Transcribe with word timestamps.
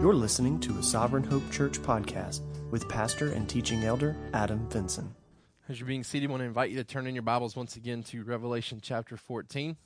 You're 0.00 0.14
listening 0.14 0.58
to 0.60 0.78
a 0.78 0.82
Sovereign 0.82 1.24
Hope 1.24 1.42
Church 1.52 1.78
podcast 1.78 2.40
with 2.70 2.88
pastor 2.88 3.32
and 3.32 3.46
teaching 3.46 3.84
elder 3.84 4.16
Adam 4.32 4.66
Vinson. 4.70 5.14
As 5.68 5.78
you're 5.78 5.86
being 5.86 6.04
seated, 6.04 6.30
I 6.30 6.30
want 6.30 6.40
to 6.40 6.46
invite 6.46 6.70
you 6.70 6.78
to 6.78 6.84
turn 6.84 7.06
in 7.06 7.14
your 7.14 7.20
Bibles 7.20 7.54
once 7.54 7.76
again 7.76 8.02
to 8.04 8.24
Revelation 8.24 8.80
chapter 8.80 9.18
14. 9.18 9.76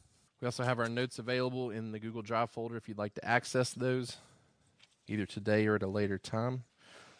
We 0.41 0.47
also 0.47 0.63
have 0.63 0.79
our 0.79 0.89
notes 0.89 1.19
available 1.19 1.71
in 1.71 1.91
the 1.91 1.99
Google 1.99 2.23
Drive 2.23 2.51
folder 2.51 2.77
if 2.77 2.89
you'd 2.89 2.97
like 2.97 3.15
to 3.15 3.25
access 3.25 3.73
those 3.73 4.19
either 5.09 5.27
today 5.27 5.67
or 5.67 5.75
at 5.75 5.83
a 5.83 5.89
later 5.89 6.17
time. 6.17 6.63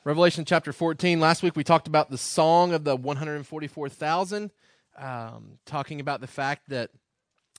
Revelation 0.05 0.45
chapter 0.45 0.73
14. 0.73 1.19
Last 1.19 1.43
week 1.43 1.57
we 1.57 1.65
talked 1.65 1.89
about 1.89 2.13
the 2.13 2.17
song 2.17 2.73
of 2.73 2.85
the 2.85 2.95
144,000, 2.95 4.53
um, 4.99 5.59
talking 5.67 5.99
about 5.99 6.21
the 6.21 6.29
fact 6.29 6.69
that 6.69 6.91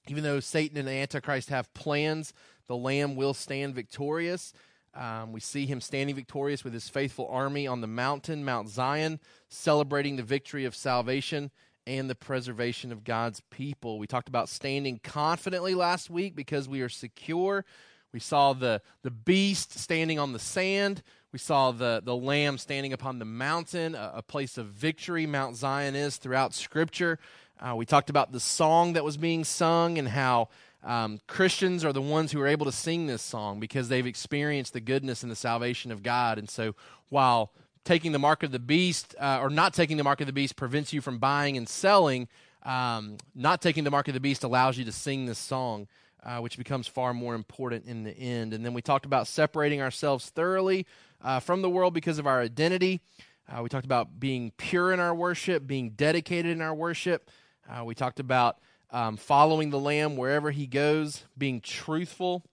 even 0.08 0.24
though 0.24 0.40
Satan 0.40 0.78
and 0.78 0.88
the 0.88 0.94
Antichrist 0.94 1.50
have 1.50 1.74
plans, 1.74 2.32
the 2.68 2.78
Lamb 2.78 3.18
will 3.18 3.34
stand 3.34 3.76
victorious. 3.76 4.54
Um, 4.96 5.34
we 5.34 5.42
see 5.42 5.66
him 5.66 5.82
standing 5.82 6.16
victorious 6.16 6.64
with 6.64 6.74
his 6.74 6.88
faithful 6.88 7.28
army 7.30 7.68
on 7.68 7.82
the 7.82 7.88
mountain, 7.88 8.46
Mount 8.46 8.70
Zion, 8.70 9.20
celebrating 9.50 10.16
the 10.16 10.24
victory 10.24 10.64
of 10.64 10.76
salvation 10.76 11.52
and 11.86 12.10
the 12.10 12.16
preservation 12.16 12.92
of 12.92 13.04
God's 13.04 13.42
people. 13.52 14.00
We 14.00 14.08
talked 14.08 14.30
about 14.30 14.50
standing 14.50 15.00
confidently 15.04 15.76
last 15.76 16.10
week 16.10 16.36
because 16.36 16.70
we 16.70 16.82
are 16.82 16.90
secure. 16.90 17.66
We 18.14 18.20
saw 18.20 18.54
the, 18.54 18.82
the 19.04 19.12
beast 19.12 19.78
standing 19.78 20.18
on 20.18 20.32
the 20.32 20.40
sand. 20.40 21.04
We 21.34 21.40
saw 21.40 21.72
the, 21.72 22.02
the 22.04 22.16
lamb 22.16 22.58
standing 22.58 22.94
upon 22.94 23.20
the 23.20 23.26
mountain, 23.26 23.94
a, 23.94 24.14
a 24.16 24.22
place 24.22 24.58
of 24.58 24.68
victory. 24.68 25.26
Mount 25.26 25.58
Zion 25.58 25.96
is 25.96 26.16
throughout 26.16 26.54
Scripture. 26.54 27.20
Uh, 27.60 27.76
we 27.76 27.86
talked 27.86 28.10
about 28.10 28.32
the 28.32 28.40
song 28.40 28.94
that 28.94 29.04
was 29.04 29.18
being 29.18 29.44
sung 29.44 29.98
and 29.98 30.08
how 30.08 30.48
um, 30.86 31.20
Christians 31.28 31.84
are 31.84 31.92
the 31.92 32.02
ones 32.02 32.32
who 32.32 32.40
are 32.40 32.48
able 32.48 32.66
to 32.68 32.72
sing 32.72 33.08
this 33.08 33.24
song 33.24 33.60
because 33.60 33.90
they've 33.90 34.06
experienced 34.06 34.74
the 34.74 34.80
goodness 34.80 35.24
and 35.24 35.32
the 35.32 35.36
salvation 35.36 35.92
of 35.92 36.04
God. 36.04 36.38
And 36.38 36.48
so 36.48 36.76
while 37.10 37.52
taking 37.84 38.12
the 38.12 38.20
mark 38.20 38.44
of 38.44 38.52
the 38.52 38.60
beast 38.60 39.16
uh, 39.20 39.40
or 39.42 39.50
not 39.50 39.74
taking 39.74 39.98
the 39.98 40.04
mark 40.04 40.22
of 40.22 40.28
the 40.28 40.34
beast 40.34 40.56
prevents 40.56 40.94
you 40.94 41.02
from 41.02 41.18
buying 41.18 41.58
and 41.58 41.68
selling, 41.68 42.28
um, 42.64 43.18
not 43.34 43.62
taking 43.62 43.84
the 43.84 43.92
mark 43.92 44.08
of 44.08 44.14
the 44.14 44.20
beast 44.20 44.44
allows 44.44 44.78
you 44.78 44.86
to 44.86 44.92
sing 44.92 45.26
this 45.26 45.40
song. 45.40 45.88
Uh, 46.24 46.40
which 46.40 46.58
becomes 46.58 46.88
far 46.88 47.14
more 47.14 47.36
important 47.36 47.86
in 47.86 48.04
the 48.04 48.10
end. 48.18 48.52
And 48.52 48.66
then 48.66 48.74
we 48.74 48.82
talked 48.82 49.06
about 49.06 49.28
separating 49.28 49.80
ourselves 49.80 50.32
thoroughly 50.32 50.88
uh, 51.22 51.40
from 51.40 51.62
the 51.62 51.70
world 51.70 51.94
because 51.94 52.18
of 52.18 52.26
our 52.26 52.42
identity. 52.42 53.00
Uh, 53.48 53.62
we 53.62 53.70
talked 53.70 53.86
about 53.86 54.20
being 54.20 54.52
pure 54.58 54.92
in 54.92 55.00
our 55.00 55.14
worship, 55.14 55.68
being 55.68 55.92
dedicated 55.92 56.52
in 56.52 56.64
our 56.64 56.74
worship. 56.74 57.30
Uh, 57.70 57.86
we 57.86 57.94
talked 57.94 58.20
about 58.20 58.58
um, 58.92 59.18
following 59.18 59.70
the 59.70 59.80
Lamb 59.80 60.16
wherever 60.16 60.52
he 60.52 60.68
goes, 60.68 61.24
being 61.38 61.62
truthful 61.62 62.44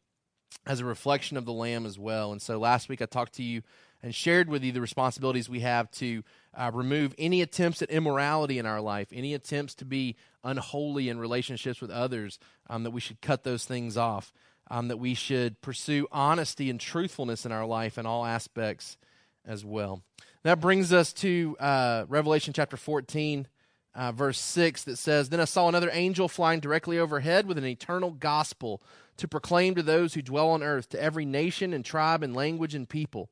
as 0.66 0.80
a 0.80 0.84
reflection 0.84 1.36
of 1.36 1.44
the 1.44 1.52
Lamb 1.52 1.86
as 1.86 1.98
well. 1.98 2.32
And 2.32 2.40
so 2.40 2.58
last 2.58 2.88
week 2.88 3.02
I 3.02 3.06
talked 3.06 3.34
to 3.34 3.42
you 3.42 3.62
and 4.02 4.14
shared 4.14 4.48
with 4.48 4.64
you 4.64 4.72
the 4.72 4.80
responsibilities 4.80 5.48
we 5.48 5.60
have 5.60 5.90
to 5.92 6.22
uh, 6.54 6.70
remove 6.74 7.14
any 7.18 7.40
attempts 7.40 7.82
at 7.82 7.90
immorality 7.90 8.58
in 8.58 8.66
our 8.66 8.80
life, 8.80 9.08
any 9.12 9.32
attempts 9.34 9.74
to 9.76 9.84
be 9.84 10.16
unholy 10.42 11.08
in 11.08 11.18
relationships 11.18 11.80
with 11.80 11.90
others, 11.90 12.38
um, 12.68 12.82
that 12.82 12.90
we 12.90 13.00
should 13.00 13.20
cut 13.20 13.44
those 13.44 13.64
things 13.64 13.96
off, 13.96 14.32
um, 14.70 14.88
that 14.88 14.98
we 14.98 15.14
should 15.14 15.60
pursue 15.60 16.08
honesty 16.10 16.68
and 16.68 16.80
truthfulness 16.80 17.46
in 17.46 17.52
our 17.52 17.66
life 17.66 17.96
in 17.96 18.06
all 18.06 18.24
aspects 18.24 18.96
as 19.44 19.64
well. 19.64 20.02
That 20.42 20.60
brings 20.60 20.92
us 20.92 21.12
to 21.14 21.56
uh, 21.60 22.04
Revelation 22.08 22.52
chapter 22.52 22.76
14 22.76 23.46
uh, 23.94 24.12
verse 24.12 24.38
6 24.38 24.84
that 24.84 24.96
says, 24.96 25.28
Then 25.28 25.40
I 25.40 25.44
saw 25.44 25.68
another 25.68 25.90
angel 25.92 26.28
flying 26.28 26.60
directly 26.60 26.98
overhead 26.98 27.46
with 27.46 27.58
an 27.58 27.66
eternal 27.66 28.10
gospel 28.10 28.82
to 29.18 29.28
proclaim 29.28 29.74
to 29.74 29.82
those 29.82 30.14
who 30.14 30.22
dwell 30.22 30.50
on 30.50 30.62
earth, 30.62 30.88
to 30.90 31.02
every 31.02 31.24
nation 31.24 31.72
and 31.72 31.84
tribe 31.84 32.22
and 32.22 32.34
language 32.34 32.74
and 32.74 32.88
people. 32.88 33.30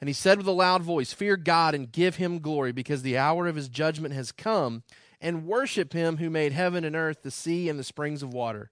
And 0.00 0.08
he 0.08 0.14
said 0.14 0.38
with 0.38 0.46
a 0.46 0.52
loud 0.52 0.82
voice, 0.82 1.12
Fear 1.12 1.36
God 1.36 1.74
and 1.74 1.92
give 1.92 2.16
him 2.16 2.40
glory, 2.40 2.72
because 2.72 3.02
the 3.02 3.18
hour 3.18 3.46
of 3.46 3.56
his 3.56 3.68
judgment 3.68 4.14
has 4.14 4.32
come, 4.32 4.82
and 5.20 5.46
worship 5.46 5.92
him 5.92 6.16
who 6.16 6.30
made 6.30 6.52
heaven 6.52 6.84
and 6.84 6.96
earth, 6.96 7.22
the 7.22 7.30
sea, 7.30 7.68
and 7.68 7.78
the 7.78 7.84
springs 7.84 8.22
of 8.22 8.32
water. 8.32 8.70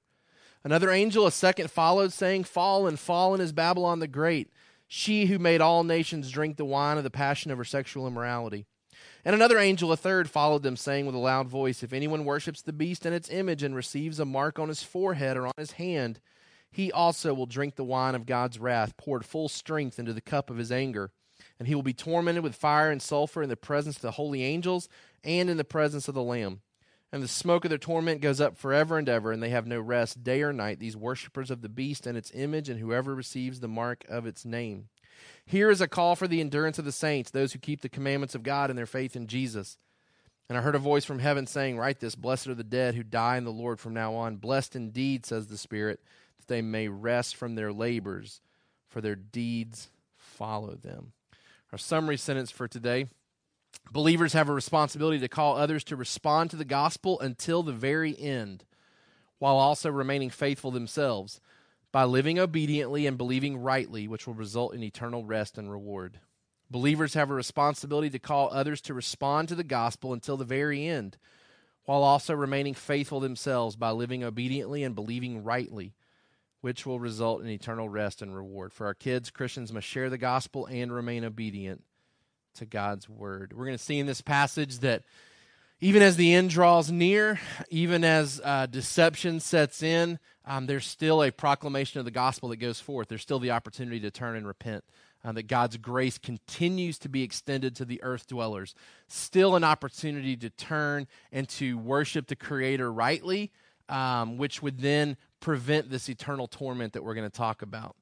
Another 0.65 0.91
angel, 0.91 1.27
a 1.27 1.33
second, 1.33 1.71
followed, 1.71 2.13
saying, 2.13 2.45
Fallen, 2.45 2.97
fallen 2.97 3.41
is 3.41 3.53
Babylon 3.53 4.01
the 4.01 4.09
Great, 4.09 4.51
she 4.89 5.27
who 5.27 5.39
made 5.39 5.61
all 5.61 5.85
nations 5.85 6.31
drink 6.31 6.57
the 6.57 6.65
wine 6.65 6.97
of 6.97 7.05
the 7.05 7.11
passion 7.11 7.51
of 7.51 7.59
her 7.59 7.65
sexual 7.65 8.07
immorality. 8.07 8.67
And 9.29 9.35
another 9.35 9.59
angel, 9.59 9.93
a 9.93 9.97
third, 9.99 10.31
followed 10.31 10.63
them, 10.63 10.75
saying 10.75 11.05
with 11.05 11.15
a 11.15 11.19
loud 11.19 11.49
voice, 11.49 11.83
If 11.83 11.93
anyone 11.93 12.25
worships 12.25 12.63
the 12.63 12.73
beast 12.73 13.05
and 13.05 13.15
its 13.15 13.29
image 13.29 13.63
and 13.63 13.75
receives 13.75 14.19
a 14.19 14.25
mark 14.25 14.59
on 14.59 14.69
his 14.69 14.83
forehead 14.83 15.37
or 15.37 15.47
on 15.47 15.53
his 15.59 15.73
hand, 15.73 16.19
he 16.71 16.91
also 16.91 17.35
will 17.35 17.45
drink 17.45 17.75
the 17.75 17.85
wine 17.85 18.15
of 18.15 18.25
God's 18.25 18.59
wrath, 18.59 18.97
poured 18.97 19.27
full 19.27 19.51
strength 19.51 19.99
into 19.99 20.15
the 20.15 20.23
cup 20.23 20.49
of 20.49 20.57
his 20.57 20.73
anger. 20.73 21.11
And 21.59 21.69
he 21.69 21.75
will 21.75 21.83
be 21.83 21.93
tormented 21.93 22.43
with 22.43 22.55
fire 22.55 22.91
and 22.91 23.03
sulfur 23.03 23.43
in 23.43 23.51
the 23.51 23.55
presence 23.55 23.97
of 23.97 24.03
the 24.03 24.13
holy 24.13 24.45
angels 24.45 24.89
and 25.23 25.51
in 25.51 25.59
the 25.59 25.63
presence 25.63 26.09
of 26.09 26.15
the 26.15 26.23
Lamb. 26.23 26.63
And 27.13 27.23
the 27.23 27.29
smoke 27.29 27.67
of 27.67 27.69
their 27.69 27.77
torment 27.77 28.23
goes 28.23 28.41
up 28.41 28.57
forever 28.57 28.97
and 28.97 29.11
ever, 29.11 29.31
and 29.31 29.43
they 29.43 29.51
have 29.51 29.67
no 29.67 29.79
rest 29.79 30.25
day 30.25 30.41
or 30.41 30.55
night, 30.55 30.79
these 30.79 30.97
worshippers 30.97 31.51
of 31.51 31.61
the 31.61 31.69
beast 31.69 32.07
and 32.07 32.17
its 32.17 32.33
image, 32.35 32.71
and 32.71 32.81
whoever 32.81 33.15
receives 33.15 33.61
the 33.61 33.69
mark 33.69 34.07
of 34.09 34.25
its 34.25 34.47
name. 34.47 34.89
Here 35.47 35.71
is 35.71 35.81
a 35.81 35.89
call 35.89 36.17
for 36.17 36.29
the 36.29 36.41
endurance 36.41 36.79
of 36.79 36.85
the 36.85 36.93
saints, 36.93 37.31
those 37.31 37.53
who 37.53 37.59
keep 37.59 37.81
the 37.81 37.89
commandments 37.89 38.35
of 38.35 38.43
God 38.43 38.71
and 38.71 38.79
their 38.79 38.87
faith 38.87 39.17
in 39.17 39.27
Jesus. 39.27 39.79
And 40.49 40.57
I 40.57 40.63
heard 40.63 40.75
a 40.75 40.81
voice 40.81 41.05
from 41.05 41.19
heaven 41.19 41.47
saying, 41.47 41.79
Write 41.79 42.01
this 42.01 42.15
Blessed 42.15 42.49
are 42.49 42.55
the 42.55 42.65
dead 42.65 42.95
who 42.95 43.03
die 43.03 43.37
in 43.37 43.45
the 43.45 43.53
Lord 43.53 43.81
from 43.81 43.95
now 43.95 44.15
on. 44.15 44.37
Blessed 44.37 44.77
indeed, 44.77 45.27
says 45.27 45.47
the 45.47 45.59
Spirit, 45.59 46.01
that 46.39 46.49
they 46.49 46.63
may 46.63 46.89
rest 46.89 47.37
from 47.37 47.55
their 47.55 47.73
labors, 47.73 48.41
for 48.89 49.01
their 49.01 49.17
deeds 49.17 49.89
follow 50.17 50.75
them. 50.75 51.13
Our 51.73 51.79
summary 51.79 52.17
sentence 52.17 52.51
for 52.51 52.67
today 52.67 53.09
Believers 53.91 54.35
have 54.35 54.49
a 54.49 54.55
responsibility 54.55 55.19
to 55.21 55.29
call 55.29 55.57
others 55.57 55.85
to 55.85 55.97
respond 55.97 56.51
to 56.51 56.57
the 56.57 56.65
gospel 56.65 57.19
until 57.21 57.63
the 57.63 57.73
very 57.73 58.19
end, 58.19 58.65
while 59.39 59.57
also 59.57 59.91
remaining 59.91 60.31
faithful 60.31 60.71
themselves 60.71 61.41
by 61.93 62.05
living 62.05 62.39
obediently 62.39 63.07
and 63.07 63.17
believing 63.17 63.59
rightly, 63.59 64.07
which 64.09 64.27
will 64.27 64.35
result 64.35 64.75
in 64.75 64.83
eternal 64.83 65.25
rest 65.25 65.57
and 65.59 65.71
reward. 65.71 66.21
Believers 66.71 67.15
have 67.15 67.31
a 67.31 67.35
responsibility 67.35 68.11
to 68.11 68.19
call 68.19 68.51
others 68.53 68.81
to 68.83 68.95
respond 68.95 69.49
to 69.49 69.55
the 69.55 69.65
gospel 69.65 70.13
until 70.13 70.37
the 70.37 70.45
very 70.45 70.87
end, 70.87 71.17
while 71.85 72.03
also 72.03 72.35
remaining 72.35 72.75
faithful 72.75 73.21
themselves 73.21 73.75
by 73.75 73.91
living 73.91 74.23
obediently 74.23 74.85
and 74.85 74.95
believing 74.95 75.43
rightly, 75.43 75.95
which 76.61 76.85
will 76.85 77.01
result 77.01 77.41
in 77.41 77.49
eternal 77.49 77.89
rest 77.89 78.21
and 78.21 78.35
reward. 78.35 78.73
For 78.75 78.85
our 78.85 78.95
kids, 78.95 79.31
Christians 79.31 79.73
must 79.73 79.87
share 79.87 80.11
the 80.11 80.19
gospel 80.19 80.67
and 80.67 80.93
remain 80.93 81.25
obedient 81.25 81.83
to 82.57 82.67
God's 82.67 83.09
word. 83.09 83.55
We're 83.57 83.65
going 83.65 83.79
to 83.79 83.83
see 83.83 83.99
in 83.99 84.07
this 84.07 84.21
passage 84.21 84.81
that 84.81 85.05
even 85.81 86.03
as 86.03 86.17
the 86.17 86.35
end 86.35 86.51
draws 86.51 86.91
near, 86.91 87.41
even 87.71 88.03
as 88.05 88.41
uh, 88.45 88.67
deception 88.67 89.41
sets 89.41 89.83
in, 89.83 90.19
um, 90.49 90.67
there's 90.67 90.87
still 90.87 91.23
a 91.23 91.31
proclamation 91.31 91.99
of 91.99 92.07
the 92.07 92.11
gospel 92.11 92.49
that 92.49 92.57
goes 92.57 92.81
forth. 92.81 93.09
There's 93.09 93.23
still 93.23 93.39
the 93.39 93.51
opportunity 93.51 94.01
to 94.01 94.11
turn 94.11 94.35
and 94.35 94.47
repent. 94.47 94.83
Uh, 95.25 95.33
that 95.33 95.49
God's 95.49 95.77
grace 95.77 96.17
continues 96.17 96.97
to 97.01 97.09
be 97.09 97.25
extended 97.25 97.75
to 97.77 97.85
the 97.85 98.01
earth 98.05 98.29
dwellers. 98.29 98.77
Still 99.09 99.57
an 99.57 99.65
opportunity 99.65 100.37
to 100.37 100.49
turn 100.49 101.09
and 101.33 101.49
to 101.51 101.77
worship 101.77 102.29
the 102.29 102.37
Creator 102.37 102.93
rightly, 102.93 103.51
um, 103.89 104.39
which 104.39 104.63
would 104.63 104.79
then 104.79 105.17
prevent 105.41 105.91
this 105.91 106.09
eternal 106.09 106.47
torment 106.47 106.93
that 106.93 107.03
we're 107.03 107.15
going 107.15 107.29
to 107.29 107.37
talk 107.37 107.63
about. 107.63 107.97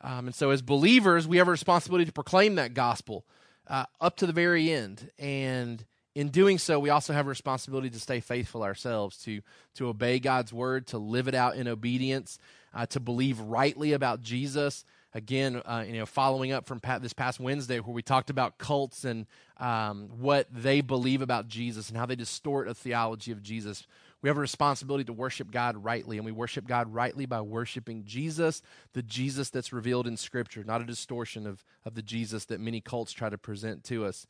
Um, 0.00 0.26
and 0.26 0.34
so, 0.34 0.50
as 0.50 0.62
believers, 0.62 1.28
we 1.28 1.36
have 1.36 1.46
a 1.46 1.50
responsibility 1.50 2.06
to 2.06 2.12
proclaim 2.12 2.54
that 2.54 2.72
gospel 2.72 3.26
uh, 3.68 3.84
up 4.00 4.16
to 4.16 4.26
the 4.26 4.32
very 4.32 4.72
end. 4.72 5.10
And 5.18 5.84
in 6.16 6.30
doing 6.30 6.56
so, 6.56 6.80
we 6.80 6.88
also 6.88 7.12
have 7.12 7.26
a 7.26 7.28
responsibility 7.28 7.90
to 7.90 8.00
stay 8.00 8.20
faithful 8.20 8.62
ourselves, 8.62 9.18
to, 9.18 9.42
to 9.74 9.88
obey 9.88 10.18
God's 10.18 10.50
word, 10.50 10.86
to 10.86 10.98
live 10.98 11.28
it 11.28 11.34
out 11.34 11.56
in 11.56 11.68
obedience, 11.68 12.38
uh, 12.72 12.86
to 12.86 13.00
believe 13.00 13.38
rightly 13.38 13.92
about 13.92 14.22
Jesus. 14.22 14.86
Again, 15.12 15.60
uh, 15.66 15.84
you 15.86 15.92
know, 15.92 16.06
following 16.06 16.52
up 16.52 16.64
from 16.64 16.80
this 17.02 17.12
past 17.12 17.38
Wednesday, 17.38 17.80
where 17.80 17.92
we 17.92 18.00
talked 18.00 18.30
about 18.30 18.56
cults 18.56 19.04
and 19.04 19.26
um, 19.58 20.08
what 20.18 20.46
they 20.50 20.80
believe 20.80 21.20
about 21.20 21.48
Jesus 21.48 21.90
and 21.90 21.98
how 21.98 22.06
they 22.06 22.16
distort 22.16 22.66
a 22.66 22.72
theology 22.72 23.30
of 23.30 23.42
Jesus. 23.42 23.86
We 24.22 24.30
have 24.30 24.38
a 24.38 24.40
responsibility 24.40 25.04
to 25.04 25.12
worship 25.12 25.50
God 25.50 25.76
rightly, 25.76 26.16
and 26.16 26.24
we 26.24 26.32
worship 26.32 26.66
God 26.66 26.94
rightly 26.94 27.26
by 27.26 27.42
worshiping 27.42 28.04
Jesus, 28.06 28.62
the 28.94 29.02
Jesus 29.02 29.50
that's 29.50 29.70
revealed 29.70 30.06
in 30.06 30.16
Scripture, 30.16 30.64
not 30.64 30.80
a 30.80 30.84
distortion 30.84 31.46
of, 31.46 31.62
of 31.84 31.94
the 31.94 32.00
Jesus 32.00 32.46
that 32.46 32.58
many 32.58 32.80
cults 32.80 33.12
try 33.12 33.28
to 33.28 33.36
present 33.36 33.84
to 33.84 34.06
us. 34.06 34.26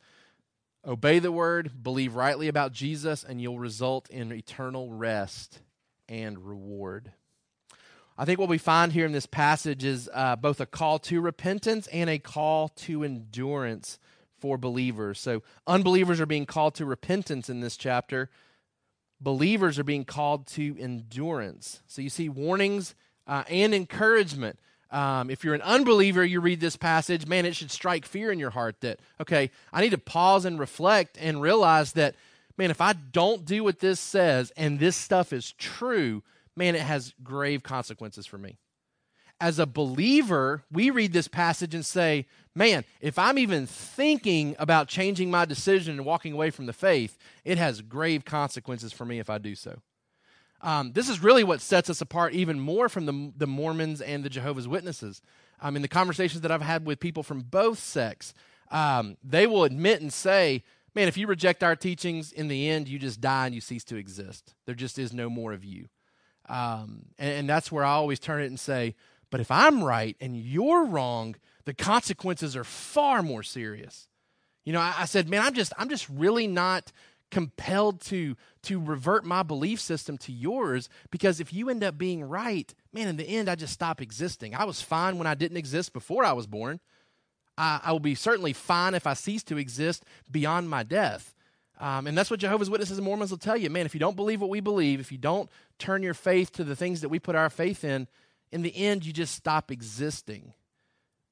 Obey 0.86 1.18
the 1.18 1.32
word, 1.32 1.82
believe 1.82 2.14
rightly 2.14 2.46
about 2.46 2.72
Jesus, 2.72 3.24
and 3.24 3.40
you'll 3.40 3.58
result 3.58 4.08
in 4.08 4.30
eternal 4.30 4.92
rest 4.92 5.60
and 6.08 6.38
reward. 6.38 7.10
I 8.16 8.24
think 8.24 8.38
what 8.38 8.48
we 8.48 8.58
find 8.58 8.92
here 8.92 9.04
in 9.04 9.10
this 9.10 9.26
passage 9.26 9.82
is 9.82 10.08
uh, 10.14 10.36
both 10.36 10.60
a 10.60 10.66
call 10.66 11.00
to 11.00 11.20
repentance 11.20 11.88
and 11.88 12.08
a 12.08 12.20
call 12.20 12.68
to 12.68 13.02
endurance 13.02 13.98
for 14.38 14.56
believers. 14.56 15.18
So, 15.18 15.42
unbelievers 15.66 16.20
are 16.20 16.26
being 16.26 16.46
called 16.46 16.76
to 16.76 16.86
repentance 16.86 17.50
in 17.50 17.60
this 17.60 17.76
chapter, 17.76 18.30
believers 19.20 19.80
are 19.80 19.84
being 19.84 20.04
called 20.04 20.46
to 20.48 20.76
endurance. 20.78 21.82
So, 21.88 22.00
you 22.00 22.10
see 22.10 22.28
warnings 22.28 22.94
uh, 23.26 23.42
and 23.50 23.74
encouragement 23.74 24.60
Um, 24.90 25.30
if 25.30 25.42
you're 25.42 25.54
an 25.54 25.62
unbeliever, 25.62 26.24
you 26.24 26.40
read 26.40 26.60
this 26.60 26.76
passage, 26.76 27.26
man, 27.26 27.44
it 27.44 27.56
should 27.56 27.70
strike 27.70 28.06
fear 28.06 28.30
in 28.30 28.38
your 28.38 28.50
heart 28.50 28.80
that, 28.80 29.00
okay, 29.20 29.50
I 29.72 29.80
need 29.80 29.90
to 29.90 29.98
pause 29.98 30.44
and 30.44 30.58
reflect 30.58 31.18
and 31.20 31.42
realize 31.42 31.92
that, 31.94 32.14
man, 32.56 32.70
if 32.70 32.80
I 32.80 32.92
don't 32.92 33.44
do 33.44 33.64
what 33.64 33.80
this 33.80 33.98
says 33.98 34.52
and 34.56 34.78
this 34.78 34.96
stuff 34.96 35.32
is 35.32 35.52
true, 35.52 36.22
man, 36.54 36.74
it 36.74 36.82
has 36.82 37.14
grave 37.22 37.62
consequences 37.62 38.26
for 38.26 38.38
me. 38.38 38.58
As 39.40 39.58
a 39.58 39.66
believer, 39.66 40.62
we 40.72 40.90
read 40.90 41.12
this 41.12 41.28
passage 41.28 41.74
and 41.74 41.84
say, 41.84 42.26
man, 42.54 42.84
if 43.00 43.18
I'm 43.18 43.38
even 43.38 43.66
thinking 43.66 44.56
about 44.58 44.88
changing 44.88 45.30
my 45.30 45.44
decision 45.44 45.96
and 45.96 46.06
walking 46.06 46.32
away 46.32 46.50
from 46.50 46.66
the 46.66 46.72
faith, 46.72 47.18
it 47.44 47.58
has 47.58 47.82
grave 47.82 48.24
consequences 48.24 48.92
for 48.92 49.04
me 49.04 49.18
if 49.18 49.28
I 49.28 49.38
do 49.38 49.54
so. 49.54 49.80
Um, 50.60 50.92
this 50.92 51.08
is 51.08 51.22
really 51.22 51.44
what 51.44 51.60
sets 51.60 51.90
us 51.90 52.00
apart 52.00 52.32
even 52.32 52.58
more 52.58 52.88
from 52.88 53.06
the, 53.06 53.32
the 53.36 53.46
Mormons 53.46 54.00
and 54.00 54.24
the 54.24 54.30
Jehovah's 54.30 54.66
Witnesses. 54.66 55.20
Um, 55.60 55.74
mean, 55.74 55.82
the 55.82 55.88
conversations 55.88 56.42
that 56.42 56.50
I've 56.50 56.62
had 56.62 56.86
with 56.86 57.00
people 57.00 57.22
from 57.22 57.40
both 57.42 57.78
sects, 57.78 58.34
um, 58.70 59.16
they 59.22 59.46
will 59.46 59.64
admit 59.64 60.00
and 60.00 60.12
say, 60.12 60.64
man, 60.94 61.08
if 61.08 61.16
you 61.16 61.26
reject 61.26 61.62
our 61.62 61.76
teachings, 61.76 62.32
in 62.32 62.48
the 62.48 62.68
end, 62.68 62.88
you 62.88 62.98
just 62.98 63.20
die 63.20 63.46
and 63.46 63.54
you 63.54 63.60
cease 63.60 63.84
to 63.84 63.96
exist. 63.96 64.54
There 64.64 64.74
just 64.74 64.98
is 64.98 65.12
no 65.12 65.28
more 65.28 65.52
of 65.52 65.64
you. 65.64 65.88
Um, 66.48 67.06
and, 67.18 67.30
and 67.30 67.48
that's 67.48 67.70
where 67.70 67.84
I 67.84 67.90
always 67.90 68.18
turn 68.18 68.42
it 68.42 68.46
and 68.46 68.58
say, 68.58 68.94
but 69.30 69.40
if 69.40 69.50
I'm 69.50 69.82
right 69.82 70.16
and 70.20 70.36
you're 70.36 70.86
wrong, 70.86 71.36
the 71.64 71.74
consequences 71.74 72.56
are 72.56 72.64
far 72.64 73.22
more 73.22 73.42
serious. 73.42 74.08
You 74.64 74.72
know, 74.72 74.80
I, 74.80 74.94
I 75.00 75.04
said, 75.04 75.28
man, 75.28 75.42
I'm 75.42 75.54
just, 75.54 75.72
I'm 75.78 75.88
just 75.88 76.08
really 76.08 76.46
not 76.46 76.92
compelled 77.30 78.00
to 78.00 78.36
to 78.62 78.80
revert 78.80 79.24
my 79.24 79.42
belief 79.42 79.80
system 79.80 80.16
to 80.16 80.32
yours 80.32 80.88
because 81.10 81.40
if 81.40 81.52
you 81.52 81.68
end 81.68 81.82
up 81.82 81.98
being 81.98 82.22
right 82.22 82.72
man 82.92 83.08
in 83.08 83.16
the 83.16 83.24
end 83.24 83.48
i 83.48 83.54
just 83.54 83.72
stop 83.72 84.00
existing. 84.00 84.54
I 84.54 84.64
was 84.64 84.80
fine 84.80 85.18
when 85.18 85.26
i 85.26 85.34
didn't 85.34 85.56
exist 85.56 85.92
before 85.92 86.24
i 86.24 86.32
was 86.32 86.46
born. 86.46 86.80
I, 87.58 87.80
I 87.84 87.92
will 87.92 88.00
be 88.00 88.14
certainly 88.14 88.52
fine 88.52 88.94
if 88.94 89.06
i 89.06 89.14
cease 89.14 89.42
to 89.44 89.58
exist 89.58 90.04
beyond 90.30 90.70
my 90.70 90.82
death. 90.82 91.34
Um, 91.78 92.06
and 92.06 92.16
that's 92.16 92.30
what 92.30 92.40
jehovah's 92.40 92.70
witnesses 92.70 92.98
and 92.98 93.04
mormons 93.04 93.30
will 93.30 93.38
tell 93.38 93.56
you. 93.56 93.70
Man 93.70 93.86
if 93.86 93.94
you 93.94 94.00
don't 94.00 94.16
believe 94.16 94.40
what 94.40 94.50
we 94.50 94.60
believe 94.60 95.00
if 95.00 95.10
you 95.10 95.18
don't 95.18 95.50
turn 95.78 96.02
your 96.02 96.14
faith 96.14 96.52
to 96.52 96.64
the 96.64 96.76
things 96.76 97.00
that 97.00 97.08
we 97.08 97.18
put 97.18 97.34
our 97.34 97.50
faith 97.50 97.82
in 97.82 98.06
in 98.52 98.62
the 98.62 98.76
end 98.76 99.04
you 99.04 99.12
just 99.12 99.34
stop 99.34 99.72
existing. 99.72 100.54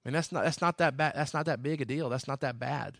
And 0.04 0.14
that's 0.14 0.32
not 0.32 0.42
that's 0.42 0.60
not 0.60 0.78
that 0.78 0.96
bad 0.96 1.12
that's 1.14 1.34
not 1.34 1.46
that 1.46 1.62
big 1.62 1.80
a 1.80 1.84
deal. 1.84 2.08
That's 2.08 2.26
not 2.26 2.40
that 2.40 2.58
bad 2.58 2.98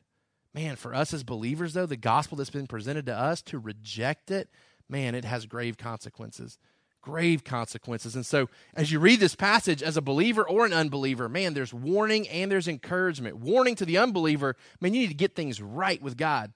man, 0.54 0.76
for 0.76 0.94
us 0.94 1.12
as 1.12 1.24
believers, 1.24 1.74
though, 1.74 1.86
the 1.86 1.96
gospel 1.96 2.38
that's 2.38 2.50
been 2.50 2.66
presented 2.66 3.06
to 3.06 3.14
us, 3.14 3.42
to 3.42 3.58
reject 3.58 4.30
it, 4.30 4.48
man, 4.88 5.14
it 5.14 5.24
has 5.24 5.46
grave 5.46 5.76
consequences. 5.76 6.58
Grave 7.02 7.44
consequences. 7.44 8.14
And 8.14 8.24
so, 8.24 8.48
as 8.74 8.90
you 8.90 8.98
read 8.98 9.20
this 9.20 9.34
passage 9.34 9.82
as 9.82 9.98
a 9.98 10.02
believer 10.02 10.48
or 10.48 10.64
an 10.64 10.72
unbeliever, 10.72 11.28
man, 11.28 11.52
there's 11.52 11.74
warning 11.74 12.26
and 12.28 12.50
there's 12.50 12.68
encouragement. 12.68 13.36
Warning 13.36 13.74
to 13.74 13.84
the 13.84 13.98
unbeliever, 13.98 14.56
man, 14.80 14.94
you 14.94 15.00
need 15.00 15.08
to 15.08 15.14
get 15.14 15.34
things 15.34 15.60
right 15.60 16.00
with 16.00 16.16
God. 16.16 16.52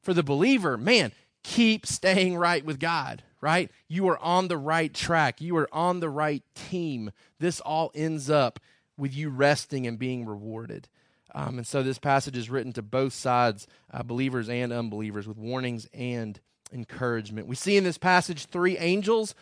For 0.00 0.14
the 0.14 0.22
believer, 0.22 0.76
man, 0.76 1.10
keep 1.42 1.86
staying 1.86 2.36
right 2.36 2.64
with 2.64 2.78
God, 2.78 3.24
right? 3.40 3.70
You 3.88 4.06
are 4.08 4.18
on 4.18 4.46
the 4.46 4.58
right 4.58 4.92
track, 4.92 5.40
you 5.40 5.56
are 5.56 5.68
on 5.72 5.98
the 5.98 6.10
right 6.10 6.44
team. 6.54 7.10
This 7.40 7.58
all 7.60 7.90
ends 7.94 8.30
up 8.30 8.60
with 8.96 9.12
you 9.12 9.28
resting 9.28 9.88
and 9.88 9.98
being 9.98 10.24
rewarded. 10.24 10.88
Um, 11.34 11.58
and 11.58 11.66
so 11.66 11.82
this 11.82 11.98
passage 11.98 12.36
is 12.36 12.48
written 12.48 12.72
to 12.74 12.82
both 12.82 13.12
sides, 13.12 13.66
uh, 13.92 14.02
believers 14.02 14.48
and 14.48 14.72
unbelievers, 14.72 15.26
with 15.26 15.36
warnings 15.36 15.88
and 15.92 16.40
encouragement. 16.72 17.48
We 17.48 17.56
see 17.56 17.76
in 17.76 17.84
this 17.84 17.98
passage 17.98 18.46
three 18.46 18.78
angels 18.78 19.34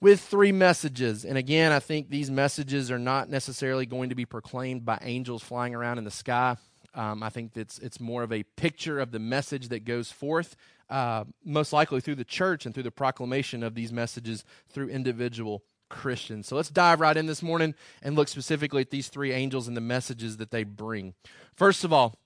with 0.00 0.20
three 0.20 0.52
messages. 0.52 1.24
And 1.24 1.38
again, 1.38 1.72
I 1.72 1.78
think 1.78 2.08
these 2.08 2.30
messages 2.30 2.90
are 2.90 2.98
not 2.98 3.28
necessarily 3.28 3.86
going 3.86 4.08
to 4.08 4.14
be 4.14 4.26
proclaimed 4.26 4.84
by 4.84 4.98
angels 5.02 5.42
flying 5.42 5.74
around 5.74 5.98
in 5.98 6.04
the 6.04 6.10
sky. 6.10 6.56
Um, 6.94 7.22
I 7.22 7.28
think 7.28 7.56
it's, 7.56 7.78
it's 7.78 8.00
more 8.00 8.22
of 8.22 8.32
a 8.32 8.42
picture 8.42 9.00
of 9.00 9.10
the 9.10 9.18
message 9.18 9.68
that 9.68 9.84
goes 9.84 10.12
forth, 10.12 10.56
uh, 10.90 11.24
most 11.44 11.72
likely 11.72 12.00
through 12.00 12.14
the 12.16 12.24
church 12.24 12.66
and 12.66 12.74
through 12.74 12.84
the 12.84 12.90
proclamation 12.90 13.62
of 13.62 13.74
these 13.74 13.92
messages 13.92 14.44
through 14.68 14.88
individual 14.88 15.62
Christians. 15.88 16.48
So 16.48 16.56
let's 16.56 16.70
dive 16.70 17.00
right 17.00 17.16
in 17.16 17.26
this 17.26 17.42
morning 17.42 17.74
and 18.02 18.16
look 18.16 18.28
specifically 18.28 18.82
at 18.82 18.90
these 18.90 19.08
three 19.08 19.32
angels 19.32 19.68
and 19.68 19.76
the 19.76 19.80
messages 19.80 20.38
that 20.38 20.50
they 20.50 20.64
bring. 20.64 21.14
First 21.54 21.84
of 21.84 21.92
all, 21.92 22.18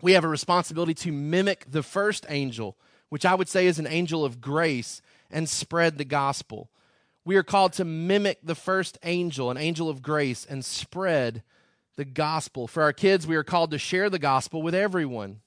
we 0.00 0.12
have 0.12 0.24
a 0.24 0.28
responsibility 0.28 0.94
to 0.94 1.12
mimic 1.12 1.66
the 1.70 1.82
first 1.82 2.26
angel, 2.28 2.76
which 3.08 3.24
I 3.24 3.34
would 3.34 3.48
say 3.48 3.66
is 3.66 3.78
an 3.78 3.86
angel 3.86 4.24
of 4.24 4.40
grace, 4.40 5.00
and 5.30 5.48
spread 5.48 5.96
the 5.96 6.04
gospel. 6.04 6.70
We 7.24 7.36
are 7.36 7.42
called 7.42 7.72
to 7.74 7.84
mimic 7.84 8.38
the 8.42 8.54
first 8.54 8.98
angel, 9.04 9.50
an 9.50 9.56
angel 9.56 9.88
of 9.88 10.02
grace, 10.02 10.44
and 10.44 10.64
spread 10.64 11.42
the 11.96 12.04
gospel. 12.04 12.66
For 12.66 12.82
our 12.82 12.92
kids, 12.92 13.26
we 13.26 13.36
are 13.36 13.44
called 13.44 13.70
to 13.70 13.78
share 13.78 14.10
the 14.10 14.18
gospel 14.18 14.62
with 14.62 14.74
everyone. 14.74 15.40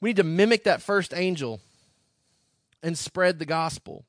We 0.00 0.10
need 0.10 0.16
to 0.16 0.24
mimic 0.24 0.64
that 0.64 0.82
first 0.82 1.14
angel 1.14 1.60
and 2.82 2.98
spread 2.98 3.38
the 3.38 3.46
gospel. 3.46 4.04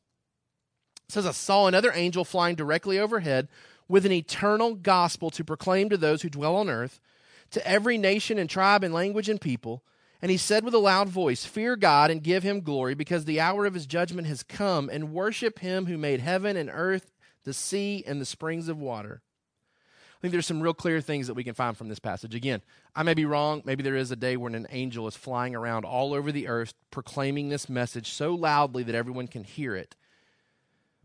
Says, 1.09 1.25
I 1.25 1.31
saw 1.31 1.67
another 1.67 1.91
angel 1.93 2.25
flying 2.25 2.55
directly 2.55 2.99
overhead 2.99 3.47
with 3.87 4.05
an 4.05 4.11
eternal 4.11 4.75
gospel 4.75 5.29
to 5.31 5.43
proclaim 5.43 5.89
to 5.89 5.97
those 5.97 6.21
who 6.21 6.29
dwell 6.29 6.55
on 6.57 6.69
earth, 6.69 6.99
to 7.51 7.65
every 7.65 7.97
nation 7.97 8.37
and 8.37 8.49
tribe 8.49 8.83
and 8.83 8.93
language 8.93 9.29
and 9.29 9.39
people. 9.39 9.83
And 10.21 10.31
he 10.31 10.37
said 10.37 10.65
with 10.65 10.73
a 10.73 10.79
loud 10.79 11.07
voice, 11.07 11.45
Fear 11.45 11.77
God 11.77 12.11
and 12.11 12.23
give 12.23 12.43
him 12.43 12.61
glory, 12.61 12.93
because 12.93 13.25
the 13.25 13.39
hour 13.39 13.65
of 13.65 13.73
his 13.73 13.85
judgment 13.85 14.27
has 14.27 14.43
come, 14.43 14.89
and 14.89 15.13
worship 15.13 15.59
him 15.59 15.85
who 15.85 15.97
made 15.97 16.19
heaven 16.19 16.57
and 16.57 16.69
earth, 16.73 17.13
the 17.43 17.53
sea, 17.53 18.03
and 18.05 18.19
the 18.19 18.25
springs 18.25 18.67
of 18.67 18.79
water. 18.79 19.21
I 20.17 20.19
think 20.19 20.31
there's 20.31 20.47
some 20.47 20.61
real 20.61 20.73
clear 20.73 20.99
things 20.99 21.27
that 21.27 21.35
we 21.35 21.43
can 21.43 21.53
find 21.53 21.77
from 21.77 21.89
this 21.89 21.99
passage. 21.99 22.33
Again, 22.33 22.63
I 22.95 23.03
may 23.03 23.13
be 23.13 23.25
wrong. 23.25 23.61
Maybe 23.63 23.83
there 23.83 23.95
is 23.95 24.09
a 24.09 24.15
day 24.15 24.35
when 24.35 24.55
an 24.55 24.65
angel 24.71 25.07
is 25.07 25.15
flying 25.15 25.55
around 25.55 25.85
all 25.85 26.13
over 26.13 26.31
the 26.31 26.47
earth 26.47 26.73
proclaiming 26.89 27.49
this 27.49 27.69
message 27.69 28.11
so 28.11 28.33
loudly 28.33 28.81
that 28.83 28.95
everyone 28.95 29.27
can 29.27 29.43
hear 29.43 29.75
it. 29.75 29.95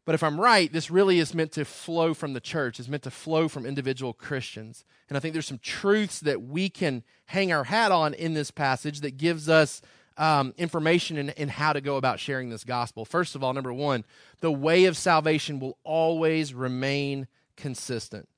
But 0.05 0.17
if 0.17 0.23
I'm 0.23 0.41
right, 0.41 0.73
this 0.73 0.91
really 0.91 1.21
is 1.21 1.35
meant 1.35 1.53
to 1.53 1.65
flow 1.65 2.13
from 2.13 2.33
the 2.33 2.41
church, 2.41 2.81
it's 2.81 2.89
meant 2.89 3.05
to 3.05 3.11
flow 3.11 3.47
from 3.47 3.65
individual 3.65 4.13
Christians. 4.13 4.85
And 5.09 5.17
I 5.17 5.21
think 5.21 5.33
there's 5.33 5.47
some 5.47 5.61
truths 5.61 6.21
that 6.21 6.43
we 6.43 6.69
can 6.69 7.05
hang 7.27 7.53
our 7.53 7.65
hat 7.65 7.93
on 7.93 8.15
in 8.15 8.35
this 8.35 8.51
passage 8.51 9.01
that 9.01 9.17
gives 9.17 9.49
us 9.49 9.81
um, 10.17 10.55
information 10.59 11.17
in, 11.17 11.31
in 11.31 11.49
how 11.49 11.73
to 11.73 11.81
go 11.81 11.97
about 11.97 12.19
sharing 12.19 12.51
this 12.51 12.65
gospel. 12.65 13.05
First 13.05 13.35
of 13.35 13.45
all, 13.45 13.53
number 13.53 13.73
one, 13.73 14.05
the 14.41 14.53
way 14.53 14.87
of 14.87 14.97
salvation 14.97 15.61
will 15.61 15.79
always 15.85 16.53
remain 16.53 17.29
consistent. 17.57 18.29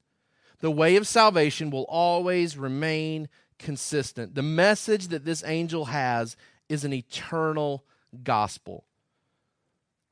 The 0.60 0.70
way 0.70 0.96
of 0.96 1.06
salvation 1.06 1.70
will 1.70 1.86
always 1.88 2.56
remain 2.58 3.28
consistent. 3.58 4.34
The 4.34 4.42
message 4.42 5.08
that 5.08 5.24
this 5.24 5.42
angel 5.44 5.86
has 5.86 6.36
is 6.68 6.84
an 6.84 6.92
eternal 6.92 7.84
gospel 8.22 8.84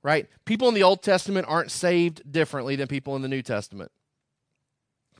right? 0.02 0.28
People 0.44 0.68
in 0.68 0.74
the 0.74 0.82
Old 0.82 1.02
Testament 1.02 1.46
aren't 1.48 1.70
saved 1.70 2.30
differently 2.30 2.76
than 2.76 2.88
people 2.88 3.16
in 3.16 3.22
the 3.22 3.28
New 3.28 3.42
Testament. 3.42 3.92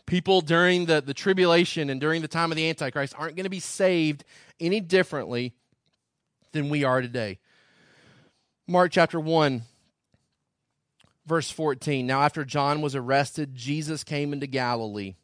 People 0.07 0.41
during 0.41 0.87
the, 0.87 1.01
the 1.01 1.15
tribulation 1.15 1.89
and 1.89 2.01
during 2.01 2.23
the 2.23 2.29
time 2.29 2.51
of 2.51 2.57
the 2.57 2.69
Antichrist 2.69 3.15
aren't 3.17 3.37
going 3.37 3.45
to 3.45 3.51
be 3.51 3.61
saved 3.61 4.25
any 4.59 4.81
differently 4.81 5.55
than 6.53 6.69
we 6.69 6.85
are 6.85 7.01
today. 7.01 7.39
Mark 8.67 8.93
chapter 8.93 9.21
1, 9.21 9.63
verse 11.27 11.51
14. 11.51 12.07
Now, 12.07 12.23
after 12.23 12.45
John 12.45 12.83
was 12.83 12.97
arrested, 12.97 13.55
Jesus 13.55 14.03
came 14.03 14.33
into 14.33 14.47
Galilee, 14.47 15.15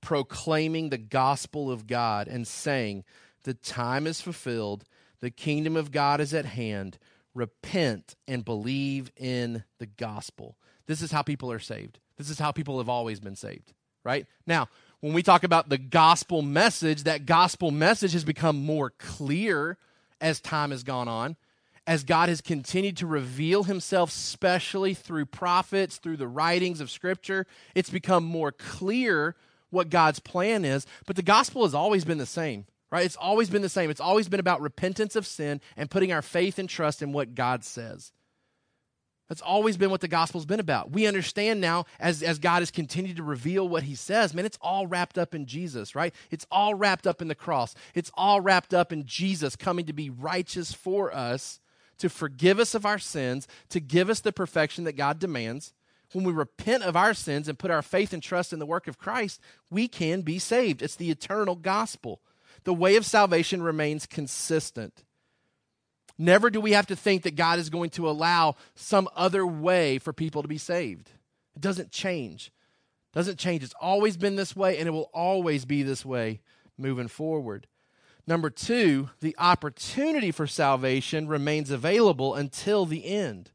proclaiming 0.00 0.90
the 0.90 0.98
gospel 0.98 1.70
of 1.70 1.86
God 1.86 2.28
and 2.28 2.46
saying, 2.46 3.04
The 3.44 3.54
time 3.54 4.06
is 4.06 4.20
fulfilled, 4.20 4.84
the 5.20 5.30
kingdom 5.30 5.76
of 5.76 5.92
God 5.92 6.20
is 6.20 6.34
at 6.34 6.44
hand 6.44 6.98
repent 7.36 8.16
and 8.26 8.44
believe 8.44 9.12
in 9.16 9.64
the 9.78 9.86
gospel. 9.86 10.56
This 10.86 11.02
is 11.02 11.12
how 11.12 11.22
people 11.22 11.52
are 11.52 11.58
saved. 11.58 11.98
This 12.16 12.30
is 12.30 12.38
how 12.38 12.50
people 12.50 12.78
have 12.78 12.88
always 12.88 13.20
been 13.20 13.36
saved, 13.36 13.72
right? 14.04 14.26
Now, 14.46 14.68
when 15.00 15.12
we 15.12 15.22
talk 15.22 15.44
about 15.44 15.68
the 15.68 15.78
gospel 15.78 16.42
message, 16.42 17.04
that 17.04 17.26
gospel 17.26 17.70
message 17.70 18.14
has 18.14 18.24
become 18.24 18.56
more 18.56 18.90
clear 18.98 19.76
as 20.20 20.40
time 20.40 20.70
has 20.70 20.82
gone 20.82 21.08
on, 21.08 21.36
as 21.86 22.02
God 22.02 22.28
has 22.28 22.40
continued 22.40 22.96
to 22.96 23.06
reveal 23.06 23.64
himself, 23.64 24.10
especially 24.10 24.94
through 24.94 25.26
prophets, 25.26 25.98
through 25.98 26.16
the 26.16 26.26
writings 26.26 26.80
of 26.80 26.90
Scripture. 26.90 27.46
It's 27.74 27.90
become 27.90 28.24
more 28.24 28.50
clear 28.50 29.36
what 29.70 29.90
God's 29.90 30.20
plan 30.20 30.64
is, 30.64 30.86
but 31.06 31.16
the 31.16 31.22
gospel 31.22 31.64
has 31.64 31.74
always 31.74 32.04
been 32.04 32.18
the 32.18 32.26
same 32.26 32.64
right? 32.96 33.04
It's 33.04 33.16
always 33.16 33.50
been 33.50 33.60
the 33.60 33.68
same. 33.68 33.90
It's 33.90 34.00
always 34.00 34.26
been 34.26 34.40
about 34.40 34.62
repentance 34.62 35.16
of 35.16 35.26
sin 35.26 35.60
and 35.76 35.90
putting 35.90 36.12
our 36.12 36.22
faith 36.22 36.58
and 36.58 36.66
trust 36.66 37.02
in 37.02 37.12
what 37.12 37.34
God 37.34 37.62
says. 37.62 38.10
That's 39.28 39.42
always 39.42 39.76
been 39.76 39.90
what 39.90 40.00
the 40.00 40.08
gospel's 40.08 40.46
been 40.46 40.60
about. 40.60 40.92
We 40.92 41.06
understand 41.06 41.60
now, 41.60 41.84
as, 42.00 42.22
as 42.22 42.38
God 42.38 42.60
has 42.60 42.70
continued 42.70 43.18
to 43.18 43.22
reveal 43.22 43.68
what 43.68 43.82
he 43.82 43.94
says, 43.94 44.32
man, 44.32 44.46
it's 44.46 44.58
all 44.62 44.86
wrapped 44.86 45.18
up 45.18 45.34
in 45.34 45.44
Jesus, 45.44 45.94
right? 45.94 46.14
It's 46.30 46.46
all 46.50 46.74
wrapped 46.74 47.06
up 47.06 47.20
in 47.20 47.28
the 47.28 47.34
cross. 47.34 47.74
It's 47.94 48.10
all 48.14 48.40
wrapped 48.40 48.72
up 48.72 48.92
in 48.92 49.04
Jesus 49.04 49.56
coming 49.56 49.84
to 49.86 49.92
be 49.92 50.08
righteous 50.08 50.72
for 50.72 51.14
us, 51.14 51.60
to 51.98 52.08
forgive 52.08 52.58
us 52.58 52.74
of 52.74 52.86
our 52.86 52.98
sins, 52.98 53.46
to 53.68 53.80
give 53.80 54.08
us 54.08 54.20
the 54.20 54.32
perfection 54.32 54.84
that 54.84 54.96
God 54.96 55.18
demands. 55.18 55.74
when 56.12 56.24
we 56.24 56.32
repent 56.32 56.82
of 56.82 56.96
our 56.96 57.12
sins 57.12 57.46
and 57.46 57.58
put 57.58 57.70
our 57.70 57.82
faith 57.82 58.14
and 58.14 58.22
trust 58.22 58.54
in 58.54 58.58
the 58.58 58.64
work 58.64 58.88
of 58.88 58.96
Christ, 58.96 59.38
we 59.68 59.86
can 59.86 60.22
be 60.22 60.38
saved. 60.38 60.80
It's 60.80 60.96
the 60.96 61.10
eternal 61.10 61.56
gospel. 61.56 62.22
The 62.66 62.74
way 62.74 62.96
of 62.96 63.06
salvation 63.06 63.62
remains 63.62 64.06
consistent. 64.06 65.04
Never 66.18 66.50
do 66.50 66.60
we 66.60 66.72
have 66.72 66.88
to 66.88 66.96
think 66.96 67.22
that 67.22 67.36
God 67.36 67.60
is 67.60 67.70
going 67.70 67.90
to 67.90 68.10
allow 68.10 68.56
some 68.74 69.08
other 69.14 69.46
way 69.46 69.98
for 69.98 70.12
people 70.12 70.42
to 70.42 70.48
be 70.48 70.58
saved. 70.58 71.08
It 71.54 71.62
doesn't 71.62 71.92
change. 71.92 72.48
It 73.12 73.16
doesn't 73.16 73.38
change. 73.38 73.62
It's 73.62 73.72
always 73.80 74.16
been 74.16 74.34
this 74.34 74.56
way 74.56 74.78
and 74.78 74.88
it 74.88 74.90
will 74.90 75.10
always 75.14 75.64
be 75.64 75.84
this 75.84 76.04
way 76.04 76.40
moving 76.76 77.06
forward. 77.06 77.68
Number 78.26 78.50
2, 78.50 79.10
the 79.20 79.36
opportunity 79.38 80.32
for 80.32 80.48
salvation 80.48 81.28
remains 81.28 81.70
available 81.70 82.34
until 82.34 82.84
the 82.84 83.06
end. 83.06 83.52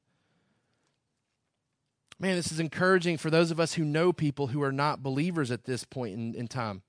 Man, 2.18 2.38
this 2.38 2.54
is 2.54 2.62
encouraging 2.62 3.18
for 3.18 3.30
those 3.30 3.52
of 3.52 3.60
us 3.60 3.74
who 3.74 3.84
know 3.84 4.14
people 4.14 4.48
who 4.48 4.64
are 4.64 4.72
not 4.72 5.04
believers 5.04 5.52
at 5.52 5.66
this 5.66 5.84
point 5.84 6.14
in, 6.14 6.34
in 6.34 6.48
time. 6.48 6.84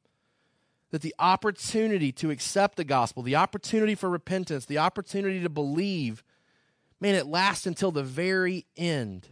That 0.92 1.02
the 1.02 1.14
opportunity 1.18 2.12
to 2.12 2.30
accept 2.30 2.76
the 2.76 2.84
gospel, 2.84 3.22
the 3.22 3.36
opportunity 3.36 3.94
for 3.94 4.08
repentance, 4.08 4.66
the 4.66 4.78
opportunity 4.78 5.40
to 5.40 5.48
believe, 5.48 6.22
man, 7.00 7.14
it 7.14 7.26
lasts 7.26 7.66
until 7.66 7.90
the 7.90 8.04
very 8.04 8.66
end. 8.76 9.26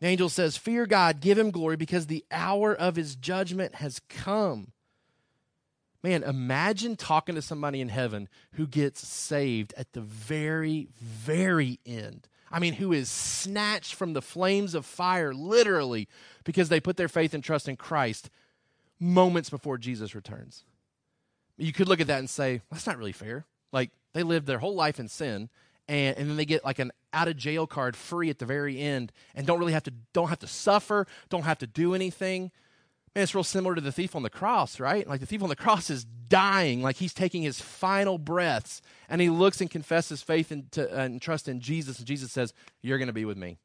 The 0.00 0.06
angel 0.06 0.28
says, 0.28 0.56
Fear 0.56 0.86
God, 0.86 1.20
give 1.20 1.38
him 1.38 1.50
glory, 1.50 1.76
because 1.76 2.06
the 2.06 2.24
hour 2.30 2.74
of 2.74 2.96
his 2.96 3.16
judgment 3.16 3.76
has 3.76 4.00
come. 4.08 4.72
Man, 6.02 6.22
imagine 6.22 6.96
talking 6.96 7.34
to 7.34 7.42
somebody 7.42 7.80
in 7.80 7.88
heaven 7.88 8.28
who 8.52 8.66
gets 8.66 9.06
saved 9.06 9.74
at 9.76 9.92
the 9.92 10.00
very, 10.00 10.88
very 10.98 11.78
end. 11.84 12.26
I 12.50 12.58
mean, 12.58 12.74
who 12.74 12.92
is 12.92 13.10
snatched 13.10 13.94
from 13.94 14.14
the 14.14 14.22
flames 14.22 14.74
of 14.74 14.86
fire, 14.86 15.34
literally, 15.34 16.08
because 16.44 16.68
they 16.68 16.80
put 16.80 16.96
their 16.96 17.08
faith 17.08 17.34
and 17.34 17.44
trust 17.44 17.68
in 17.68 17.76
Christ 17.76 18.30
moments 19.00 19.50
before 19.50 19.78
Jesus 19.78 20.14
returns. 20.14 20.64
You 21.56 21.72
could 21.72 21.88
look 21.88 22.00
at 22.00 22.06
that 22.06 22.18
and 22.18 22.30
say, 22.30 22.60
that's 22.70 22.86
not 22.86 22.98
really 22.98 23.12
fair. 23.12 23.46
Like, 23.72 23.90
they 24.12 24.22
lived 24.22 24.46
their 24.46 24.58
whole 24.58 24.74
life 24.74 25.00
in 25.00 25.08
sin, 25.08 25.48
and, 25.88 26.16
and 26.16 26.28
then 26.28 26.36
they 26.36 26.44
get 26.44 26.64
like 26.64 26.78
an 26.78 26.92
out 27.12 27.28
of 27.28 27.36
jail 27.36 27.66
card 27.66 27.96
free 27.96 28.30
at 28.30 28.38
the 28.38 28.46
very 28.46 28.78
end 28.78 29.12
and 29.34 29.46
don't 29.46 29.58
really 29.58 29.72
have 29.72 29.82
to 29.82 29.92
don't 30.12 30.28
have 30.28 30.38
to 30.38 30.46
suffer, 30.46 31.06
don't 31.28 31.42
have 31.42 31.58
to 31.58 31.66
do 31.66 31.94
anything. 31.94 32.52
Man, 33.14 33.24
it's 33.24 33.34
real 33.34 33.42
similar 33.42 33.74
to 33.74 33.80
the 33.80 33.90
thief 33.90 34.14
on 34.14 34.22
the 34.22 34.30
cross, 34.30 34.78
right? 34.78 35.06
Like 35.06 35.18
the 35.18 35.26
thief 35.26 35.42
on 35.42 35.48
the 35.48 35.56
cross 35.56 35.90
is 35.90 36.04
dying, 36.04 36.80
like 36.80 36.96
he's 36.96 37.12
taking 37.12 37.42
his 37.42 37.60
final 37.60 38.18
breaths, 38.18 38.80
and 39.08 39.20
he 39.20 39.28
looks 39.28 39.60
and 39.60 39.68
confesses 39.68 40.22
faith 40.22 40.52
and, 40.52 40.70
to, 40.72 40.96
and 40.96 41.20
trust 41.20 41.48
in 41.48 41.60
Jesus, 41.60 41.98
and 41.98 42.06
Jesus 42.06 42.30
says, 42.30 42.54
"You're 42.82 42.98
going 42.98 43.08
to 43.08 43.12
be 43.12 43.24
with 43.24 43.36
me. 43.36 43.58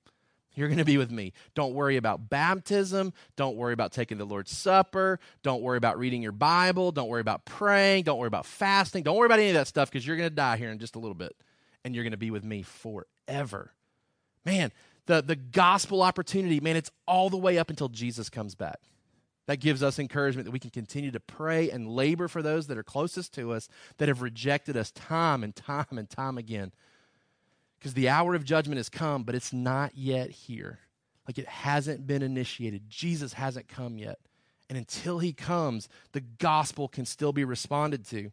You're 0.56 0.68
going 0.68 0.80
to 0.80 0.86
be 0.86 0.98
with 0.98 1.12
me. 1.12 1.34
Don't 1.54 1.74
worry 1.74 1.98
about 1.98 2.30
baptism. 2.30 3.14
Don't 3.36 3.58
worry 3.58 3.74
about 3.74 3.92
taking 3.92 4.18
the 4.18 4.26
Lord's 4.26 4.52
Supper. 4.52 5.20
Don't 5.44 5.62
worry 5.62 5.78
about 5.78 6.00
reading 6.00 6.22
your 6.22 6.32
Bible. 6.32 6.92
Don't 6.92 7.10
worry 7.10 7.22
about 7.22 7.46
praying. 7.46 8.04
Don't 8.04 8.18
worry 8.18 8.28
about 8.28 8.46
fasting. 8.46 9.04
Don't 9.04 9.18
worry 9.18 9.28
about 9.28 9.40
any 9.40 9.50
of 9.50 9.56
that 9.56 9.68
stuff 9.68 9.92
because 9.92 10.08
you're 10.08 10.18
going 10.18 10.30
to 10.30 10.36
die 10.36 10.58
here 10.58 10.72
in 10.72 10.80
just 10.80 10.96
a 10.96 11.00
little 11.00 11.16
bit, 11.16 11.36
and 11.84 11.94
you're 11.94 12.04
going 12.04 12.12
to 12.12 12.18
be 12.18 12.32
with 12.32 12.44
me 12.44 12.62
forever." 12.62 13.74
Man, 14.46 14.72
the 15.08 15.22
the 15.22 15.36
gospel 15.36 16.02
opportunity, 16.02 16.60
man, 16.60 16.76
it's 16.76 16.92
all 17.08 17.30
the 17.30 17.38
way 17.38 17.58
up 17.58 17.70
until 17.70 17.90
Jesus 17.90 18.30
comes 18.30 18.56
back. 18.56 18.80
That 19.48 19.58
gives 19.58 19.84
us 19.84 20.00
encouragement 20.00 20.46
that 20.46 20.52
we 20.52 20.60
can 20.60 20.72
continue 20.72 21.12
to 21.12 21.20
pray 21.20 21.70
and 21.70 21.88
labor 21.88 22.28
for 22.28 22.42
those 22.42 22.66
that 22.68 22.78
are 22.80 22.84
closest 22.84 23.34
to 23.36 23.52
us 23.52 23.68
that 23.98 24.08
have 24.08 24.24
rejected 24.24 24.76
us 24.76 24.90
time 24.92 25.44
and 25.44 25.56
time 25.56 25.98
and 25.98 26.10
time 26.10 26.38
again. 26.38 26.72
Because 27.80 27.94
the 27.94 28.10
hour 28.10 28.36
of 28.36 28.44
judgment 28.44 28.78
has 28.78 28.90
come, 28.90 29.24
but 29.24 29.36
it's 29.36 29.54
not 29.54 29.96
yet 29.96 30.32
here. 30.32 30.80
Like 31.28 31.38
it 31.38 31.48
hasn't 31.48 32.08
been 32.08 32.22
initiated. 32.22 32.90
Jesus 32.90 33.34
hasn't 33.34 33.68
come 33.68 33.98
yet. 33.98 34.20
And 34.70 34.78
until 34.78 35.20
he 35.20 35.34
comes, 35.34 35.88
the 36.12 36.22
gospel 36.22 36.88
can 36.88 37.06
still 37.06 37.34
be 37.34 37.44
responded 37.44 38.06
to. 38.08 38.32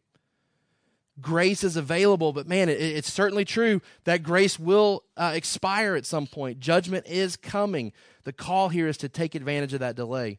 Grace 1.21 1.63
is 1.63 1.77
available, 1.77 2.33
but 2.33 2.49
man, 2.49 2.71
it, 2.71 2.81
it's 2.81 3.13
certainly 3.13 3.45
true 3.45 3.83
that 4.05 4.23
grace 4.23 4.59
will 4.59 5.05
uh, 5.17 5.33
expire 5.35 5.95
at 5.95 6.07
some 6.07 6.27
point. 6.27 6.59
Judgment 6.59 7.07
is 7.07 7.37
coming. 7.37 7.93
The 8.25 8.33
call 8.33 8.71
here 8.71 8.89
is 8.89 8.97
to 8.99 9.09
take 9.09 9.35
advantage 9.35 9.75
of 9.75 9.81
that 9.81 9.97
delay. 9.97 10.39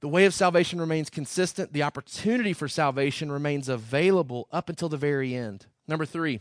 The 0.00 0.08
way 0.08 0.24
of 0.24 0.34
salvation 0.34 0.80
remains 0.80 1.10
consistent. 1.10 1.72
The 1.72 1.82
opportunity 1.82 2.52
for 2.52 2.68
salvation 2.68 3.30
remains 3.30 3.68
available 3.68 4.48
up 4.50 4.68
until 4.68 4.88
the 4.88 4.96
very 4.96 5.34
end. 5.34 5.66
Number 5.88 6.06
three, 6.06 6.40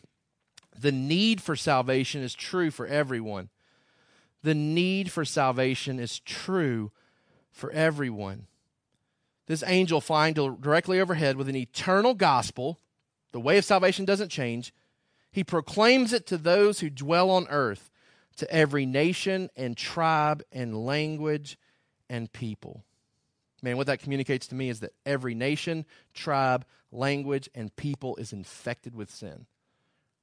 the 0.82 0.92
need 0.92 1.42
for 1.42 1.56
salvation 1.56 2.22
is 2.22 2.34
true 2.34 2.72
for 2.72 2.88
everyone. 2.88 3.50
The 4.44 4.56
need 4.56 5.12
for 5.12 5.26
salvation 5.26 6.00
is 6.00 6.20
true 6.20 6.92
for 7.52 7.72
everyone. 7.72 8.48
This 9.48 9.64
angel 9.66 10.00
flying 10.00 10.34
directly 10.34 11.02
overhead 11.02 11.36
with 11.36 11.50
an 11.50 11.56
eternal 11.56 12.14
gospel, 12.14 12.80
the 13.32 13.40
way 13.40 13.58
of 13.58 13.66
salvation 13.66 14.06
doesn't 14.06 14.30
change. 14.30 14.74
He 15.32 15.44
proclaims 15.44 16.14
it 16.14 16.26
to 16.28 16.38
those 16.38 16.80
who 16.80 16.90
dwell 16.90 17.30
on 17.32 17.48
earth, 17.50 17.92
to 18.38 18.50
every 18.52 18.86
nation 18.86 19.50
and 19.56 19.76
tribe 19.76 20.44
and 20.52 20.86
language 20.86 21.58
and 22.10 22.32
people. 22.32 22.84
Man, 23.62 23.76
what 23.76 23.88
that 23.88 24.00
communicates 24.00 24.48
to 24.48 24.56
me 24.56 24.70
is 24.70 24.80
that 24.80 24.94
every 25.06 25.36
nation, 25.36 25.86
tribe, 26.14 26.64
language, 26.92 27.50
and 27.54 27.76
people 27.76 28.16
is 28.16 28.32
infected 28.32 28.96
with 28.96 29.12
sin. 29.12 29.46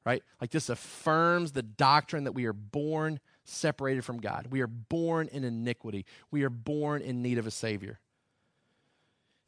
Right? 0.07 0.23
Like 0.41 0.53
this 0.53 0.69
affirms 0.69 1.51
the 1.51 1.65
doctrine 1.65 2.25
that 2.25 2.33
we 2.33 2.45
are 2.45 2.53
born 2.53 3.19
separated 3.43 4.05
from 4.05 4.21
God. 4.21 4.47
We 4.51 4.61
are 4.61 4.69
born 4.69 5.29
in 5.33 5.43
iniquity. 5.43 6.07
We 6.31 6.45
are 6.45 6.51
born 6.51 7.03
in 7.03 7.23
need 7.23 7.39
of 7.39 7.47
a 7.47 7.51
Savior. 7.51 7.99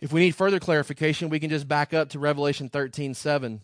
If 0.00 0.12
we 0.12 0.21
need 0.21 0.35
further 0.35 0.59
clarification, 0.59 1.29
we 1.29 1.38
can 1.38 1.49
just 1.49 1.69
back 1.69 1.95
up 1.95 2.11
to 2.11 2.19
Revelation 2.19 2.69
13 2.69 3.15
7. 3.15 3.61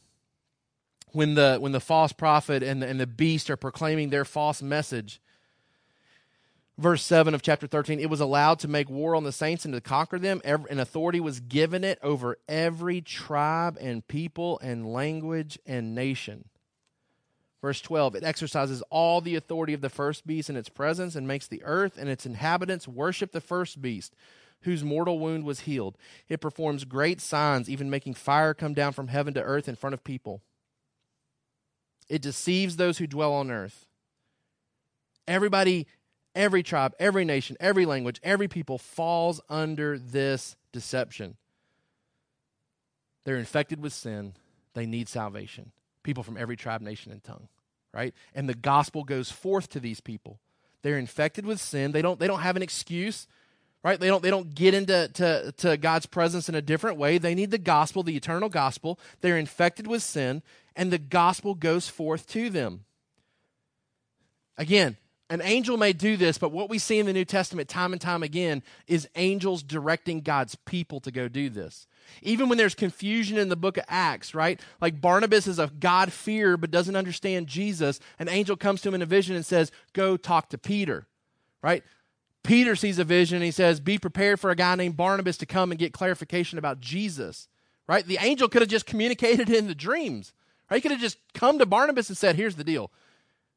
When 1.10 1.34
the, 1.34 1.58
when 1.58 1.72
the 1.72 1.80
false 1.80 2.12
prophet 2.12 2.62
and 2.62 2.80
the, 2.80 2.88
and 2.88 3.00
the 3.00 3.06
beast 3.06 3.50
are 3.50 3.56
proclaiming 3.56 4.10
their 4.10 4.24
false 4.24 4.62
message, 4.62 5.20
verse 6.78 7.02
7 7.02 7.34
of 7.34 7.42
chapter 7.42 7.68
13 7.68 8.00
it 8.00 8.10
was 8.10 8.20
allowed 8.20 8.58
to 8.58 8.66
make 8.68 8.90
war 8.90 9.14
on 9.14 9.22
the 9.22 9.30
saints 9.30 9.64
and 9.64 9.74
to 9.74 9.80
conquer 9.80 10.18
them 10.18 10.40
and 10.44 10.80
authority 10.80 11.20
was 11.20 11.38
given 11.38 11.84
it 11.84 12.00
over 12.02 12.36
every 12.48 13.00
tribe 13.00 13.78
and 13.80 14.08
people 14.08 14.58
and 14.60 14.92
language 14.92 15.56
and 15.66 15.94
nation 15.94 16.48
verse 17.64 17.80
12 17.80 18.16
it 18.16 18.24
exercises 18.24 18.82
all 18.90 19.20
the 19.20 19.36
authority 19.36 19.72
of 19.72 19.80
the 19.80 19.88
first 19.88 20.26
beast 20.26 20.50
in 20.50 20.56
its 20.56 20.68
presence 20.68 21.16
and 21.16 21.26
makes 21.26 21.46
the 21.46 21.62
earth 21.64 21.96
and 21.98 22.08
its 22.08 22.26
inhabitants 22.26 22.86
worship 22.86 23.32
the 23.32 23.40
first 23.40 23.80
beast 23.80 24.14
whose 24.62 24.84
mortal 24.84 25.18
wound 25.18 25.44
was 25.44 25.60
healed 25.60 25.96
it 26.28 26.40
performs 26.40 26.84
great 26.84 27.20
signs 27.20 27.68
even 27.70 27.88
making 27.88 28.14
fire 28.14 28.54
come 28.54 28.74
down 28.74 28.92
from 28.92 29.08
heaven 29.08 29.32
to 29.32 29.42
earth 29.42 29.68
in 29.68 29.76
front 29.76 29.94
of 29.94 30.04
people 30.04 30.42
it 32.08 32.20
deceives 32.20 32.76
those 32.76 32.98
who 32.98 33.06
dwell 33.06 33.32
on 33.32 33.50
earth 33.50 33.86
everybody 35.26 35.86
every 36.34 36.62
tribe, 36.62 36.94
every 36.98 37.24
nation, 37.24 37.56
every 37.60 37.86
language, 37.86 38.20
every 38.22 38.48
people 38.48 38.78
falls 38.78 39.40
under 39.48 39.98
this 39.98 40.56
deception. 40.72 41.36
They're 43.24 43.36
infected 43.36 43.80
with 43.80 43.92
sin. 43.92 44.34
They 44.74 44.86
need 44.86 45.08
salvation. 45.08 45.72
People 46.02 46.22
from 46.22 46.36
every 46.36 46.56
tribe, 46.56 46.82
nation, 46.82 47.12
and 47.12 47.22
tongue, 47.22 47.48
right? 47.94 48.12
And 48.34 48.48
the 48.48 48.54
gospel 48.54 49.04
goes 49.04 49.30
forth 49.30 49.70
to 49.70 49.80
these 49.80 50.00
people. 50.00 50.40
They're 50.82 50.98
infected 50.98 51.46
with 51.46 51.60
sin. 51.60 51.92
They 51.92 52.02
don't, 52.02 52.18
they 52.18 52.26
don't 52.26 52.40
have 52.40 52.56
an 52.56 52.62
excuse, 52.62 53.26
right? 53.82 53.98
They 53.98 54.08
don't, 54.08 54.22
they 54.22 54.30
don't 54.30 54.54
get 54.54 54.74
into 54.74 55.08
to, 55.14 55.52
to 55.58 55.76
God's 55.76 56.06
presence 56.06 56.48
in 56.48 56.54
a 56.54 56.62
different 56.62 56.98
way. 56.98 57.18
They 57.18 57.34
need 57.34 57.50
the 57.50 57.58
gospel, 57.58 58.02
the 58.02 58.16
eternal 58.16 58.48
gospel. 58.48 58.98
They're 59.20 59.38
infected 59.38 59.86
with 59.86 60.02
sin, 60.02 60.42
and 60.76 60.90
the 60.90 60.98
gospel 60.98 61.54
goes 61.54 61.88
forth 61.88 62.26
to 62.28 62.50
them. 62.50 62.84
Again, 64.58 64.96
an 65.30 65.40
angel 65.42 65.76
may 65.76 65.92
do 65.92 66.16
this, 66.16 66.36
but 66.36 66.52
what 66.52 66.68
we 66.68 66.78
see 66.78 66.98
in 66.98 67.06
the 67.06 67.12
New 67.12 67.24
Testament 67.24 67.68
time 67.68 67.92
and 67.92 68.00
time 68.00 68.22
again 68.22 68.62
is 68.86 69.08
angels 69.16 69.62
directing 69.62 70.20
God's 70.20 70.54
people 70.54 71.00
to 71.00 71.10
go 71.10 71.28
do 71.28 71.48
this. 71.48 71.86
Even 72.20 72.50
when 72.50 72.58
there's 72.58 72.74
confusion 72.74 73.38
in 73.38 73.48
the 73.48 73.56
book 73.56 73.78
of 73.78 73.84
Acts, 73.88 74.34
right? 74.34 74.60
Like 74.82 75.00
Barnabas 75.00 75.46
is 75.46 75.58
a 75.58 75.72
God 75.80 76.12
fear 76.12 76.58
but 76.58 76.70
doesn't 76.70 76.96
understand 76.96 77.46
Jesus. 77.46 78.00
An 78.18 78.28
angel 78.28 78.56
comes 78.56 78.82
to 78.82 78.88
him 78.88 78.94
in 78.94 79.02
a 79.02 79.06
vision 79.06 79.34
and 79.34 79.46
says, 79.46 79.72
Go 79.94 80.18
talk 80.18 80.50
to 80.50 80.58
Peter, 80.58 81.06
right? 81.62 81.82
Peter 82.42 82.76
sees 82.76 82.98
a 82.98 83.04
vision 83.04 83.36
and 83.36 83.44
he 83.44 83.50
says, 83.50 83.80
Be 83.80 83.98
prepared 83.98 84.38
for 84.38 84.50
a 84.50 84.56
guy 84.56 84.74
named 84.74 84.98
Barnabas 84.98 85.38
to 85.38 85.46
come 85.46 85.72
and 85.72 85.78
get 85.78 85.94
clarification 85.94 86.58
about 86.58 86.80
Jesus, 86.80 87.48
right? 87.88 88.06
The 88.06 88.18
angel 88.20 88.50
could 88.50 88.60
have 88.60 88.68
just 88.68 88.84
communicated 88.84 89.48
in 89.48 89.66
the 89.66 89.74
dreams, 89.74 90.34
right? 90.70 90.76
He 90.76 90.82
could 90.82 90.90
have 90.90 91.00
just 91.00 91.16
come 91.32 91.58
to 91.58 91.66
Barnabas 91.66 92.10
and 92.10 92.18
said, 92.18 92.36
Here's 92.36 92.56
the 92.56 92.64
deal 92.64 92.90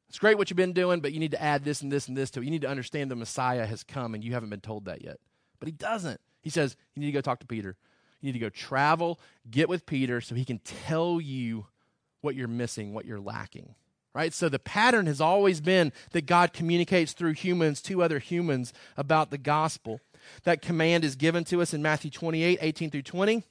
it's 0.10 0.20
great 0.20 0.38
what 0.38 0.50
you've 0.50 0.58
been 0.58 0.74
doing, 0.74 1.02
but 1.02 1.12
you 1.14 1.20
need 1.20 1.32
to 1.32 1.42
add 1.42 1.64
this 1.64 1.82
and 1.82 1.92
this 1.92 2.08
and 2.08 2.16
this 2.16 2.32
to 2.32 2.40
it. 2.40 2.46
You 2.46 2.52
need 2.52 2.62
to 2.62 2.70
understand 2.70 3.12
the 3.12 3.16
Messiah 3.16 3.66
has 3.66 3.84
come 3.84 4.14
and 4.14 4.24
you 4.24 4.34
haven't 4.34 4.50
been 4.50 4.62
told 4.62 4.86
that 4.86 5.04
yet. 5.04 5.18
But 5.60 5.68
he 5.68 5.74
doesn't. 5.74 6.22
He 6.42 6.50
says, 6.50 6.78
You 6.96 7.02
need 7.02 7.08
to 7.08 7.12
go 7.14 7.22
talk 7.22 7.40
to 7.42 7.46
Peter. 7.46 7.76
You 8.22 8.28
need 8.28 8.40
to 8.40 8.40
go 8.40 8.50
travel, 8.50 9.20
get 9.50 9.70
with 9.70 9.86
Peter 9.86 10.22
so 10.22 10.34
he 10.34 10.46
can 10.46 10.60
tell 10.60 11.22
you 11.22 11.68
what 12.22 12.36
you're 12.36 12.48
missing, 12.48 12.94
what 12.94 13.06
you're 13.06 13.20
lacking. 13.20 13.76
right? 14.14 14.34
So 14.34 14.50
the 14.50 14.60
pattern 14.60 15.06
has 15.06 15.22
always 15.22 15.62
been 15.62 15.94
that 16.12 16.26
God 16.26 16.52
communicates 16.54 17.14
through 17.14 17.34
humans 17.34 17.82
to 17.84 18.02
other 18.02 18.20
humans 18.20 18.74
about 18.96 19.30
the 19.30 19.38
gospel. 19.38 20.00
That 20.44 20.62
command 20.62 21.04
is 21.06 21.16
given 21.16 21.44
to 21.46 21.62
us 21.62 21.74
in 21.74 21.82
Matthew 21.82 22.10
28 22.10 22.58
18 22.62 22.90
through 22.90 23.04
20. 23.04 23.44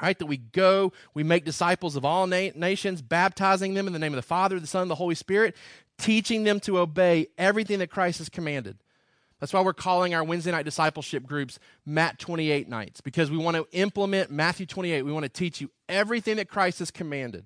Right, 0.00 0.18
that 0.18 0.26
we 0.26 0.36
go, 0.36 0.92
we 1.14 1.22
make 1.22 1.46
disciples 1.46 1.96
of 1.96 2.04
all 2.04 2.26
na- 2.26 2.50
nations, 2.54 3.00
baptizing 3.00 3.72
them 3.72 3.86
in 3.86 3.94
the 3.94 3.98
name 3.98 4.12
of 4.12 4.16
the 4.16 4.22
Father, 4.22 4.60
the 4.60 4.66
Son, 4.66 4.82
and 4.82 4.90
the 4.90 4.94
Holy 4.94 5.14
Spirit, 5.14 5.56
teaching 5.96 6.44
them 6.44 6.60
to 6.60 6.78
obey 6.78 7.28
everything 7.38 7.78
that 7.78 7.90
Christ 7.90 8.18
has 8.18 8.28
commanded. 8.28 8.76
That's 9.40 9.52
why 9.52 9.60
we're 9.62 9.72
calling 9.72 10.14
our 10.14 10.24
Wednesday 10.24 10.50
night 10.50 10.64
discipleship 10.64 11.26
groups 11.26 11.58
Matt 11.84 12.18
28 12.18 12.68
nights, 12.68 13.00
because 13.00 13.30
we 13.30 13.36
want 13.36 13.56
to 13.56 13.66
implement 13.72 14.30
Matthew 14.30 14.66
28. 14.66 15.02
We 15.02 15.12
want 15.12 15.24
to 15.24 15.30
teach 15.30 15.60
you 15.60 15.70
everything 15.88 16.36
that 16.36 16.48
Christ 16.48 16.78
has 16.80 16.90
commanded. 16.90 17.44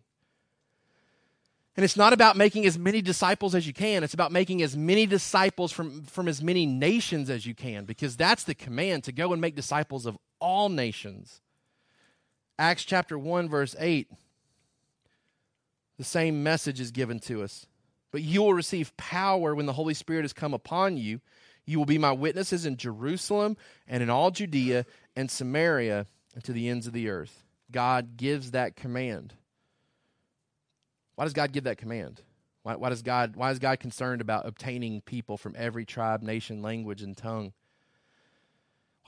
And 1.76 1.84
it's 1.84 1.96
not 1.96 2.12
about 2.12 2.36
making 2.36 2.66
as 2.66 2.78
many 2.78 3.00
disciples 3.00 3.54
as 3.54 3.66
you 3.66 3.72
can. 3.72 4.04
It's 4.04 4.14
about 4.14 4.32
making 4.32 4.60
as 4.62 4.76
many 4.76 5.06
disciples 5.06 5.72
from, 5.72 6.02
from 6.02 6.28
as 6.28 6.42
many 6.42 6.66
nations 6.66 7.30
as 7.30 7.46
you 7.46 7.54
can, 7.54 7.84
because 7.84 8.16
that's 8.16 8.44
the 8.44 8.54
command 8.54 9.04
to 9.04 9.12
go 9.12 9.32
and 9.32 9.40
make 9.40 9.54
disciples 9.54 10.04
of 10.04 10.18
all 10.40 10.68
nations. 10.68 11.40
Acts 12.60 12.84
chapter 12.84 13.18
1, 13.18 13.48
verse 13.48 13.74
8, 13.78 14.10
the 15.96 16.04
same 16.04 16.42
message 16.42 16.78
is 16.78 16.90
given 16.90 17.18
to 17.20 17.42
us. 17.42 17.64
But 18.12 18.20
you 18.20 18.42
will 18.42 18.52
receive 18.52 18.94
power 18.98 19.54
when 19.54 19.64
the 19.64 19.72
Holy 19.72 19.94
Spirit 19.94 20.24
has 20.24 20.34
come 20.34 20.52
upon 20.52 20.98
you. 20.98 21.22
You 21.64 21.78
will 21.78 21.86
be 21.86 21.96
my 21.96 22.12
witnesses 22.12 22.66
in 22.66 22.76
Jerusalem 22.76 23.56
and 23.88 24.02
in 24.02 24.10
all 24.10 24.30
Judea 24.30 24.84
and 25.16 25.30
Samaria 25.30 26.04
and 26.34 26.44
to 26.44 26.52
the 26.52 26.68
ends 26.68 26.86
of 26.86 26.92
the 26.92 27.08
earth. 27.08 27.44
God 27.70 28.18
gives 28.18 28.50
that 28.50 28.76
command. 28.76 29.32
Why 31.14 31.24
does 31.24 31.32
God 31.32 31.52
give 31.52 31.64
that 31.64 31.78
command? 31.78 32.20
Why, 32.62 32.76
why, 32.76 32.90
does 32.90 33.00
God, 33.00 33.36
why 33.36 33.52
is 33.52 33.58
God 33.58 33.80
concerned 33.80 34.20
about 34.20 34.46
obtaining 34.46 35.00
people 35.00 35.38
from 35.38 35.54
every 35.56 35.86
tribe, 35.86 36.20
nation, 36.20 36.60
language, 36.60 37.00
and 37.00 37.16
tongue? 37.16 37.54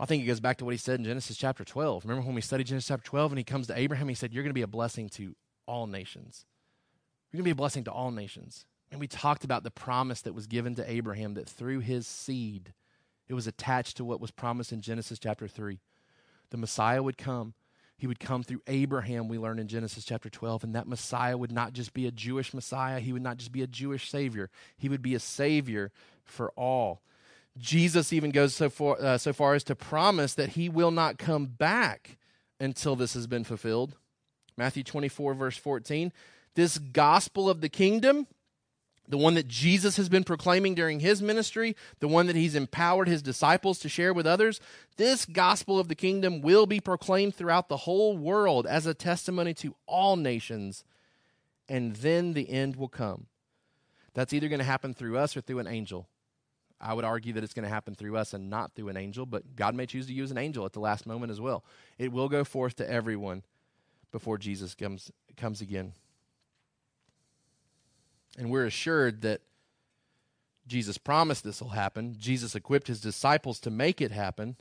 I 0.02 0.04
think 0.04 0.24
it 0.24 0.26
goes 0.26 0.40
back 0.40 0.56
to 0.56 0.64
what 0.64 0.72
he 0.74 0.78
said 0.78 0.98
in 0.98 1.04
Genesis 1.04 1.36
chapter 1.36 1.62
12. 1.62 2.04
Remember 2.04 2.26
when 2.26 2.34
we 2.34 2.40
studied 2.40 2.66
Genesis 2.66 2.88
chapter 2.88 3.04
12 3.04 3.30
and 3.30 3.38
he 3.38 3.44
comes 3.44 3.68
to 3.68 3.78
Abraham, 3.78 4.08
he 4.08 4.16
said, 4.16 4.34
You're 4.34 4.42
going 4.42 4.50
to 4.50 4.52
be 4.54 4.62
a 4.62 4.66
blessing 4.66 5.08
to 5.10 5.36
all 5.64 5.86
nations. 5.86 6.44
You're 7.30 7.38
going 7.38 7.44
to 7.44 7.54
be 7.54 7.58
a 7.58 7.62
blessing 7.62 7.84
to 7.84 7.92
all 7.92 8.10
nations. 8.10 8.66
And 8.90 8.98
we 8.98 9.06
talked 9.06 9.44
about 9.44 9.62
the 9.62 9.70
promise 9.70 10.20
that 10.22 10.34
was 10.34 10.48
given 10.48 10.74
to 10.74 10.90
Abraham 10.90 11.34
that 11.34 11.48
through 11.48 11.80
his 11.80 12.08
seed, 12.08 12.72
it 13.28 13.34
was 13.34 13.46
attached 13.46 13.96
to 13.98 14.04
what 14.04 14.20
was 14.20 14.32
promised 14.32 14.72
in 14.72 14.80
Genesis 14.80 15.20
chapter 15.20 15.46
3. 15.46 15.78
The 16.50 16.56
Messiah 16.56 17.00
would 17.00 17.16
come 17.16 17.54
he 18.02 18.08
would 18.08 18.18
come 18.18 18.42
through 18.42 18.62
Abraham, 18.66 19.28
we 19.28 19.38
learn 19.38 19.60
in 19.60 19.68
Genesis 19.68 20.04
chapter 20.04 20.28
12. 20.28 20.64
And 20.64 20.74
that 20.74 20.88
Messiah 20.88 21.38
would 21.38 21.52
not 21.52 21.72
just 21.72 21.94
be 21.94 22.08
a 22.08 22.10
Jewish 22.10 22.52
Messiah, 22.52 22.98
he 22.98 23.12
would 23.12 23.22
not 23.22 23.36
just 23.36 23.52
be 23.52 23.62
a 23.62 23.68
Jewish 23.68 24.10
Savior, 24.10 24.50
he 24.76 24.88
would 24.88 25.02
be 25.02 25.14
a 25.14 25.20
Savior 25.20 25.92
for 26.24 26.50
all. 26.56 27.02
Jesus 27.58 28.12
even 28.12 28.30
goes 28.30 28.54
so 28.54 28.70
far, 28.70 29.00
uh, 29.00 29.18
so 29.18 29.32
far 29.32 29.54
as 29.54 29.64
to 29.64 29.74
promise 29.74 30.34
that 30.34 30.50
he 30.50 30.68
will 30.68 30.90
not 30.90 31.18
come 31.18 31.46
back 31.46 32.16
until 32.58 32.96
this 32.96 33.14
has 33.14 33.26
been 33.26 33.44
fulfilled. 33.44 33.96
Matthew 34.56 34.82
24, 34.82 35.34
verse 35.34 35.56
14. 35.56 36.12
This 36.54 36.78
gospel 36.78 37.48
of 37.48 37.60
the 37.60 37.68
kingdom 37.68 38.26
the 39.08 39.18
one 39.18 39.34
that 39.34 39.48
Jesus 39.48 39.96
has 39.96 40.08
been 40.08 40.24
proclaiming 40.24 40.74
during 40.74 41.00
his 41.00 41.20
ministry, 41.20 41.76
the 42.00 42.08
one 42.08 42.26
that 42.28 42.36
he's 42.36 42.54
empowered 42.54 43.08
his 43.08 43.20
disciples 43.20 43.78
to 43.80 43.88
share 43.88 44.14
with 44.14 44.26
others, 44.26 44.60
this 44.96 45.26
gospel 45.26 45.78
of 45.78 45.88
the 45.88 45.94
kingdom 45.94 46.40
will 46.40 46.66
be 46.66 46.80
proclaimed 46.80 47.34
throughout 47.34 47.68
the 47.68 47.78
whole 47.78 48.16
world 48.16 48.66
as 48.66 48.86
a 48.86 48.94
testimony 48.94 49.54
to 49.54 49.74
all 49.86 50.16
nations, 50.16 50.84
and 51.68 51.96
then 51.96 52.32
the 52.32 52.48
end 52.48 52.76
will 52.76 52.88
come. 52.88 53.26
That's 54.14 54.32
either 54.32 54.48
going 54.48 54.60
to 54.60 54.64
happen 54.64 54.94
through 54.94 55.18
us 55.18 55.36
or 55.36 55.40
through 55.40 55.58
an 55.58 55.66
angel. 55.66 56.08
I 56.82 56.92
would 56.94 57.04
argue 57.04 57.32
that 57.34 57.44
it's 57.44 57.54
going 57.54 57.62
to 57.62 57.68
happen 57.68 57.94
through 57.94 58.16
us 58.16 58.34
and 58.34 58.50
not 58.50 58.74
through 58.74 58.88
an 58.88 58.96
angel, 58.96 59.24
but 59.24 59.54
God 59.54 59.74
may 59.74 59.86
choose 59.86 60.06
to 60.06 60.12
use 60.12 60.32
an 60.32 60.38
angel 60.38 60.66
at 60.66 60.72
the 60.72 60.80
last 60.80 61.06
moment 61.06 61.30
as 61.30 61.40
well. 61.40 61.64
It 61.96 62.10
will 62.10 62.28
go 62.28 62.42
forth 62.42 62.76
to 62.76 62.90
everyone 62.90 63.44
before 64.10 64.36
Jesus 64.36 64.74
comes, 64.74 65.10
comes 65.36 65.60
again. 65.60 65.92
And 68.36 68.50
we're 68.50 68.66
assured 68.66 69.22
that 69.22 69.42
Jesus 70.66 70.98
promised 70.98 71.44
this 71.44 71.60
will 71.60 71.70
happen. 71.70 72.16
Jesus 72.18 72.54
equipped 72.54 72.88
his 72.88 73.00
disciples 73.00 73.60
to 73.60 73.70
make 73.70 74.00
it 74.00 74.10
happen. 74.10 74.56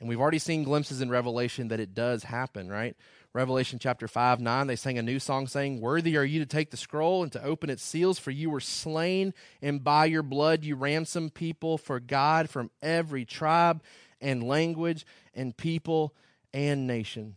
And 0.00 0.08
we've 0.08 0.20
already 0.20 0.38
seen 0.38 0.62
glimpses 0.62 1.00
in 1.00 1.10
Revelation 1.10 1.68
that 1.68 1.80
it 1.80 1.94
does 1.94 2.24
happen, 2.24 2.68
right? 2.68 2.96
Revelation 3.38 3.78
chapter 3.78 4.08
5, 4.08 4.40
9, 4.40 4.66
they 4.66 4.74
sang 4.74 4.98
a 4.98 5.02
new 5.02 5.20
song 5.20 5.46
saying, 5.46 5.80
Worthy 5.80 6.16
are 6.16 6.24
you 6.24 6.40
to 6.40 6.44
take 6.44 6.72
the 6.72 6.76
scroll 6.76 7.22
and 7.22 7.30
to 7.30 7.44
open 7.44 7.70
its 7.70 7.84
seals, 7.84 8.18
for 8.18 8.32
you 8.32 8.50
were 8.50 8.58
slain, 8.58 9.32
and 9.62 9.84
by 9.84 10.06
your 10.06 10.24
blood 10.24 10.64
you 10.64 10.74
ransomed 10.74 11.34
people 11.34 11.78
for 11.78 12.00
God 12.00 12.50
from 12.50 12.72
every 12.82 13.24
tribe 13.24 13.80
and 14.20 14.42
language 14.42 15.06
and 15.34 15.56
people 15.56 16.16
and 16.52 16.88
nation. 16.88 17.36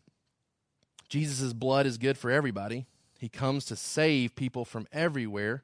Jesus' 1.08 1.54
blood 1.54 1.86
is 1.86 2.00
good 2.00 2.18
for 2.18 2.32
everybody. 2.32 2.88
He 3.20 3.30
comes 3.30 3.64
to 3.66 3.76
save 3.76 4.36
people 4.36 4.66
from 4.66 4.88
everywhere. 4.92 5.62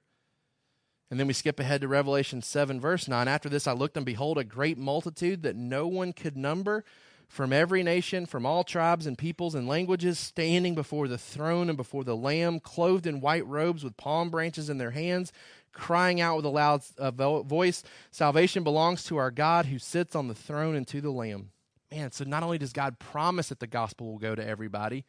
And 1.10 1.20
then 1.20 1.26
we 1.26 1.34
skip 1.34 1.60
ahead 1.60 1.82
to 1.82 1.88
Revelation 1.88 2.44
7, 2.44 2.80
verse 2.80 3.08
9. 3.08 3.28
After 3.28 3.50
this, 3.50 3.66
I 3.66 3.72
looked 3.72 3.98
and 3.98 4.06
behold 4.06 4.38
a 4.38 4.44
great 4.44 4.78
multitude 4.78 5.42
that 5.42 5.56
no 5.56 5.88
one 5.88 6.14
could 6.14 6.38
number 6.38 6.84
from 7.28 7.52
every 7.52 7.84
nation, 7.84 8.26
from 8.26 8.46
all 8.46 8.64
tribes 8.64 9.06
and 9.06 9.18
peoples 9.18 9.54
and 9.54 9.68
languages, 9.68 10.18
standing 10.18 10.76
before 10.76 11.08
the 11.08 11.18
throne 11.18 11.70
and 11.70 11.78
before 11.78 12.04
the 12.04 12.16
Lamb, 12.16 12.60
clothed 12.60 13.06
in 13.06 13.22
white 13.22 13.46
robes 13.46 13.84
with 13.84 13.98
palm 13.98 14.30
branches 14.30 14.70
in 14.70 14.78
their 14.78 14.92
hands, 14.92 15.34
crying 15.74 16.20
out 16.22 16.38
with 16.38 16.46
a 16.46 16.50
loud 16.50 16.84
voice 17.46 17.84
Salvation 18.12 18.64
belongs 18.64 19.04
to 19.04 19.18
our 19.18 19.32
God 19.32 19.68
who 19.68 19.78
sits 19.78 20.16
on 20.16 20.28
the 20.28 20.36
throne 20.36 20.76
and 20.76 20.88
to 20.88 21.02
the 21.02 21.12
Lamb. 21.12 21.52
Man, 21.92 22.12
so 22.12 22.24
not 22.26 22.44
only 22.44 22.58
does 22.58 22.74
God 22.74 23.00
promise 23.00 23.50
that 23.50 23.60
the 23.60 23.68
gospel 23.68 24.08
will 24.08 24.18
go 24.18 24.36
to 24.36 24.46
everybody, 24.46 25.06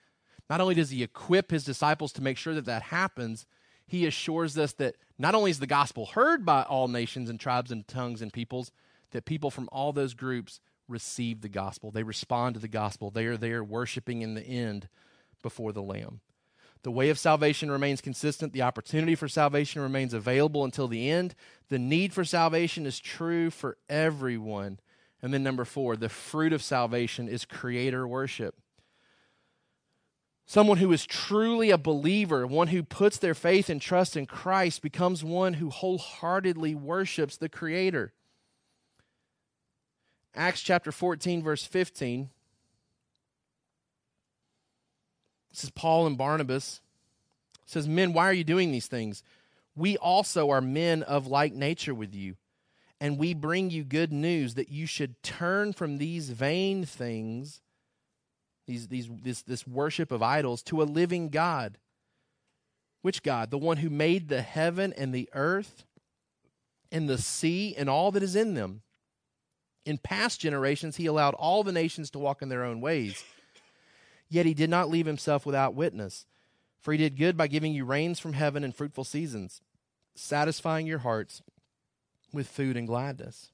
not 0.51 0.61
only 0.61 0.75
does 0.75 0.91
he 0.91 1.03
equip 1.03 1.51
his 1.51 1.65
disciples 1.65 2.13
to 2.13 2.23
make 2.23 2.37
sure 2.37 2.55
that 2.55 2.67
that 2.67 2.83
happens, 2.83 3.47
he 3.87 4.07
assures 4.07 4.57
us 4.59 4.73
that 4.75 4.97
not 5.19 5.35
only 5.35 5.51
is 5.51 5.59
the 5.59 5.67
gospel 5.67 6.07
heard 6.07 6.45
by 6.45 6.63
all 6.63 6.89
nations 6.89 7.29
and 7.31 7.41
tribes 7.41 7.71
and 7.71 7.87
tongues 7.89 8.23
and 8.23 8.33
peoples, 8.33 8.71
that 9.11 9.25
people 9.25 9.51
from 9.51 9.69
all 9.73 9.93
those 9.93 10.15
groups 10.15 10.61
receive 10.89 11.41
the 11.41 11.49
gospel. 11.49 11.91
They 11.91 12.03
respond 12.03 12.55
to 12.55 12.61
the 12.61 12.69
gospel. 12.69 13.11
They 13.11 13.27
are 13.27 13.37
there 13.37 13.63
worshiping 13.63 14.23
in 14.23 14.35
the 14.35 14.43
end 14.43 14.89
before 15.43 15.73
the 15.73 15.83
Lamb. 15.83 16.21
The 16.83 16.91
way 16.91 17.11
of 17.11 17.19
salvation 17.19 17.71
remains 17.71 18.01
consistent. 18.01 18.53
The 18.53 18.63
opportunity 18.63 19.15
for 19.15 19.29
salvation 19.29 19.83
remains 19.83 20.15
available 20.15 20.65
until 20.65 20.89
the 20.89 21.11
end. 21.11 21.35
The 21.69 21.79
need 21.79 22.13
for 22.13 22.25
salvation 22.25 22.87
is 22.87 23.01
true 23.01 23.51
for 23.51 23.79
everyone. 23.89 24.79
And 25.21 25.35
then, 25.35 25.43
number 25.43 25.65
four, 25.65 25.97
the 25.97 26.09
fruit 26.09 26.53
of 26.53 26.63
salvation 26.63 27.29
is 27.29 27.45
creator 27.45 28.07
worship. 28.07 28.55
Someone 30.47 30.79
who 30.79 30.91
is 30.93 31.05
truly 31.05 31.71
a 31.71 31.77
believer, 31.77 32.47
one 32.47 32.69
who 32.69 32.83
puts 32.83 33.19
their 33.19 33.35
faith 33.35 33.69
and 33.69 33.83
trust 33.83 34.17
in 34.17 34.25
Christ, 34.25 34.81
becomes 34.81 35.23
one 35.23 35.55
who 35.55 35.69
wholeheartedly 35.69 36.75
worships 36.75 37.37
the 37.37 37.51
Creator. 37.51 38.15
Acts 40.35 40.61
chapter 40.61 40.93
14, 40.93 41.43
verse 41.43 41.65
15. 41.65 42.31
This 45.51 45.65
is 45.65 45.71
Paul 45.71 46.07
and 46.07 46.17
Barnabas. 46.17 46.81
It 47.65 47.71
says, 47.71 47.89
Men, 47.89 48.13
why 48.13 48.29
are 48.29 48.33
you 48.33 48.45
doing 48.45 48.71
these 48.71 48.87
things? 48.87 49.23
We 49.75 49.97
also 49.97 50.51
are 50.51 50.61
men 50.61 51.03
of 51.03 51.27
like 51.27 51.53
nature 51.53 51.95
with 51.95 52.15
you, 52.15 52.37
and 53.01 53.19
we 53.19 53.35
bring 53.35 53.71
you 53.71 53.85
good 53.85 54.13
news 54.13 54.55
that 54.55 54.69
you 54.69 54.87
should 54.87 55.23
turn 55.23 55.73
from 55.73 55.99
these 55.99 56.31
vain 56.31 56.85
things 56.85 57.61
these, 58.69 58.87
these, 58.87 59.09
this, 59.23 59.43
this 59.43 59.67
worship 59.67 60.13
of 60.13 60.23
idols, 60.23 60.63
to 60.65 60.83
a 60.83 60.85
living 60.85 61.31
God. 61.31 61.79
Which 63.01 63.23
God? 63.23 63.51
The 63.51 63.59
one 63.59 63.79
who 63.79 63.89
made 63.89 64.29
the 64.29 64.43
heaven 64.43 64.93
and 64.93 65.13
the 65.13 65.29
earth 65.33 65.85
and 66.93 67.09
the 67.09 67.19
sea 67.19 67.75
and 67.77 67.89
all 67.89 68.13
that 68.13 68.23
is 68.23 68.37
in 68.37 68.55
them. 68.55 68.83
In 69.85 69.99
past 69.99 70.41
generations, 70.41 70.97
he 70.97 71.07
allowed 71.07 71.35
all 71.35 71.65
the 71.65 71.73
nations 71.73 72.11
to 72.11 72.19
walk 72.19 72.43
in 72.43 72.49
their 72.49 72.65
own 72.65 72.81
ways. 72.81 73.25
Yet 74.29 74.47
he 74.47 74.55
did 74.55 74.71
not 74.71 74.91
leave 74.91 75.07
himself 75.07 75.47
without 75.47 75.75
witness. 75.75 76.27
For 76.81 76.93
he 76.93 76.99
did 76.99 77.17
good 77.17 77.37
by 77.37 77.49
giving 77.49 77.73
you 77.73 77.85
rains 77.85 78.19
from 78.19 78.35
heaven 78.35 78.63
and 78.63 78.75
fruitful 78.75 79.05
seasons, 79.05 79.61
satisfying 80.15 80.87
your 80.87 80.99
hearts 81.01 81.43
with 82.33 82.47
food 82.47 82.77
and 82.77 82.87
gladness. 82.87 83.51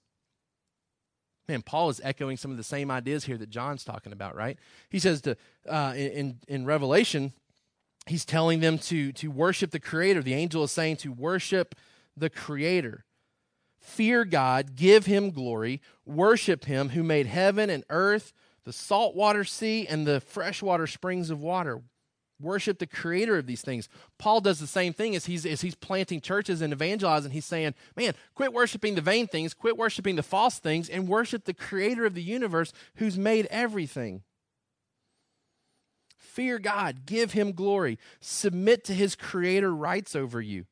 Man, 1.49 1.63
Paul 1.63 1.91
is 1.91 2.01
echoing 2.03 2.37
some 2.37 2.51
of 2.51 2.57
the 2.57 2.65
same 2.65 2.91
ideas 2.91 3.25
here 3.25 3.37
that 3.37 3.51
John's 3.51 3.85
talking 3.85 4.13
about, 4.13 4.35
right? 4.35 4.59
He 4.89 4.99
says 4.99 5.21
to 5.23 5.37
uh, 5.69 5.93
in 5.95 6.41
in 6.49 6.65
Revelation, 6.65 7.33
he's 8.07 8.25
telling 8.25 8.61
them 8.61 8.79
to 8.79 9.13
to 9.13 9.31
worship 9.31 9.71
the 9.71 9.81
Creator. 9.81 10.23
The 10.23 10.35
angel 10.35 10.65
is 10.65 10.73
saying 10.73 10.97
to 10.99 11.13
worship 11.13 11.75
the 12.17 12.31
Creator. 12.31 13.05
Fear 13.85 14.25
God, 14.25 14.77
give 14.77 15.05
Him 15.05 15.31
glory, 15.31 15.83
worship 16.07 16.65
Him 16.65 16.89
who 16.89 17.03
made 17.03 17.27
heaven 17.27 17.69
and 17.69 17.85
earth, 17.91 18.33
the 18.65 18.73
saltwater 18.73 19.45
sea, 19.45 19.87
and 19.87 20.07
the 20.07 20.21
freshwater 20.21 20.87
springs 20.87 21.29
of 21.29 21.39
water. 21.39 21.83
Worship 22.41 22.79
the 22.79 22.87
creator 22.87 23.37
of 23.37 23.47
these 23.47 23.61
things. 23.61 23.91
Paul 24.19 24.41
does 24.41 24.59
the 24.59 24.67
same 24.67 24.95
thing 24.95 25.15
as 25.15 25.27
he's, 25.27 25.45
as 25.45 25.61
he's 25.61 25.75
planting 25.75 26.23
churches 26.23 26.63
and 26.63 26.73
evangelizing. 26.73 27.31
He's 27.31 27.45
saying, 27.45 27.75
man, 27.95 28.15
quit 28.35 28.55
worshiping 28.55 28.95
the 28.95 29.01
vain 29.03 29.29
things, 29.29 29.53
quit 29.53 29.77
worshiping 29.77 30.17
the 30.17 30.23
false 30.23 30.59
things, 30.59 30.89
and 30.89 31.07
worship 31.07 31.45
the 31.45 31.55
creator 31.55 32.07
of 32.07 32.15
the 32.15 32.23
universe 32.23 32.73
who's 32.97 33.19
made 33.19 33.47
everything. 33.51 34.23
Fear 36.17 36.59
God, 36.59 37.07
give 37.07 37.35
him 37.35 37.53
glory, 37.53 37.99
submit 38.21 38.83
to 38.85 38.95
his 38.95 39.15
creator 39.15 39.73
rights 39.73 40.17
over 40.17 40.41
you. 40.41 40.65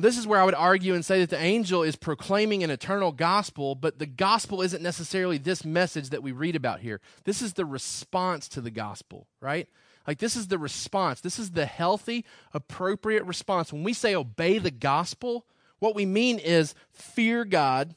This 0.00 0.16
is 0.16 0.28
where 0.28 0.40
I 0.40 0.44
would 0.44 0.54
argue 0.54 0.94
and 0.94 1.04
say 1.04 1.20
that 1.20 1.30
the 1.30 1.42
angel 1.42 1.82
is 1.82 1.96
proclaiming 1.96 2.62
an 2.62 2.70
eternal 2.70 3.10
gospel, 3.10 3.74
but 3.74 3.98
the 3.98 4.06
gospel 4.06 4.62
isn't 4.62 4.82
necessarily 4.82 5.38
this 5.38 5.64
message 5.64 6.10
that 6.10 6.22
we 6.22 6.30
read 6.30 6.54
about 6.54 6.80
here. 6.80 7.00
This 7.24 7.42
is 7.42 7.54
the 7.54 7.64
response 7.64 8.48
to 8.50 8.60
the 8.60 8.70
gospel, 8.70 9.26
right? 9.40 9.68
Like, 10.06 10.20
this 10.20 10.36
is 10.36 10.46
the 10.46 10.58
response. 10.58 11.20
This 11.20 11.40
is 11.40 11.50
the 11.50 11.66
healthy, 11.66 12.24
appropriate 12.54 13.24
response. 13.24 13.72
When 13.72 13.82
we 13.82 13.92
say 13.92 14.14
obey 14.14 14.58
the 14.58 14.70
gospel, 14.70 15.46
what 15.80 15.96
we 15.96 16.06
mean 16.06 16.38
is 16.38 16.76
fear 16.92 17.44
God, 17.44 17.96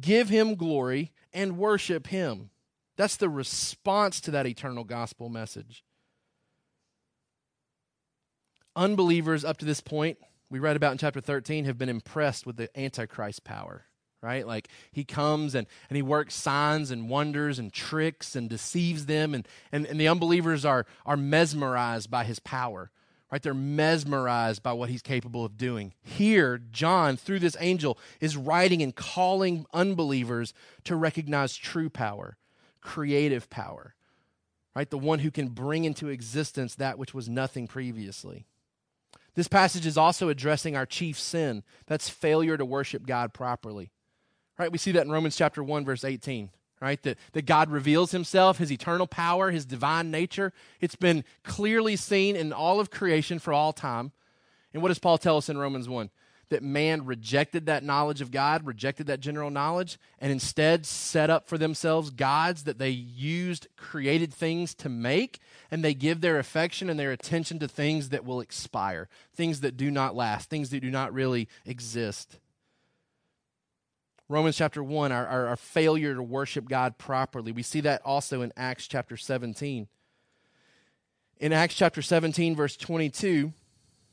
give 0.00 0.28
him 0.28 0.54
glory, 0.54 1.10
and 1.32 1.58
worship 1.58 2.06
him. 2.06 2.50
That's 2.96 3.16
the 3.16 3.28
response 3.28 4.20
to 4.22 4.30
that 4.30 4.46
eternal 4.46 4.84
gospel 4.84 5.28
message. 5.28 5.84
Unbelievers 8.76 9.44
up 9.44 9.56
to 9.58 9.64
this 9.64 9.80
point 9.80 10.18
we 10.50 10.58
read 10.58 10.76
about 10.76 10.92
in 10.92 10.98
chapter 10.98 11.20
13 11.20 11.64
have 11.64 11.78
been 11.78 11.88
impressed 11.88 12.44
with 12.44 12.56
the 12.56 12.76
Antichrist 12.78 13.44
power, 13.44 13.84
right? 14.20 14.46
Like 14.46 14.68
he 14.90 15.04
comes 15.04 15.54
and, 15.54 15.66
and 15.88 15.96
he 15.96 16.02
works 16.02 16.34
signs 16.34 16.90
and 16.90 17.08
wonders 17.08 17.58
and 17.58 17.72
tricks 17.72 18.34
and 18.34 18.50
deceives 18.50 19.06
them, 19.06 19.32
and, 19.32 19.46
and, 19.70 19.86
and 19.86 20.00
the 20.00 20.08
unbelievers 20.08 20.64
are, 20.64 20.86
are 21.06 21.16
mesmerized 21.16 22.10
by 22.10 22.24
his 22.24 22.40
power, 22.40 22.90
right? 23.30 23.40
They're 23.40 23.54
mesmerized 23.54 24.62
by 24.62 24.72
what 24.72 24.90
he's 24.90 25.02
capable 25.02 25.44
of 25.44 25.56
doing. 25.56 25.94
Here, 26.02 26.58
John, 26.58 27.16
through 27.16 27.38
this 27.38 27.56
angel, 27.60 27.96
is 28.20 28.36
writing 28.36 28.82
and 28.82 28.94
calling 28.94 29.66
unbelievers 29.72 30.52
to 30.84 30.96
recognize 30.96 31.54
true 31.54 31.88
power, 31.88 32.36
creative 32.80 33.48
power, 33.50 33.94
right? 34.74 34.90
The 34.90 34.98
one 34.98 35.20
who 35.20 35.30
can 35.30 35.48
bring 35.48 35.84
into 35.84 36.08
existence 36.08 36.74
that 36.74 36.98
which 36.98 37.14
was 37.14 37.28
nothing 37.28 37.68
previously. 37.68 38.46
This 39.40 39.48
passage 39.48 39.86
is 39.86 39.96
also 39.96 40.28
addressing 40.28 40.76
our 40.76 40.84
chief 40.84 41.18
sin 41.18 41.62
that's 41.86 42.10
failure 42.10 42.58
to 42.58 42.64
worship 42.66 43.06
God 43.06 43.32
properly. 43.32 43.90
Right? 44.58 44.70
We 44.70 44.76
see 44.76 44.92
that 44.92 45.06
in 45.06 45.10
Romans 45.10 45.34
chapter 45.34 45.64
1 45.64 45.82
verse 45.82 46.04
18, 46.04 46.50
right? 46.82 47.02
That 47.04 47.16
that 47.32 47.46
God 47.46 47.70
reveals 47.70 48.10
himself, 48.10 48.58
his 48.58 48.70
eternal 48.70 49.06
power, 49.06 49.50
his 49.50 49.64
divine 49.64 50.10
nature. 50.10 50.52
It's 50.82 50.94
been 50.94 51.24
clearly 51.42 51.96
seen 51.96 52.36
in 52.36 52.52
all 52.52 52.80
of 52.80 52.90
creation 52.90 53.38
for 53.38 53.54
all 53.54 53.72
time. 53.72 54.12
And 54.74 54.82
what 54.82 54.88
does 54.88 54.98
Paul 54.98 55.16
tell 55.16 55.38
us 55.38 55.48
in 55.48 55.56
Romans 55.56 55.88
1? 55.88 56.10
That 56.50 56.62
man 56.62 57.06
rejected 57.06 57.66
that 57.66 57.82
knowledge 57.82 58.20
of 58.20 58.30
God, 58.30 58.66
rejected 58.66 59.06
that 59.06 59.20
general 59.20 59.50
knowledge, 59.50 59.98
and 60.18 60.30
instead 60.30 60.84
set 60.84 61.30
up 61.30 61.48
for 61.48 61.56
themselves 61.56 62.10
gods 62.10 62.64
that 62.64 62.78
they 62.78 62.90
used 62.90 63.68
created 63.76 64.32
things 64.32 64.74
to 64.74 64.88
make, 64.88 65.40
and 65.70 65.82
they 65.82 65.94
give 65.94 66.20
their 66.20 66.38
affection 66.38 66.90
and 66.90 67.00
their 67.00 67.12
attention 67.12 67.58
to 67.60 67.68
things 67.68 68.10
that 68.10 68.24
will 68.24 68.40
expire, 68.40 69.08
things 69.34 69.60
that 69.60 69.76
do 69.76 69.90
not 69.90 70.14
last, 70.14 70.50
things 70.50 70.70
that 70.70 70.80
do 70.80 70.90
not 70.90 71.14
really 71.14 71.48
exist. 71.64 72.38
Romans 74.28 74.56
chapter 74.56 74.82
1, 74.82 75.10
our, 75.10 75.26
our, 75.26 75.46
our 75.48 75.56
failure 75.56 76.14
to 76.14 76.22
worship 76.22 76.68
God 76.68 76.98
properly. 76.98 77.50
We 77.50 77.64
see 77.64 77.80
that 77.80 78.00
also 78.04 78.42
in 78.42 78.52
Acts 78.56 78.86
chapter 78.86 79.16
17. 79.16 79.88
In 81.38 81.52
Acts 81.52 81.74
chapter 81.74 82.00
17, 82.00 82.54
verse 82.54 82.76
22, 82.76 83.52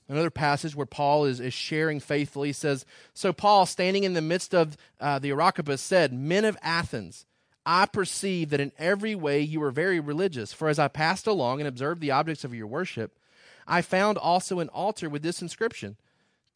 Another 0.10 0.30
passage 0.30 0.76
where 0.76 0.86
Paul 0.86 1.26
is, 1.26 1.40
is 1.40 1.54
sharing 1.54 2.00
faithfully 2.00 2.54
says, 2.54 2.86
So 3.14 3.34
Paul, 3.34 3.66
standing 3.66 4.06
in 4.06 4.14
the 4.14 4.22
midst 4.22 4.56
of 4.56 4.78
uh, 5.02 5.20
the 5.20 5.32
Areopagus, 5.32 5.82
said, 5.82 6.14
Men 6.14 6.46
of 6.46 6.58
Athens, 6.62 7.26
I 7.66 7.86
perceive 7.86 8.50
that 8.52 8.62
in 8.62 8.72
every 8.78 9.16
way 9.16 9.42
you 9.42 9.62
are 9.64 9.72
very 9.72 10.00
religious. 10.00 10.54
For 10.54 10.70
as 10.70 10.80
I 10.80 10.88
passed 10.88 11.28
along 11.28 11.60
and 11.60 11.68
observed 11.68 12.00
the 12.00 12.12
objects 12.12 12.46
of 12.46 12.54
your 12.54 12.68
worship, 12.68 13.20
I 13.68 13.82
found 13.82 14.18
also 14.18 14.62
an 14.62 14.70
altar 14.70 15.10
with 15.10 15.24
this 15.24 15.42
inscription, 15.42 15.98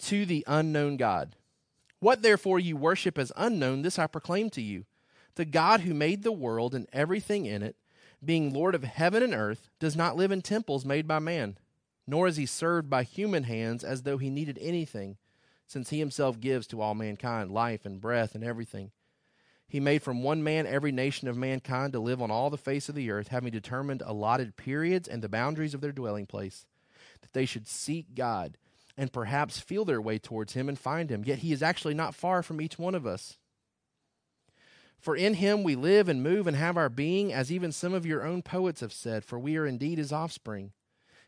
To 0.04 0.26
the 0.26 0.46
unknown 0.48 0.96
God. 0.96 1.36
What 2.00 2.22
therefore 2.22 2.60
you 2.60 2.78
worship 2.78 3.18
as 3.18 3.34
unknown, 3.36 3.82
this 3.82 4.00
I 4.00 4.08
proclaim 4.08 4.50
to 4.52 4.62
you. 4.62 4.86
The 5.36 5.46
God 5.46 5.82
who 5.82 5.94
made 5.94 6.24
the 6.24 6.32
world 6.32 6.74
and 6.74 6.88
everything 6.94 7.46
in 7.46 7.62
it, 7.62 7.76
being 8.24 8.54
Lord 8.54 8.76
of 8.76 8.86
heaven 8.86 9.22
and 9.22 9.34
earth, 9.34 9.70
does 9.80 9.96
not 9.98 10.16
live 10.16 10.32
in 10.32 10.42
temples 10.42 10.86
made 10.86 11.08
by 11.08 11.20
man 11.20 11.58
nor 12.12 12.28
is 12.28 12.36
he 12.36 12.46
served 12.46 12.90
by 12.90 13.04
human 13.04 13.44
hands 13.44 13.86
as 13.86 14.04
though 14.04 14.18
he 14.18 14.30
needed 14.30 14.60
anything, 14.62 15.16
since 15.66 15.92
he 15.92 16.00
himself 16.00 16.42
gives 16.42 16.68
to 16.68 16.82
all 16.82 16.94
mankind 16.94 17.50
life 17.50 17.86
and 17.86 18.02
breath 18.02 18.36
and 18.36 18.44
everything. 18.44 18.92
He 19.66 19.80
made 19.80 20.02
from 20.02 20.22
one 20.22 20.44
man 20.44 20.68
every 20.68 20.92
nation 20.92 21.30
of 21.30 21.38
mankind 21.38 21.94
to 21.94 22.02
live 22.02 22.22
on 22.22 22.30
all 22.30 22.50
the 22.50 22.58
face 22.58 22.90
of 22.90 22.96
the 22.96 23.10
earth, 23.10 23.30
having 23.30 23.54
determined 23.54 24.04
allotted 24.06 24.58
periods 24.58 25.08
and 25.08 25.22
the 25.22 25.30
boundaries 25.30 25.74
of 25.74 25.80
their 25.80 25.94
dwelling 25.94 26.26
place, 26.26 26.66
that 27.22 27.32
they 27.32 27.46
should 27.46 27.66
seek 27.66 28.14
God 28.14 28.58
and 28.98 29.14
perhaps 29.14 29.62
feel 29.62 29.86
their 29.86 30.02
way 30.02 30.20
towards 30.20 30.52
him 30.52 30.68
and 30.68 30.78
find 30.78 31.10
him. 31.10 31.24
Yet 31.26 31.40
he 31.40 31.54
is 31.54 31.64
actually 31.64 31.94
not 31.94 32.14
far 32.14 32.44
from 32.44 32.60
each 32.60 32.78
one 32.78 32.94
of 32.94 33.08
us. 33.08 33.38
For 35.00 35.16
in 35.16 35.36
him 35.36 35.64
we 35.64 35.76
live 35.76 36.10
and 36.10 36.22
move 36.22 36.46
and 36.46 36.58
have 36.58 36.76
our 36.76 36.90
being, 36.90 37.32
as 37.32 37.54
even 37.54 37.72
some 37.72 37.94
of 37.94 38.06
your 38.06 38.28
own 38.28 38.42
poets 38.42 38.82
have 38.82 38.92
said, 38.92 39.24
for 39.24 39.40
we 39.40 39.56
are 39.56 39.66
indeed 39.66 39.98
his 39.98 40.12
offspring. 40.12 40.74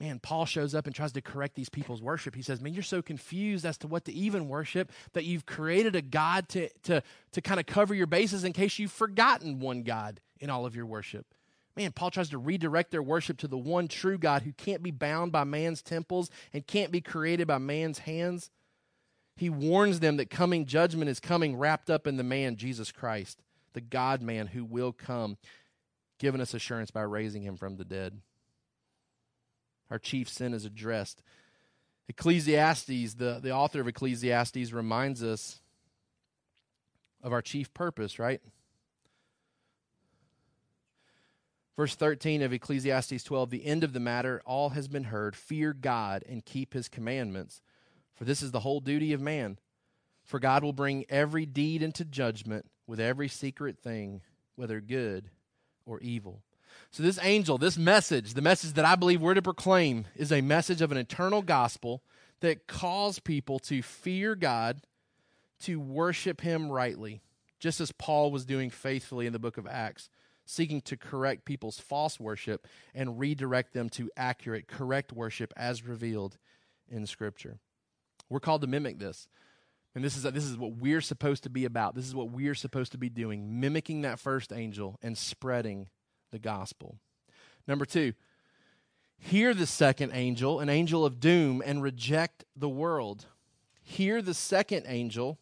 man, 0.00 0.18
Paul 0.18 0.44
shows 0.44 0.74
up 0.74 0.86
and 0.86 0.94
tries 0.94 1.12
to 1.12 1.22
correct 1.22 1.54
these 1.54 1.68
people's 1.68 2.02
worship. 2.02 2.34
He 2.34 2.42
says, 2.42 2.60
man, 2.60 2.74
you're 2.74 2.82
so 2.82 3.02
confused 3.02 3.64
as 3.64 3.78
to 3.78 3.86
what 3.86 4.04
to 4.04 4.12
even 4.12 4.48
worship 4.48 4.92
that 5.14 5.24
you've 5.24 5.46
created 5.46 5.96
a 5.96 6.02
God 6.02 6.48
to, 6.50 6.68
to, 6.84 7.02
to 7.32 7.40
kind 7.40 7.58
of 7.58 7.66
cover 7.66 7.94
your 7.94 8.06
bases 8.06 8.44
in 8.44 8.52
case 8.52 8.78
you've 8.78 8.92
forgotten 8.92 9.58
one 9.58 9.82
God 9.82 10.20
in 10.38 10.50
all 10.50 10.66
of 10.66 10.76
your 10.76 10.86
worship. 10.86 11.26
Man, 11.76 11.92
Paul 11.92 12.10
tries 12.10 12.30
to 12.30 12.38
redirect 12.38 12.90
their 12.90 13.02
worship 13.02 13.38
to 13.38 13.48
the 13.48 13.58
one 13.58 13.88
true 13.88 14.18
God 14.18 14.42
who 14.42 14.52
can't 14.52 14.82
be 14.82 14.90
bound 14.90 15.32
by 15.32 15.44
man's 15.44 15.82
temples 15.82 16.30
and 16.52 16.66
can't 16.66 16.92
be 16.92 17.00
created 17.00 17.46
by 17.46 17.58
man's 17.58 18.00
hands. 18.00 18.50
He 19.36 19.50
warns 19.50 20.00
them 20.00 20.16
that 20.16 20.30
coming 20.30 20.64
judgment 20.64 21.10
is 21.10 21.20
coming 21.20 21.56
wrapped 21.56 21.90
up 21.90 22.06
in 22.06 22.16
the 22.16 22.22
man, 22.24 22.56
Jesus 22.56 22.92
Christ, 22.92 23.42
the 23.74 23.82
God 23.82 24.22
man 24.22 24.48
who 24.48 24.64
will 24.64 24.92
come, 24.92 25.36
giving 26.18 26.40
us 26.40 26.54
assurance 26.54 26.90
by 26.90 27.02
raising 27.02 27.42
him 27.42 27.56
from 27.56 27.76
the 27.76 27.84
dead 27.84 28.20
our 29.90 29.98
chief 29.98 30.28
sin 30.28 30.54
is 30.54 30.64
addressed. 30.64 31.22
Ecclesiastes, 32.08 33.14
the, 33.14 33.40
the 33.42 33.50
author 33.50 33.80
of 33.80 33.88
Ecclesiastes, 33.88 34.72
reminds 34.72 35.22
us 35.22 35.60
of 37.22 37.32
our 37.32 37.42
chief 37.42 37.72
purpose, 37.74 38.18
right? 38.18 38.40
Verse 41.76 41.94
13 41.94 42.42
of 42.42 42.52
Ecclesiastes 42.52 43.22
12 43.22 43.50
The 43.50 43.66
end 43.66 43.84
of 43.84 43.92
the 43.92 44.00
matter, 44.00 44.40
all 44.46 44.70
has 44.70 44.88
been 44.88 45.04
heard. 45.04 45.36
Fear 45.36 45.74
God 45.74 46.24
and 46.28 46.44
keep 46.44 46.72
his 46.72 46.88
commandments, 46.88 47.60
for 48.14 48.24
this 48.24 48.42
is 48.42 48.52
the 48.52 48.60
whole 48.60 48.80
duty 48.80 49.12
of 49.12 49.20
man. 49.20 49.58
For 50.24 50.40
God 50.40 50.64
will 50.64 50.72
bring 50.72 51.04
every 51.08 51.46
deed 51.46 51.82
into 51.82 52.04
judgment 52.04 52.66
with 52.86 52.98
every 52.98 53.28
secret 53.28 53.78
thing, 53.78 54.22
whether 54.56 54.80
good 54.80 55.30
or 55.84 56.00
evil. 56.00 56.42
So, 56.90 57.02
this 57.02 57.18
angel, 57.22 57.58
this 57.58 57.78
message, 57.78 58.34
the 58.34 58.42
message 58.42 58.72
that 58.74 58.84
I 58.84 58.96
believe 58.96 59.20
we're 59.20 59.34
to 59.34 59.42
proclaim, 59.42 60.06
is 60.16 60.32
a 60.32 60.40
message 60.40 60.80
of 60.80 60.92
an 60.92 60.98
eternal 60.98 61.42
gospel 61.42 62.02
that 62.40 62.66
calls 62.66 63.18
people 63.18 63.58
to 63.60 63.82
fear 63.82 64.34
God, 64.34 64.82
to 65.60 65.80
worship 65.80 66.40
Him 66.40 66.70
rightly, 66.70 67.20
just 67.58 67.80
as 67.80 67.92
Paul 67.92 68.30
was 68.30 68.44
doing 68.44 68.70
faithfully 68.70 69.26
in 69.26 69.32
the 69.32 69.38
book 69.38 69.58
of 69.58 69.66
Acts, 69.66 70.08
seeking 70.44 70.80
to 70.82 70.96
correct 70.96 71.44
people's 71.44 71.78
false 71.78 72.20
worship 72.20 72.66
and 72.94 73.18
redirect 73.18 73.72
them 73.72 73.88
to 73.90 74.10
accurate, 74.16 74.68
correct 74.68 75.12
worship 75.12 75.52
as 75.56 75.84
revealed 75.84 76.38
in 76.88 77.06
Scripture. 77.06 77.58
We're 78.28 78.40
called 78.40 78.60
to 78.62 78.66
mimic 78.66 78.98
this. 78.98 79.28
And 79.94 80.04
this 80.04 80.16
is, 80.16 80.24
this 80.24 80.44
is 80.44 80.58
what 80.58 80.76
we're 80.76 81.00
supposed 81.00 81.44
to 81.44 81.50
be 81.50 81.64
about. 81.64 81.94
This 81.94 82.06
is 82.06 82.14
what 82.14 82.30
we're 82.30 82.54
supposed 82.54 82.92
to 82.92 82.98
be 82.98 83.08
doing, 83.08 83.60
mimicking 83.60 84.02
that 84.02 84.20
first 84.20 84.52
angel 84.52 84.98
and 85.02 85.16
spreading 85.16 85.88
the 86.36 86.40
gospel. 86.40 86.98
Number 87.66 87.86
two, 87.86 88.12
hear 89.16 89.54
the 89.54 89.66
second 89.66 90.12
angel, 90.12 90.60
an 90.60 90.68
angel 90.68 91.06
of 91.06 91.18
doom, 91.18 91.62
and 91.64 91.82
reject 91.82 92.44
the 92.54 92.68
world. 92.68 93.24
hear 93.82 94.20
the 94.20 94.34
second 94.34 94.84
angel, 94.86 95.38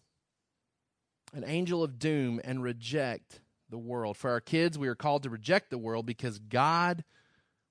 an 1.33 1.43
angel 1.45 1.83
of 1.83 1.99
doom, 1.99 2.41
and 2.45 2.63
reject 2.63 3.41
the 3.71 3.79
world. 3.79 4.17
For 4.17 4.31
our 4.31 4.41
kids, 4.41 4.79
we 4.79 4.87
are 4.87 4.95
called 4.95 5.25
to 5.25 5.31
reject 5.31 5.71
the 5.71 5.79
world 5.79 6.07
because 6.07 6.39
God 6.39 7.03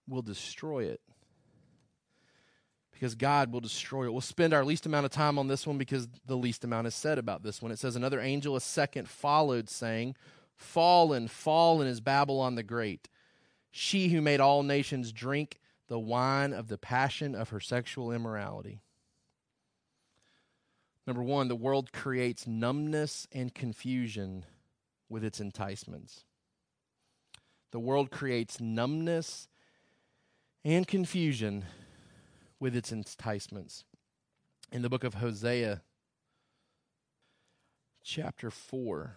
will 0.06 0.22
destroy 0.22 0.84
it. 0.86 1.00
Because 2.92 3.16
God 3.16 3.54
will 3.54 3.62
destroy 3.62 4.06
it. 4.06 4.12
We'll 4.12 4.22
spend 4.22 4.54
our 4.54 4.66
least 4.66 4.86
amount 4.86 5.06
of 5.06 5.12
time 5.12 5.40
on 5.40 5.48
this 5.48 5.66
one 5.66 5.78
because 5.78 6.10
the 6.26 6.36
least 6.36 6.66
amount 6.66 6.88
is 6.88 6.96
said 6.96 7.18
about 7.18 7.44
this 7.44 7.62
one. 7.62 7.72
It 7.72 7.80
says, 7.80 7.96
Another 7.96 8.20
angel, 8.20 8.56
a 8.58 8.62
second, 8.62 9.08
followed, 9.08 9.70
saying, 9.70 10.16
Fallen, 10.56 11.28
fallen 11.28 11.88
is 11.88 12.00
Babylon 12.00 12.56
the 12.56 12.64
Great, 12.64 13.10
she 13.76 14.10
who 14.10 14.22
made 14.22 14.40
all 14.40 14.62
nations 14.62 15.12
drink 15.12 15.60
the 15.88 15.98
wine 15.98 16.54
of 16.54 16.68
the 16.68 16.78
passion 16.78 17.34
of 17.34 17.50
her 17.50 17.60
sexual 17.60 18.12
immorality. 18.12 18.82
Number 21.08 21.24
one, 21.24 21.48
the 21.48 21.56
world 21.56 21.92
creates 21.92 22.46
numbness 22.46 23.28
and 23.32 23.52
confusion 23.52 24.46
with 25.10 25.24
its 25.24 25.42
enticements. 25.42 26.24
The 27.72 27.80
world 27.80 28.12
creates 28.12 28.62
numbness 28.62 29.48
and 30.64 30.88
confusion 30.88 31.66
with 32.60 32.76
its 32.76 32.92
enticements. 32.92 33.86
In 34.72 34.84
the 34.84 34.90
book 34.90 35.04
of 35.04 35.16
Hosea, 35.16 35.82
chapter 38.04 38.52
4, 38.52 39.16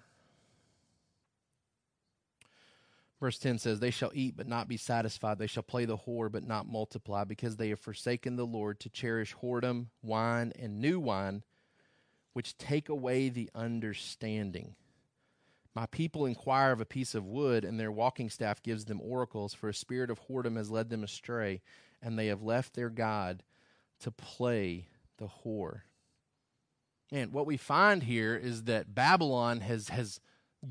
verse 3.20 3.38
10 3.38 3.58
says, 3.58 3.80
They 3.80 3.90
shall 3.90 4.10
eat 4.14 4.36
but 4.36 4.48
not 4.48 4.68
be 4.68 4.76
satisfied. 4.76 5.38
They 5.38 5.46
shall 5.46 5.62
play 5.62 5.84
the 5.84 5.98
whore 5.98 6.30
but 6.30 6.46
not 6.46 6.68
multiply, 6.68 7.24
because 7.24 7.56
they 7.56 7.70
have 7.70 7.80
forsaken 7.80 8.36
the 8.36 8.46
Lord 8.46 8.80
to 8.80 8.90
cherish 8.90 9.34
whoredom, 9.42 9.86
wine, 10.02 10.52
and 10.58 10.80
new 10.80 11.00
wine, 11.00 11.42
which 12.32 12.58
take 12.58 12.88
away 12.88 13.28
the 13.28 13.50
understanding. 13.54 14.74
My 15.74 15.86
people 15.86 16.24
inquire 16.24 16.72
of 16.72 16.80
a 16.80 16.86
piece 16.86 17.14
of 17.14 17.26
wood, 17.26 17.64
and 17.64 17.78
their 17.78 17.92
walking 17.92 18.30
staff 18.30 18.62
gives 18.62 18.86
them 18.86 19.00
oracles, 19.02 19.52
for 19.52 19.68
a 19.68 19.74
spirit 19.74 20.10
of 20.10 20.20
whoredom 20.26 20.56
has 20.56 20.70
led 20.70 20.88
them 20.88 21.04
astray, 21.04 21.60
and 22.00 22.18
they 22.18 22.28
have 22.28 22.42
left 22.42 22.74
their 22.74 22.88
God 22.88 23.42
to 24.00 24.10
play 24.10 24.88
the 25.18 25.28
whore. 25.44 25.82
And 27.12 27.32
what 27.32 27.46
we 27.46 27.56
find 27.56 28.02
here 28.02 28.34
is 28.34 28.64
that 28.64 28.94
Babylon 28.94 29.60
has, 29.60 29.90
has 29.90 30.20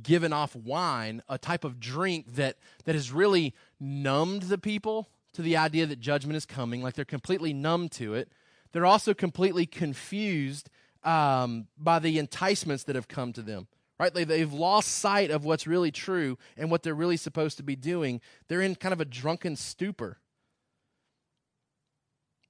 given 0.02 0.34
off 0.34 0.56
wine, 0.56 1.22
a 1.30 1.38
type 1.38 1.64
of 1.64 1.80
drink 1.80 2.36
that, 2.36 2.58
that 2.86 2.96
has 2.96 3.12
really 3.12 3.54
numbed 3.80 4.44
the 4.44 4.58
people 4.58 5.10
to 5.34 5.42
the 5.42 5.58
idea 5.58 5.86
that 5.86 6.00
judgment 6.00 6.38
is 6.38 6.46
coming, 6.46 6.82
like 6.82 6.94
they're 6.94 7.06
completely 7.06 7.54
numb 7.54 7.90
to 7.90 8.14
it. 8.14 8.32
They're 8.72 8.86
also 8.86 9.14
completely 9.14 9.66
confused 9.66 10.70
um, 11.04 11.68
by 11.78 12.00
the 12.00 12.18
enticements 12.20 12.84
that 12.86 12.96
have 12.96 13.08
come 13.08 13.34
to 13.34 13.42
them 13.42 13.68
right? 14.00 14.14
They, 14.14 14.24
they've 14.24 14.52
lost 14.52 14.90
sight 14.90 15.32
of 15.32 15.46
what's 15.46 15.68
really 15.68 15.92
true 15.92 16.38
and 16.58 16.70
what 16.70 16.84
they're 16.84 16.94
really 16.94 17.18
supposed 17.18 17.58
to 17.58 17.64
be 17.64 17.76
doing. 17.76 18.22
They're 18.48 18.62
in 18.62 18.76
kind 18.76 18.94
of 18.94 19.02
a 19.02 19.06
drunken 19.06 19.56
stupor. 19.56 20.20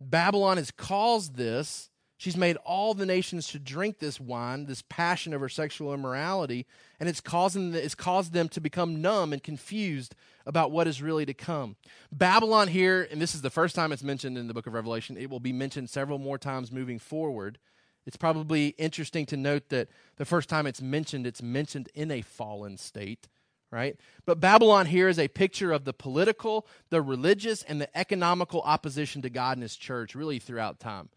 Babylon 0.02 0.58
has 0.58 0.71
caused 0.71 1.36
this. 1.36 1.89
She's 2.17 2.38
made 2.38 2.56
all 2.58 2.93
the 2.93 3.06
nations 3.06 3.49
to 3.49 3.60
drink 3.60 3.99
this 3.99 4.21
wine, 4.21 4.65
this 4.65 4.84
passion 4.88 5.34
of 5.34 5.41
her 5.41 5.49
sexual 5.49 5.93
immorality, 5.93 6.65
and 6.99 7.10
it's 7.10 7.19
causing 7.19 7.73
it's 7.73 7.95
caused 7.95 8.32
them 8.32 8.47
to 8.49 8.62
become 8.62 9.01
numb 9.01 9.34
and 9.34 9.43
confused 9.43 10.15
about 10.45 10.71
what 10.71 10.88
is 10.88 11.01
really 11.01 11.25
to 11.25 11.34
come. 11.34 11.75
Babylon 12.13 12.69
here, 12.69 13.06
and 13.12 13.21
this 13.21 13.36
is 13.36 13.41
the 13.41 13.49
first 13.49 13.75
time 13.75 13.91
it's 13.91 14.04
mentioned 14.04 14.38
in 14.38 14.47
the 14.47 14.54
book 14.54 14.65
of 14.65 14.73
Revelation. 14.73 15.17
It 15.17 15.30
will 15.30 15.41
be 15.41 15.51
mentioned 15.51 15.89
several 15.89 16.17
more 16.17 16.38
times 16.38 16.71
moving 16.71 16.99
forward. 16.99 17.58
It's 18.06 18.17
probably 18.17 18.69
interesting 18.78 19.25
to 19.28 19.38
note 19.38 19.69
that 19.69 19.89
the 20.15 20.25
first 20.25 20.47
time 20.47 20.67
it's 20.67 20.82
mentioned, 20.82 21.28
it's 21.28 21.41
mentioned 21.41 21.89
in 21.95 22.12
a 22.12 22.21
fallen 22.21 22.78
state, 22.78 23.28
right? 23.71 23.97
But 24.25 24.39
Babylon 24.39 24.86
here 24.86 25.10
is 25.10 25.19
a 25.19 25.28
picture 25.28 25.73
of 25.73 25.84
the 25.84 25.93
political, 25.93 26.65
the 26.91 27.01
religious, 27.01 27.63
and 27.63 27.82
the 27.82 27.97
economical 27.97 28.62
opposition 28.62 29.21
to 29.23 29.30
God 29.30 29.58
and 29.58 29.63
His 29.63 29.75
church 29.75 30.15
really 30.15 30.39
throughout 30.39 30.80
time. 30.80 31.10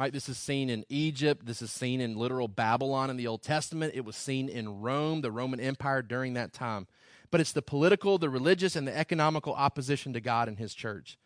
Right? 0.00 0.14
This 0.14 0.30
is 0.30 0.38
seen 0.38 0.70
in 0.70 0.86
Egypt. 0.88 1.44
This 1.44 1.60
is 1.60 1.70
seen 1.70 2.00
in 2.00 2.16
literal 2.16 2.48
Babylon 2.48 3.10
in 3.10 3.18
the 3.18 3.26
Old 3.26 3.42
Testament. 3.42 3.92
It 3.94 4.02
was 4.02 4.16
seen 4.16 4.48
in 4.48 4.80
Rome, 4.80 5.20
the 5.20 5.30
Roman 5.30 5.60
Empire 5.60 6.00
during 6.00 6.32
that 6.32 6.54
time. 6.54 6.86
But 7.30 7.42
it's 7.42 7.52
the 7.52 7.60
political, 7.60 8.16
the 8.16 8.30
religious, 8.30 8.76
and 8.76 8.88
the 8.88 8.96
economical 8.96 9.52
opposition 9.52 10.14
to 10.14 10.20
God 10.22 10.48
and 10.48 10.58
His 10.58 10.72
church. 10.72 11.18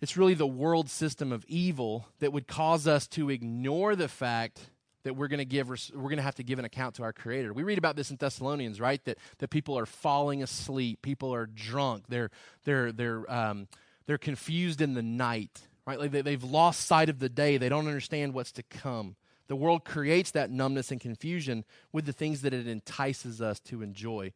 It's 0.00 0.16
really 0.16 0.34
the 0.34 0.44
world 0.44 0.90
system 0.90 1.30
of 1.30 1.44
evil 1.46 2.08
that 2.18 2.32
would 2.32 2.48
cause 2.48 2.88
us 2.88 3.06
to 3.10 3.30
ignore 3.30 3.94
the 3.94 4.08
fact 4.08 4.68
that 5.04 5.14
we're 5.14 5.28
going 5.28 5.38
to 5.38 5.44
give 5.44 5.68
we're 5.68 6.02
going 6.02 6.16
to 6.16 6.22
have 6.22 6.34
to 6.34 6.42
give 6.42 6.58
an 6.58 6.64
account 6.64 6.96
to 6.96 7.04
our 7.04 7.12
creator. 7.12 7.52
We 7.52 7.62
read 7.62 7.78
about 7.78 7.94
this 7.94 8.10
in 8.10 8.16
Thessalonians, 8.16 8.80
right? 8.80 9.04
That 9.04 9.18
that 9.38 9.50
people 9.50 9.78
are 9.78 9.86
falling 9.86 10.42
asleep, 10.42 11.00
people 11.00 11.32
are 11.32 11.46
drunk, 11.46 12.06
they're 12.08 12.32
they're 12.64 12.90
they're 12.90 13.32
um, 13.32 13.68
they're 14.06 14.18
confused 14.18 14.80
in 14.80 14.94
the 14.94 15.02
night, 15.02 15.68
right? 15.90 15.98
Like 15.98 16.12
they, 16.12 16.22
they've 16.22 16.44
lost 16.44 16.86
sight 16.86 17.08
of 17.08 17.18
the 17.18 17.28
day. 17.28 17.56
They 17.56 17.68
don't 17.68 17.88
understand 17.88 18.32
what's 18.32 18.52
to 18.52 18.62
come. 18.62 19.16
The 19.48 19.56
world 19.56 19.84
creates 19.84 20.30
that 20.30 20.50
numbness 20.50 20.92
and 20.92 21.00
confusion 21.00 21.64
with 21.92 22.06
the 22.06 22.12
things 22.12 22.42
that 22.42 22.54
it 22.54 22.68
entices 22.68 23.42
us 23.42 23.58
to 23.60 23.82
enjoy. 23.82 24.32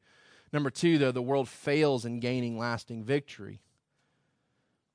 Number 0.53 0.71
two, 0.71 0.99
though, 0.99 1.13
the 1.13 1.23
world 1.23 1.49
fails 1.49 2.05
in 2.05 2.19
gaining 2.19 2.59
lasting 2.59 3.05
victory. 3.05 3.61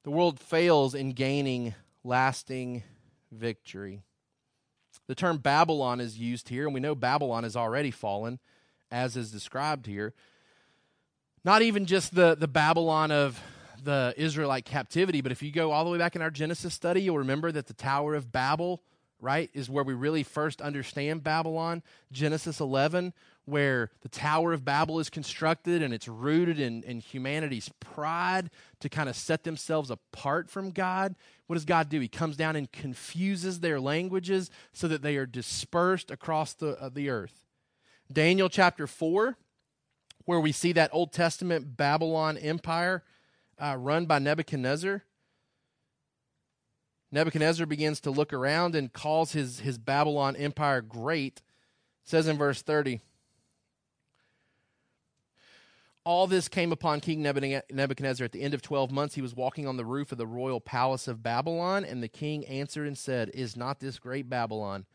The 0.04 0.12
world 0.12 0.38
fails 0.38 0.94
in 0.94 1.14
gaining 1.14 1.76
lasting 2.04 2.84
victory. 3.32 4.04
The 5.08 5.16
term 5.16 5.38
Babylon 5.38 6.02
is 6.02 6.18
used 6.18 6.50
here, 6.50 6.66
and 6.66 6.74
we 6.74 6.82
know 6.82 6.96
Babylon 6.96 7.44
has 7.44 7.56
already 7.56 7.92
fallen, 7.92 8.40
as 8.92 9.16
is 9.16 9.32
described 9.32 9.86
here. 9.86 10.14
Not 11.46 11.62
even 11.62 11.86
just 11.86 12.14
the, 12.14 12.36
the 12.36 12.48
Babylon 12.50 13.12
of 13.12 13.42
the 13.84 14.14
Israelite 14.18 14.66
captivity, 14.66 15.22
but 15.22 15.32
if 15.32 15.42
you 15.42 15.52
go 15.52 15.72
all 15.72 15.84
the 15.86 15.92
way 15.92 15.98
back 15.98 16.16
in 16.16 16.22
our 16.22 16.32
Genesis 16.32 16.74
study, 16.74 17.02
you'll 17.02 17.18
remember 17.18 17.52
that 17.52 17.68
the 17.68 17.74
Tower 17.74 18.16
of 18.16 18.32
Babel, 18.32 18.82
right, 19.20 19.50
is 19.54 19.70
where 19.70 19.84
we 19.84 19.94
really 19.94 20.24
first 20.24 20.62
understand 20.62 21.24
Babylon. 21.24 21.84
Genesis 22.12 22.60
11, 22.60 23.14
where 23.46 23.92
the 24.02 24.10
Tower 24.10 24.54
of 24.54 24.64
Babel 24.64 25.00
is 25.00 25.10
constructed 25.10 25.82
and 25.82 25.94
it's 25.94 26.08
rooted 26.08 26.60
in, 26.60 26.84
in 26.84 27.00
humanity's 27.00 27.70
pride 27.80 28.50
to 28.80 28.90
kind 28.90 29.10
of 29.10 29.16
set 29.16 29.44
themselves 29.44 29.90
apart 29.90 30.50
from 30.50 30.72
God. 30.72 31.16
What 31.48 31.56
does 31.56 31.66
God 31.66 31.90
do? 31.90 32.00
He 32.00 32.08
comes 32.08 32.38
down 32.38 32.56
and 32.56 32.72
confuses 32.72 33.60
their 33.60 33.80
languages 33.80 34.50
so 34.72 34.88
that 34.88 35.02
they 35.02 35.18
are 35.18 35.26
dispersed 35.26 36.12
across 36.12 36.54
the, 36.54 36.80
uh, 36.80 36.90
the 36.90 37.10
earth. 37.10 37.46
Daniel 38.12 38.50
chapter 38.50 38.88
4, 38.88 39.38
where 40.26 40.40
we 40.40 40.52
see 40.52 40.72
that 40.74 40.90
Old 40.94 41.12
Testament 41.12 41.76
Babylon 41.76 42.38
empire 42.38 43.04
uh, 43.60 43.76
run 43.78 44.06
by 44.06 44.20
Nebuchadnezzar. 44.20 45.04
Nebuchadnezzar 47.12 47.66
begins 47.66 48.00
to 48.02 48.12
look 48.12 48.34
around 48.34 48.76
and 48.76 48.94
calls 48.94 49.32
his, 49.32 49.62
his 49.62 49.78
Babylon 49.78 50.36
empire 50.36 50.82
great. 50.82 51.42
It 52.04 52.10
says 52.10 52.28
in 52.28 52.38
verse 52.38 52.62
30 52.62 53.02
all 56.10 56.26
this 56.26 56.48
came 56.48 56.72
upon 56.72 57.02
King 57.02 57.22
Nebuchadnezzar 57.22 58.26
at 58.26 58.32
the 58.32 58.42
end 58.42 58.56
of 58.56 58.64
12 58.64 58.92
months. 58.92 59.14
He 59.14 59.22
was 59.22 59.36
walking 59.36 59.68
on 59.68 59.78
the 59.78 59.86
roof 59.86 60.12
of 60.12 60.18
the 60.18 60.26
royal 60.26 60.60
palace 60.60 61.08
of 61.08 61.22
Babylon, 61.22 61.86
and 61.86 62.02
the 62.02 62.08
king 62.08 62.46
answered 62.48 62.88
and 62.88 62.98
said, 62.98 63.30
Is 63.34 63.56
not 63.56 63.80
this 63.80 64.00
great 64.00 64.28
Babylon, 64.28 64.88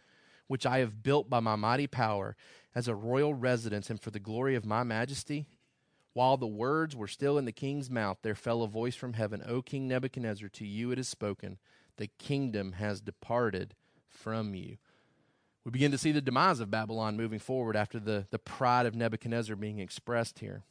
which 0.49 0.67
I 0.67 0.79
have 0.79 1.05
built 1.05 1.31
by 1.31 1.39
my 1.39 1.55
mighty 1.55 1.87
power, 1.87 2.35
as 2.75 2.89
a 2.89 2.97
royal 2.97 3.33
residence 3.33 3.91
and 3.91 4.01
for 4.01 4.11
the 4.11 4.19
glory 4.19 4.57
of 4.57 4.67
my 4.67 4.83
majesty? 4.83 5.47
While 6.15 6.37
the 6.37 6.47
words 6.47 6.97
were 6.97 7.09
still 7.09 7.37
in 7.39 7.45
the 7.45 7.53
king's 7.53 7.91
mouth, 7.91 8.19
there 8.23 8.37
fell 8.37 8.63
a 8.63 8.69
voice 8.69 8.95
from 8.95 9.13
heaven, 9.15 9.43
O 9.47 9.61
King 9.61 9.89
Nebuchadnezzar, 9.89 10.49
to 10.49 10.65
you 10.65 10.93
it 10.93 10.99
is 10.99 11.09
spoken, 11.09 11.59
the 11.97 12.09
kingdom 12.19 12.73
has 12.73 13.01
departed 13.01 13.75
from 14.09 14.55
you. 14.55 14.79
We 15.65 15.73
begin 15.73 15.91
to 15.91 15.99
see 15.99 16.13
the 16.13 16.21
demise 16.21 16.61
of 16.61 16.71
Babylon 16.71 17.17
moving 17.17 17.41
forward 17.41 17.75
after 17.75 17.99
the, 17.99 18.27
the 18.31 18.39
pride 18.39 18.87
of 18.87 18.95
Nebuchadnezzar 18.95 19.57
being 19.57 19.81
expressed 19.81 20.39
here. 20.39 20.63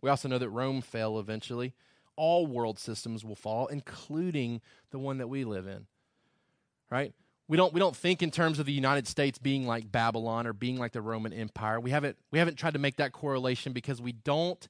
We 0.00 0.10
also 0.10 0.28
know 0.28 0.38
that 0.38 0.50
Rome 0.50 0.80
fell 0.80 1.18
eventually. 1.18 1.74
All 2.14 2.46
world 2.46 2.78
systems 2.78 3.24
will 3.24 3.36
fall, 3.36 3.68
including 3.68 4.60
the 4.90 4.98
one 4.98 5.18
that 5.18 5.28
we 5.28 5.44
live 5.44 5.66
in. 5.66 5.86
Right? 6.90 7.14
We 7.48 7.56
don't 7.56 7.72
we 7.72 7.80
don't 7.80 7.96
think 7.96 8.22
in 8.22 8.30
terms 8.30 8.58
of 8.58 8.66
the 8.66 8.72
United 8.72 9.08
States 9.08 9.38
being 9.38 9.66
like 9.66 9.90
Babylon 9.90 10.46
or 10.46 10.52
being 10.52 10.78
like 10.78 10.92
the 10.92 11.00
Roman 11.00 11.32
Empire. 11.32 11.80
We 11.80 11.90
haven't 11.90 12.16
we 12.30 12.38
haven't 12.38 12.56
tried 12.56 12.74
to 12.74 12.78
make 12.78 12.96
that 12.96 13.12
correlation 13.12 13.72
because 13.72 14.00
we 14.00 14.12
don't 14.12 14.68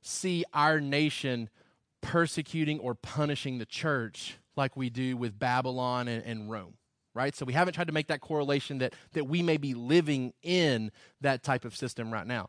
see 0.00 0.44
our 0.54 0.80
nation 0.80 1.50
persecuting 2.00 2.78
or 2.78 2.94
punishing 2.94 3.58
the 3.58 3.66
church 3.66 4.38
like 4.56 4.76
we 4.76 4.88
do 4.88 5.16
with 5.16 5.38
Babylon 5.38 6.08
and, 6.08 6.24
and 6.24 6.50
Rome 6.50 6.74
right? 7.12 7.34
So 7.34 7.44
we 7.44 7.52
haven't 7.52 7.74
tried 7.74 7.88
to 7.88 7.92
make 7.92 8.06
that 8.06 8.20
correlation 8.20 8.78
that 8.78 8.94
that 9.12 9.24
we 9.24 9.42
may 9.42 9.56
be 9.56 9.74
living 9.74 10.32
in 10.42 10.92
that 11.20 11.42
type 11.42 11.64
of 11.64 11.76
system 11.76 12.12
right 12.12 12.26
now 12.26 12.48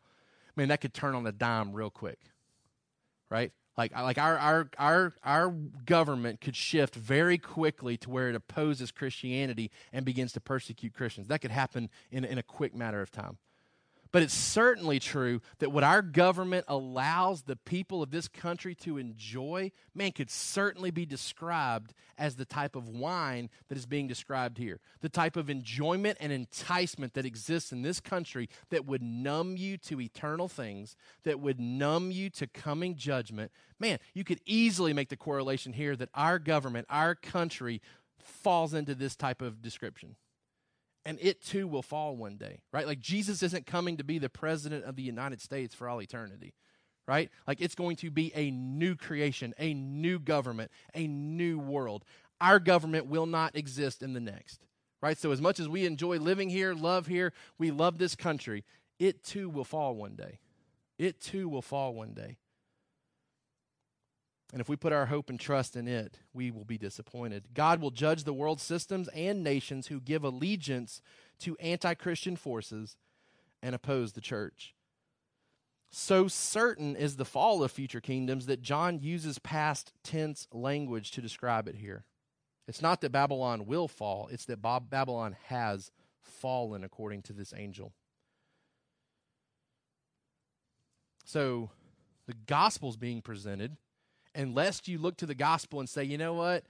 man, 0.56 0.70
that 0.70 0.82
could 0.82 0.94
turn 0.94 1.16
on 1.16 1.26
a 1.26 1.32
dime 1.32 1.74
real 1.74 1.90
quick, 1.90 2.20
right? 3.30 3.52
Like, 3.82 3.96
like 3.96 4.20
our, 4.20 4.38
our, 4.38 4.70
our, 4.78 5.14
our 5.24 5.50
government 5.50 6.40
could 6.40 6.56
shift 6.56 6.94
very 6.94 7.40
quickly 7.40 7.98
to 7.98 8.12
where 8.12 8.30
it 8.30 8.36
opposes 8.36 8.92
Christianity 8.92 9.72
and 9.92 10.06
begins 10.06 10.34
to 10.34 10.40
persecute 10.40 10.94
Christians. 10.94 11.30
That 11.30 11.42
could 11.42 11.50
happen 11.50 11.90
in, 12.12 12.24
in 12.24 12.38
a 12.38 12.44
quick 12.44 12.76
matter 12.76 13.02
of 13.02 13.10
time. 13.10 13.40
But 14.12 14.24
it's 14.24 14.34
certainly 14.34 15.00
true 15.00 15.42
that 15.60 15.72
what 15.72 15.86
our 15.86 16.02
government 16.02 16.66
allows 16.68 17.44
the 17.44 17.56
people 17.56 18.04
of 18.04 18.12
this 18.12 18.28
country 18.28 18.76
to 18.76 18.98
enjoy, 18.98 19.72
man, 19.96 20.12
could 20.12 20.30
certainly 20.30 20.92
be 20.92 21.06
described 21.06 21.94
as 22.18 22.36
the 22.36 22.44
type 22.44 22.76
of 22.76 22.90
wine 22.90 23.50
that 23.70 23.78
is 23.78 23.86
being 23.86 24.08
described 24.08 24.58
here. 24.58 24.82
The 25.00 25.08
type 25.08 25.38
of 25.38 25.50
enjoyment 25.50 26.18
and 26.20 26.32
enticement 26.32 27.14
that 27.14 27.26
exists 27.26 27.72
in 27.72 27.84
this 27.84 28.02
country 28.02 28.50
that 28.70 28.86
would 28.86 29.02
numb 29.02 29.56
you 29.56 29.78
to 29.78 30.02
eternal 30.02 30.50
things, 30.50 30.98
that 31.24 31.40
would 31.40 31.60
numb 31.60 32.12
you 32.12 32.30
to 32.32 32.48
coming 32.48 32.96
judgment. 32.96 33.52
Man, 33.80 33.98
you 34.14 34.26
could 34.26 34.42
easily 34.46 34.92
make 34.92 35.08
the 35.08 35.16
correlation 35.16 35.72
here 35.72 35.96
that 35.96 36.10
our 36.14 36.38
government, 36.38 36.86
our 36.90 37.16
country, 37.16 37.82
falls 38.20 38.74
into 38.74 38.94
this 38.94 39.16
type 39.16 39.42
of 39.42 39.62
description 39.62 40.16
and 41.06 41.18
it 41.22 41.42
too 41.42 41.68
will 41.68 41.82
fall 41.82 42.16
one 42.16 42.38
day, 42.38 42.62
right? 42.72 42.86
Like 42.86 43.00
Jesus 43.00 43.42
isn't 43.44 43.66
coming 43.66 43.98
to 43.98 44.04
be 44.04 44.20
the 44.20 44.30
president 44.30 44.86
of 44.86 44.96
the 44.96 45.04
United 45.04 45.42
States 45.42 45.74
for 45.74 45.90
all 45.90 46.02
eternity, 46.02 46.54
right? 47.08 47.30
Like 47.48 47.62
it's 47.62 47.76
going 47.76 47.96
to 47.98 48.12
be 48.12 48.32
a 48.36 48.52
new 48.52 48.96
creation, 48.96 49.54
a 49.58 49.74
new 49.74 50.20
government, 50.20 50.72
a 50.94 51.08
new 51.08 51.60
world. 51.60 52.06
Our 52.40 52.60
government 52.60 53.08
will 53.08 53.26
not 53.26 53.56
exist 53.56 54.04
in 54.04 54.14
the 54.14 54.20
next, 54.20 54.62
right? 55.02 55.18
So, 55.18 55.32
as 55.32 55.42
much 55.42 55.60
as 55.60 55.70
we 55.70 55.86
enjoy 55.86 56.18
living 56.18 56.50
here, 56.50 56.74
love 56.74 57.08
here, 57.08 57.34
we 57.58 57.72
love 57.72 57.98
this 57.98 58.16
country, 58.16 58.64
it 59.00 59.24
too 59.24 59.50
will 59.50 59.64
fall 59.64 59.96
one 59.96 60.16
day. 60.16 60.40
It 60.98 61.20
too 61.20 61.50
will 61.50 61.64
fall 61.64 61.94
one 61.94 62.14
day. 62.14 62.38
And 64.52 64.60
if 64.60 64.68
we 64.68 64.76
put 64.76 64.92
our 64.92 65.06
hope 65.06 65.30
and 65.30 65.40
trust 65.40 65.76
in 65.76 65.88
it, 65.88 66.20
we 66.34 66.52
will 66.52 66.66
be 66.66 66.78
disappointed. 66.78 67.46
God 67.54 67.80
will 67.80 67.92
judge 67.92 68.26
the 68.26 68.34
world 68.34 68.60
systems 68.60 69.08
and 69.10 69.44
nations 69.44 69.88
who 69.88 70.02
give 70.02 70.24
allegiance 70.24 71.02
to 71.40 71.56
anti 71.58 71.94
Christian 71.94 72.36
forces 72.36 72.98
and 73.64 73.74
oppose 73.74 74.12
the 74.12 74.22
church. 74.22 74.76
So 75.90 76.28
certain 76.28 76.96
is 76.96 77.16
the 77.16 77.26
fall 77.26 77.64
of 77.64 77.72
future 77.72 78.02
kingdoms 78.02 78.46
that 78.46 78.62
John 78.62 79.00
uses 79.00 79.40
past 79.40 79.94
tense 80.04 80.48
language 80.52 81.12
to 81.12 81.22
describe 81.22 81.68
it 81.68 81.76
here. 81.76 82.06
It's 82.68 82.82
not 82.82 83.02
that 83.02 83.12
Babylon 83.12 83.66
will 83.66 83.88
fall, 83.88 84.30
it's 84.32 84.46
that 84.46 84.62
Babylon 84.62 85.36
has 85.48 85.92
fallen, 86.22 86.84
according 86.84 87.24
to 87.24 87.34
this 87.34 87.54
angel. 87.56 87.94
So 91.26 91.72
the 92.28 92.36
gospel's 92.46 92.98
being 92.98 93.22
presented 93.22 93.76
and 94.34 94.56
lest 94.56 94.88
you 94.88 94.98
look 94.98 95.18
to 95.18 95.26
the 95.26 95.36
gospel 95.36 95.80
and 95.80 95.90
say, 95.90 96.04
you 96.04 96.18
know 96.18 96.34
what? 96.34 96.64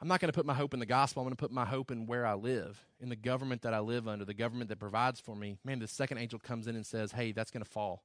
I'm 0.00 0.08
not 0.08 0.20
going 0.20 0.30
to 0.30 0.36
put 0.36 0.46
my 0.46 0.54
hope 0.54 0.74
in 0.74 0.80
the 0.80 0.86
gospel. 0.86 1.22
I'm 1.22 1.26
going 1.26 1.36
to 1.36 1.40
put 1.40 1.50
my 1.50 1.64
hope 1.64 1.90
in 1.90 2.06
where 2.06 2.26
I 2.26 2.34
live, 2.34 2.84
in 3.00 3.08
the 3.08 3.16
government 3.16 3.62
that 3.62 3.72
I 3.72 3.78
live 3.78 4.06
under, 4.06 4.24
the 4.24 4.34
government 4.34 4.68
that 4.68 4.78
provides 4.78 5.20
for 5.20 5.34
me. 5.34 5.56
Man, 5.64 5.78
the 5.78 5.88
second 5.88 6.18
angel 6.18 6.38
comes 6.38 6.66
in 6.66 6.76
and 6.76 6.84
says, 6.84 7.12
hey, 7.12 7.32
that's 7.32 7.50
going 7.50 7.64
to 7.64 7.70
fall. 7.70 8.02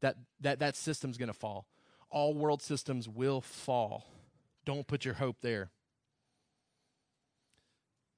That, 0.00 0.16
that, 0.40 0.60
that 0.60 0.76
system's 0.76 1.18
going 1.18 1.28
to 1.28 1.34
fall. 1.34 1.66
All 2.10 2.34
world 2.34 2.62
systems 2.62 3.08
will 3.08 3.40
fall. 3.40 4.06
Don't 4.64 4.86
put 4.86 5.04
your 5.04 5.14
hope 5.14 5.38
there. 5.40 5.70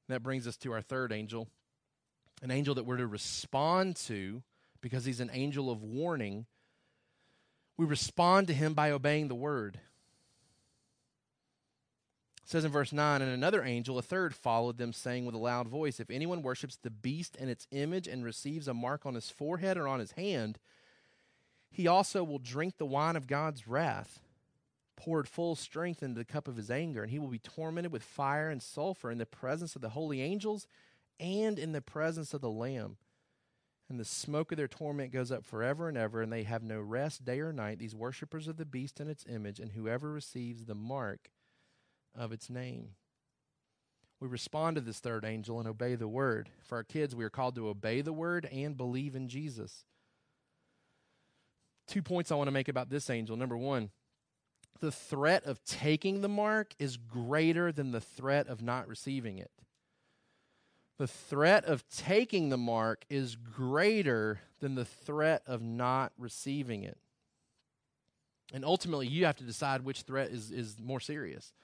That 0.09 0.23
brings 0.23 0.47
us 0.47 0.57
to 0.59 0.73
our 0.73 0.83
third 0.83 1.13
angel, 1.13 1.49
an 2.43 2.51
angel 2.51 2.75
that 2.75 2.85
we're 2.85 2.97
to 2.97 3.07
respond 3.07 3.97
to 3.97 4.43
because 4.81 5.05
he's 5.05 5.21
an 5.21 5.31
angel 5.33 5.71
of 5.71 5.83
warning 5.83 6.47
we 7.81 7.87
respond 7.87 8.47
to 8.47 8.53
him 8.53 8.75
by 8.75 8.91
obeying 8.91 9.29
the 9.29 9.35
word. 9.35 9.81
It 12.43 12.51
says 12.51 12.63
in 12.63 12.71
verse 12.71 12.93
9, 12.93 13.23
and 13.23 13.31
another 13.31 13.65
angel, 13.65 13.97
a 13.97 14.03
third, 14.03 14.35
followed 14.35 14.77
them, 14.77 14.93
saying 14.93 15.25
with 15.25 15.35
a 15.35 15.39
loud 15.39 15.67
voice, 15.67 15.99
If 15.99 16.11
anyone 16.11 16.43
worships 16.43 16.77
the 16.77 16.91
beast 16.91 17.39
and 17.41 17.49
its 17.49 17.67
image 17.71 18.07
and 18.07 18.23
receives 18.23 18.69
a 18.69 18.75
mark 18.75 19.07
on 19.07 19.15
his 19.15 19.31
forehead 19.31 19.79
or 19.79 19.89
on 19.89 19.99
his 19.99 20.13
hand, 20.13 20.59
he 21.71 21.87
also 21.87 22.23
will 22.23 22.39
drink 22.39 22.77
the 22.77 22.85
wine 22.85 23.17
of 23.17 23.27
God's 23.27 23.67
wrath, 23.67 24.21
poured 24.95 25.27
full 25.27 25.57
strength 25.57 26.03
into 26.03 26.19
the 26.19 26.27
cup 26.27 26.49
of 26.49 26.57
his 26.57 26.71
anger, 26.71 27.01
and 27.01 27.11
he 27.11 27.19
will 27.19 27.29
be 27.29 27.39
tormented 27.39 27.93
with 27.93 28.03
fire 28.03 28.51
and 28.51 28.63
sulfur 28.63 29.11
in 29.11 29.17
the 29.17 29.25
presence 29.25 29.75
of 29.75 29.81
the 29.81 29.89
holy 29.89 30.21
angels 30.21 30.67
and 31.19 31.59
in 31.59 31.73
the 31.73 31.81
presence 31.81 32.35
of 32.35 32.43
the 32.43 32.51
Lamb 32.51 32.99
and 33.91 33.99
the 33.99 34.05
smoke 34.05 34.53
of 34.53 34.57
their 34.57 34.69
torment 34.69 35.13
goes 35.13 35.33
up 35.33 35.45
forever 35.45 35.89
and 35.89 35.99
ever, 35.99 36.23
and 36.23 36.33
they 36.33 36.45
have 36.45 36.63
no 36.63 36.81
rest 36.81 37.25
day 37.25 37.41
or 37.41 37.53
night, 37.53 37.81
these 37.81 37.95
worshippers 37.95 38.47
of 38.47 38.57
the 38.57 38.65
beast 38.65 39.01
and 39.01 39.11
its 39.11 39.27
image, 39.29 39.59
and 39.59 39.73
whoever 39.73 40.13
receives 40.13 40.65
the 40.65 40.77
mark 40.77 41.29
of 42.17 42.31
its 42.31 42.49
name. 42.49 42.91
We 44.21 44.29
respond 44.29 44.77
to 44.77 44.81
this 44.81 45.01
third 45.01 45.25
angel 45.25 45.59
and 45.59 45.69
obey 45.69 45.97
the 45.97 46.07
word. 46.07 46.51
For 46.63 46.77
our 46.77 46.85
kids, 46.85 47.17
we 47.17 47.25
are 47.25 47.31
called 47.31 47.57
to 47.57 47.69
obey 47.69 48.01
the 48.01 48.13
word 48.13 48.49
and 48.53 48.77
believe 48.77 49.17
in 49.17 49.29
Jesus. 49.29 49.85
Two 51.89 52.03
points 52.03 52.31
I 52.31 52.37
want 52.37 52.47
to 52.47 52.53
make 52.53 52.69
about 52.69 52.91
this 52.91 53.11
angel. 53.11 53.37
Number 53.37 53.57
one, 53.57 53.91
the 54.79 54.93
threat 54.93 55.45
of 55.47 55.65
taking 55.65 56.21
the 56.21 56.29
mark 56.29 56.75
is 56.79 56.97
greater 56.97 57.73
than 57.73 57.91
the 57.91 58.01
threat 58.01 58.47
of 58.47 58.63
not 58.63 58.87
receiving 58.87 59.39
it 59.39 59.51
the 61.01 61.09
threat 61.09 61.65
of 61.65 61.89
taking 61.89 62.51
the 62.51 62.59
mark 62.59 63.07
is 63.09 63.35
greater 63.35 64.39
than 64.61 64.75
the 64.75 64.85
threat 64.85 65.43
of 65.47 65.63
not 65.63 66.13
receiving 66.19 66.83
it. 66.85 66.99
And 68.53 68.67
ultimately, 68.67 69.07
you 69.07 69.25
have 69.25 69.37
to 69.37 69.45
decide 69.45 69.83
which 69.83 70.03
threat 70.03 70.29
is, 70.29 70.51
is 70.51 70.77
more 70.79 71.01
serious. 71.01 71.55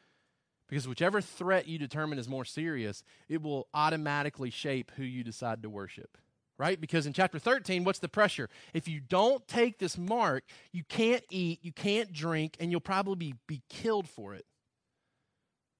Because 0.70 0.88
whichever 0.88 1.20
threat 1.20 1.68
you 1.68 1.76
determine 1.78 2.18
is 2.18 2.30
more 2.30 2.46
serious, 2.46 3.04
it 3.28 3.42
will 3.42 3.68
automatically 3.74 4.48
shape 4.48 4.90
who 4.96 5.02
you 5.04 5.22
decide 5.22 5.62
to 5.64 5.68
worship. 5.68 6.16
Right? 6.56 6.80
Because 6.80 7.06
in 7.06 7.12
chapter 7.12 7.38
13, 7.38 7.84
what's 7.84 7.98
the 7.98 8.08
pressure? 8.08 8.48
If 8.72 8.88
you 8.88 9.00
don't 9.00 9.46
take 9.46 9.78
this 9.78 9.98
mark, 9.98 10.44
you 10.72 10.82
can't 10.82 11.24
eat, 11.28 11.58
you 11.62 11.72
can't 11.72 12.10
drink, 12.10 12.56
and 12.58 12.70
you'll 12.70 12.80
probably 12.80 13.32
be, 13.32 13.34
be 13.46 13.62
killed 13.68 14.08
for 14.08 14.34
it. 14.34 14.46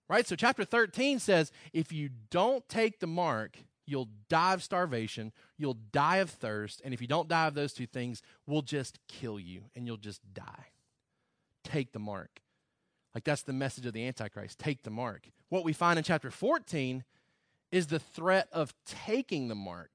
Right? 0.09 0.27
So, 0.27 0.37
chapter 0.37 0.65
13 0.65 1.19
says 1.19 1.51
if 1.73 1.93
you 1.93 2.11
don't 2.31 2.69
take 2.69 3.01
the 3.01 3.07
mark, 3.07 3.59
you'll 3.87 4.09
die 4.29 4.53
of 4.53 4.63
starvation, 4.63 5.33
you'll 5.57 5.79
die 5.93 6.17
of 6.17 6.31
thirst, 6.31 6.81
and 6.85 6.93
if 6.93 7.01
you 7.01 7.07
don't 7.07 7.29
die 7.29 7.47
of 7.47 7.55
those 7.55 7.73
two 7.73 7.87
things, 7.87 8.23
we'll 8.47 8.63
just 8.63 8.99
kill 9.09 9.41
you 9.41 9.63
and 9.75 9.87
you'll 9.87 9.97
just 9.97 10.21
die. 10.33 10.67
Take 11.65 11.93
the 11.93 11.99
mark. 11.99 12.41
Like 13.15 13.25
that's 13.25 13.43
the 13.43 13.53
message 13.53 13.87
of 13.87 13.95
the 13.95 14.07
Antichrist. 14.07 14.59
Take 14.59 14.83
the 14.83 14.91
mark. 14.91 15.31
What 15.49 15.65
we 15.65 15.73
find 15.73 15.99
in 15.99 16.05
chapter 16.05 16.31
14 16.31 17.03
is 17.73 17.87
the 17.87 17.99
threat 17.99 18.49
of 18.53 18.75
taking 18.85 19.49
the 19.49 19.55
mark. 19.55 19.91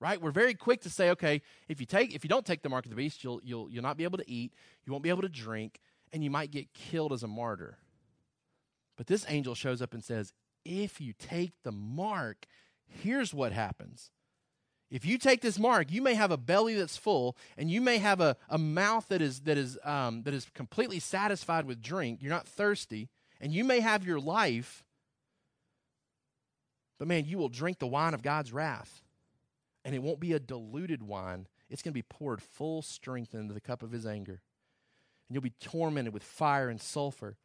Right? 0.00 0.20
We're 0.20 0.30
very 0.30 0.54
quick 0.54 0.82
to 0.82 0.90
say, 0.90 1.10
okay, 1.10 1.42
if 1.68 1.80
you 1.80 1.86
take 1.86 2.14
if 2.14 2.24
you 2.24 2.28
don't 2.28 2.44
take 2.44 2.62
the 2.62 2.68
mark 2.68 2.84
of 2.84 2.90
the 2.90 2.96
beast, 2.96 3.24
you'll 3.24 3.40
you'll 3.42 3.70
you'll 3.70 3.82
not 3.82 3.96
be 3.96 4.04
able 4.04 4.18
to 4.18 4.30
eat, 4.30 4.52
you 4.84 4.92
won't 4.92 5.02
be 5.02 5.08
able 5.08 5.22
to 5.22 5.28
drink, 5.28 5.80
and 6.12 6.22
you 6.22 6.30
might 6.30 6.50
get 6.50 6.72
killed 6.74 7.12
as 7.12 7.22
a 7.22 7.28
martyr. 7.28 7.78
But 8.96 9.06
this 9.06 9.26
angel 9.28 9.54
shows 9.54 9.82
up 9.82 9.92
and 9.92 10.02
says, 10.02 10.32
if 10.64 11.00
you 11.00 11.12
take 11.12 11.52
the 11.62 11.72
mark, 11.72 12.46
here's 12.86 13.32
what 13.32 13.52
happens. 13.52 14.10
If 14.90 15.04
you 15.04 15.18
take 15.18 15.40
this 15.40 15.58
mark, 15.58 15.90
you 15.90 16.00
may 16.00 16.14
have 16.14 16.30
a 16.30 16.36
belly 16.36 16.74
that's 16.74 16.96
full, 16.96 17.36
and 17.56 17.70
you 17.70 17.80
may 17.80 17.98
have 17.98 18.20
a, 18.20 18.36
a 18.48 18.58
mouth 18.58 19.08
that 19.08 19.20
is 19.20 19.40
that 19.40 19.58
is 19.58 19.78
um, 19.84 20.22
that 20.22 20.34
is 20.34 20.46
completely 20.54 21.00
satisfied 21.00 21.66
with 21.66 21.82
drink. 21.82 22.20
You're 22.22 22.30
not 22.30 22.46
thirsty, 22.46 23.08
and 23.40 23.52
you 23.52 23.64
may 23.64 23.80
have 23.80 24.06
your 24.06 24.20
life, 24.20 24.84
but 26.98 27.08
man, 27.08 27.24
you 27.24 27.36
will 27.36 27.48
drink 27.48 27.80
the 27.80 27.86
wine 27.88 28.14
of 28.14 28.22
God's 28.22 28.52
wrath, 28.52 29.02
and 29.84 29.92
it 29.92 30.02
won't 30.02 30.20
be 30.20 30.32
a 30.32 30.38
diluted 30.38 31.02
wine. 31.02 31.48
It's 31.68 31.82
going 31.82 31.92
to 31.92 31.98
be 31.98 32.02
poured 32.02 32.40
full 32.40 32.80
strength 32.80 33.34
into 33.34 33.54
the 33.54 33.60
cup 33.60 33.82
of 33.82 33.90
His 33.90 34.06
anger, 34.06 34.40
and 35.28 35.34
you'll 35.34 35.42
be 35.42 35.54
tormented 35.60 36.14
with 36.14 36.22
fire 36.22 36.68
and 36.68 36.80
sulfur 36.80 37.36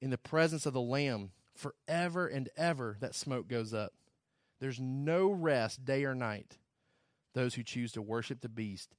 in 0.00 0.10
the 0.10 0.18
presence 0.18 0.66
of 0.66 0.72
the 0.72 0.80
Lamb 0.80 1.30
forever 1.54 2.26
and 2.26 2.48
ever, 2.56 2.96
that 3.00 3.14
smoke 3.14 3.48
goes 3.48 3.74
up. 3.74 3.92
There's 4.60 4.80
no 4.80 5.30
rest 5.30 5.84
day 5.84 6.04
or 6.04 6.14
night, 6.14 6.58
those 7.34 7.54
who 7.54 7.62
choose 7.62 7.92
to 7.92 8.02
worship 8.02 8.40
the 8.40 8.48
beast 8.48 8.94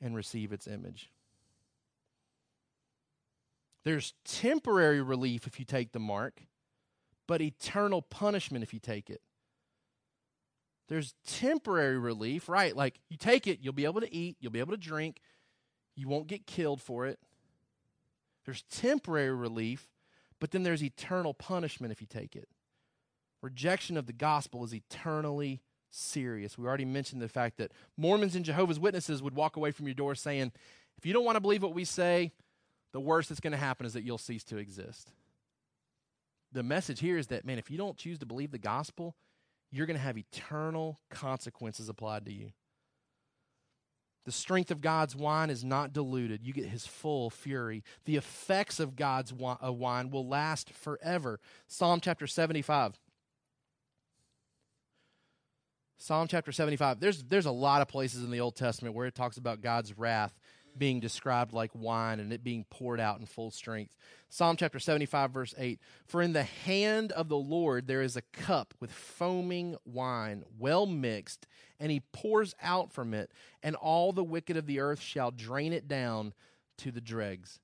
and 0.00 0.14
receive 0.14 0.52
its 0.52 0.66
image. 0.66 1.10
There's 3.84 4.14
temporary 4.24 5.02
relief 5.02 5.46
if 5.46 5.58
you 5.58 5.64
take 5.64 5.92
the 5.92 5.98
mark, 5.98 6.42
but 7.26 7.40
eternal 7.40 8.02
punishment 8.02 8.62
if 8.62 8.72
you 8.72 8.80
take 8.80 9.10
it. 9.10 9.20
There's 10.88 11.14
temporary 11.26 11.98
relief, 11.98 12.48
right? 12.48 12.76
Like 12.76 13.00
you 13.08 13.16
take 13.16 13.46
it, 13.46 13.60
you'll 13.60 13.72
be 13.72 13.84
able 13.84 14.00
to 14.00 14.14
eat, 14.14 14.36
you'll 14.40 14.52
be 14.52 14.60
able 14.60 14.72
to 14.72 14.76
drink, 14.76 15.20
you 15.96 16.08
won't 16.08 16.26
get 16.26 16.46
killed 16.46 16.80
for 16.80 17.06
it. 17.06 17.18
There's 18.44 18.62
temporary 18.62 19.34
relief, 19.34 19.88
but 20.42 20.50
then 20.50 20.64
there's 20.64 20.82
eternal 20.82 21.32
punishment 21.34 21.92
if 21.92 22.00
you 22.00 22.06
take 22.08 22.34
it. 22.34 22.48
Rejection 23.42 23.96
of 23.96 24.06
the 24.06 24.12
gospel 24.12 24.64
is 24.64 24.74
eternally 24.74 25.62
serious. 25.88 26.58
We 26.58 26.66
already 26.66 26.84
mentioned 26.84 27.22
the 27.22 27.28
fact 27.28 27.58
that 27.58 27.70
Mormons 27.96 28.34
and 28.34 28.44
Jehovah's 28.44 28.80
Witnesses 28.80 29.22
would 29.22 29.36
walk 29.36 29.56
away 29.56 29.70
from 29.70 29.86
your 29.86 29.94
door 29.94 30.16
saying, 30.16 30.50
if 30.98 31.06
you 31.06 31.12
don't 31.12 31.24
want 31.24 31.36
to 31.36 31.40
believe 31.40 31.62
what 31.62 31.74
we 31.74 31.84
say, 31.84 32.32
the 32.92 32.98
worst 32.98 33.28
that's 33.28 33.40
going 33.40 33.52
to 33.52 33.56
happen 33.56 33.86
is 33.86 33.92
that 33.92 34.02
you'll 34.02 34.18
cease 34.18 34.42
to 34.42 34.56
exist. 34.56 35.12
The 36.50 36.64
message 36.64 36.98
here 36.98 37.18
is 37.18 37.28
that, 37.28 37.44
man, 37.44 37.58
if 37.58 37.70
you 37.70 37.78
don't 37.78 37.96
choose 37.96 38.18
to 38.18 38.26
believe 38.26 38.50
the 38.50 38.58
gospel, 38.58 39.14
you're 39.70 39.86
going 39.86 39.96
to 39.96 40.02
have 40.02 40.18
eternal 40.18 40.98
consequences 41.08 41.88
applied 41.88 42.24
to 42.24 42.32
you. 42.32 42.50
The 44.24 44.32
strength 44.32 44.70
of 44.70 44.80
God's 44.80 45.16
wine 45.16 45.50
is 45.50 45.64
not 45.64 45.92
diluted. 45.92 46.44
You 46.44 46.52
get 46.52 46.66
his 46.66 46.86
full 46.86 47.28
fury. 47.28 47.82
The 48.04 48.16
effects 48.16 48.78
of 48.78 48.94
God's 48.94 49.32
uh, 49.32 49.72
wine 49.72 50.10
will 50.10 50.26
last 50.26 50.72
forever. 50.72 51.40
Psalm 51.66 52.00
chapter 52.00 52.26
75. 52.28 52.98
Psalm 55.98 56.26
chapter 56.28 56.52
75. 56.52 57.00
There's, 57.00 57.22
there's 57.24 57.46
a 57.46 57.52
lot 57.52 57.82
of 57.82 57.88
places 57.88 58.24
in 58.24 58.30
the 58.30 58.40
Old 58.40 58.56
Testament 58.56 58.94
where 58.94 59.06
it 59.06 59.14
talks 59.14 59.36
about 59.36 59.60
God's 59.60 59.96
wrath 59.96 60.38
being 60.78 61.00
described 61.00 61.52
like 61.52 61.70
wine 61.74 62.20
and 62.20 62.32
it 62.32 62.44
being 62.44 62.64
poured 62.70 63.00
out 63.00 63.20
in 63.20 63.26
full 63.26 63.50
strength. 63.50 63.94
Psalm 64.28 64.56
chapter 64.56 64.78
75, 64.78 65.30
verse 65.30 65.54
8 65.58 65.78
For 66.06 66.22
in 66.22 66.32
the 66.32 66.42
hand 66.42 67.12
of 67.12 67.28
the 67.28 67.36
Lord 67.36 67.86
there 67.86 68.02
is 68.02 68.16
a 68.16 68.22
cup 68.22 68.74
with 68.80 68.90
foaming 68.92 69.76
wine, 69.84 70.44
well 70.58 70.86
mixed, 70.86 71.46
and 71.78 71.90
he 71.90 72.00
pours 72.12 72.54
out 72.62 72.92
from 72.92 73.14
it, 73.14 73.30
and 73.62 73.76
all 73.76 74.12
the 74.12 74.24
wicked 74.24 74.56
of 74.56 74.66
the 74.66 74.80
earth 74.80 75.00
shall 75.00 75.30
drain 75.30 75.72
it 75.72 75.88
down 75.88 76.32
to 76.78 76.90
the 76.90 77.00
dregs. 77.00 77.58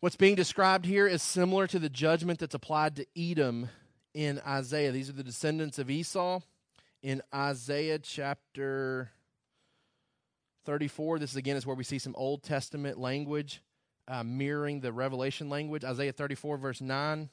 What's 0.00 0.16
being 0.16 0.34
described 0.34 0.84
here 0.84 1.06
is 1.06 1.22
similar 1.22 1.66
to 1.68 1.78
the 1.78 1.88
judgment 1.88 2.40
that's 2.40 2.54
applied 2.54 2.96
to 2.96 3.06
Edom 3.16 3.68
in 4.14 4.40
Isaiah. 4.46 4.90
These 4.90 5.08
are 5.08 5.14
the 5.14 5.22
descendants 5.22 5.78
of 5.78 5.88
Esau 5.90 6.40
in 7.02 7.22
Isaiah 7.34 7.98
chapter 7.98 9.10
34. 10.64 11.18
This 11.18 11.36
again 11.36 11.56
is 11.56 11.66
where 11.66 11.76
we 11.76 11.84
see 11.84 11.98
some 11.98 12.14
Old 12.16 12.42
Testament 12.42 12.98
language 12.98 13.62
uh, 14.08 14.22
mirroring 14.22 14.80
the 14.80 14.92
Revelation 14.92 15.48
language. 15.48 15.84
Isaiah 15.84 16.12
34, 16.12 16.56
verse 16.56 16.80
9. 16.80 17.28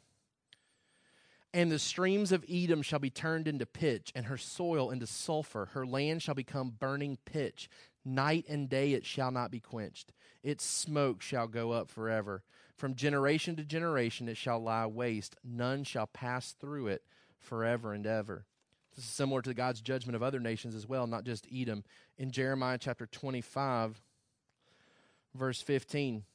And 1.52 1.72
the 1.72 1.80
streams 1.80 2.32
of 2.32 2.46
Edom 2.48 2.84
shall 2.84 3.00
be 3.00 3.10
turned 3.10 3.48
into 3.48 3.66
pitch, 3.66 4.12
and 4.14 4.28
her 4.28 4.38
soil 4.38 4.92
into 4.92 5.08
sulfur. 5.08 5.70
Her 5.74 5.86
land 5.86 6.22
shall 6.22 6.36
become 6.36 6.76
burning 6.80 7.18
pitch. 7.26 7.70
Night 8.06 8.46
and 8.48 8.70
day 8.70 8.94
it 8.94 9.06
shall 9.06 9.32
not 9.32 9.50
be 9.50 9.60
quenched. 9.60 10.14
Its 10.44 10.64
smoke 10.64 11.22
shall 11.22 11.48
go 11.48 11.72
up 11.72 11.90
forever. 11.90 12.44
From 12.76 12.96
generation 12.96 13.56
to 13.56 13.64
generation 13.64 14.30
it 14.30 14.38
shall 14.38 14.60
lie 14.60 14.86
waste. 14.86 15.36
None 15.44 15.84
shall 15.84 16.08
pass 16.08 16.54
through 16.54 16.88
it 16.88 17.04
forever 17.40 17.94
and 17.94 18.06
ever. 18.06 18.46
This 19.00 19.06
is 19.06 19.14
similar 19.14 19.42
to 19.44 19.54
God's 19.54 19.80
judgment 19.80 20.18
of 20.18 20.24
other 20.24 20.42
nations 20.42 20.76
as 20.76 20.86
well, 20.86 21.08
not 21.08 21.24
just 21.24 21.48
Edom. 21.50 21.86
In 22.18 22.32
Jeremiah 22.32 22.78
chapter 22.78 23.06
25, 23.06 24.02
verse 25.34 25.62
15. 25.62 26.26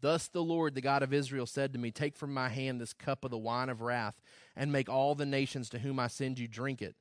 Thus 0.00 0.28
the 0.28 0.42
Lord, 0.42 0.74
the 0.74 0.80
God 0.80 1.02
of 1.02 1.12
Israel, 1.12 1.44
said 1.44 1.74
to 1.74 1.78
me, 1.78 1.90
Take 1.90 2.16
from 2.16 2.32
my 2.32 2.48
hand 2.48 2.80
this 2.80 2.94
cup 2.94 3.26
of 3.26 3.30
the 3.30 3.36
wine 3.36 3.68
of 3.68 3.82
wrath, 3.82 4.22
and 4.56 4.72
make 4.72 4.88
all 4.88 5.14
the 5.14 5.26
nations 5.26 5.68
to 5.68 5.80
whom 5.80 5.98
I 5.98 6.06
send 6.06 6.38
you 6.38 6.48
drink 6.48 6.80
it. 6.80 6.96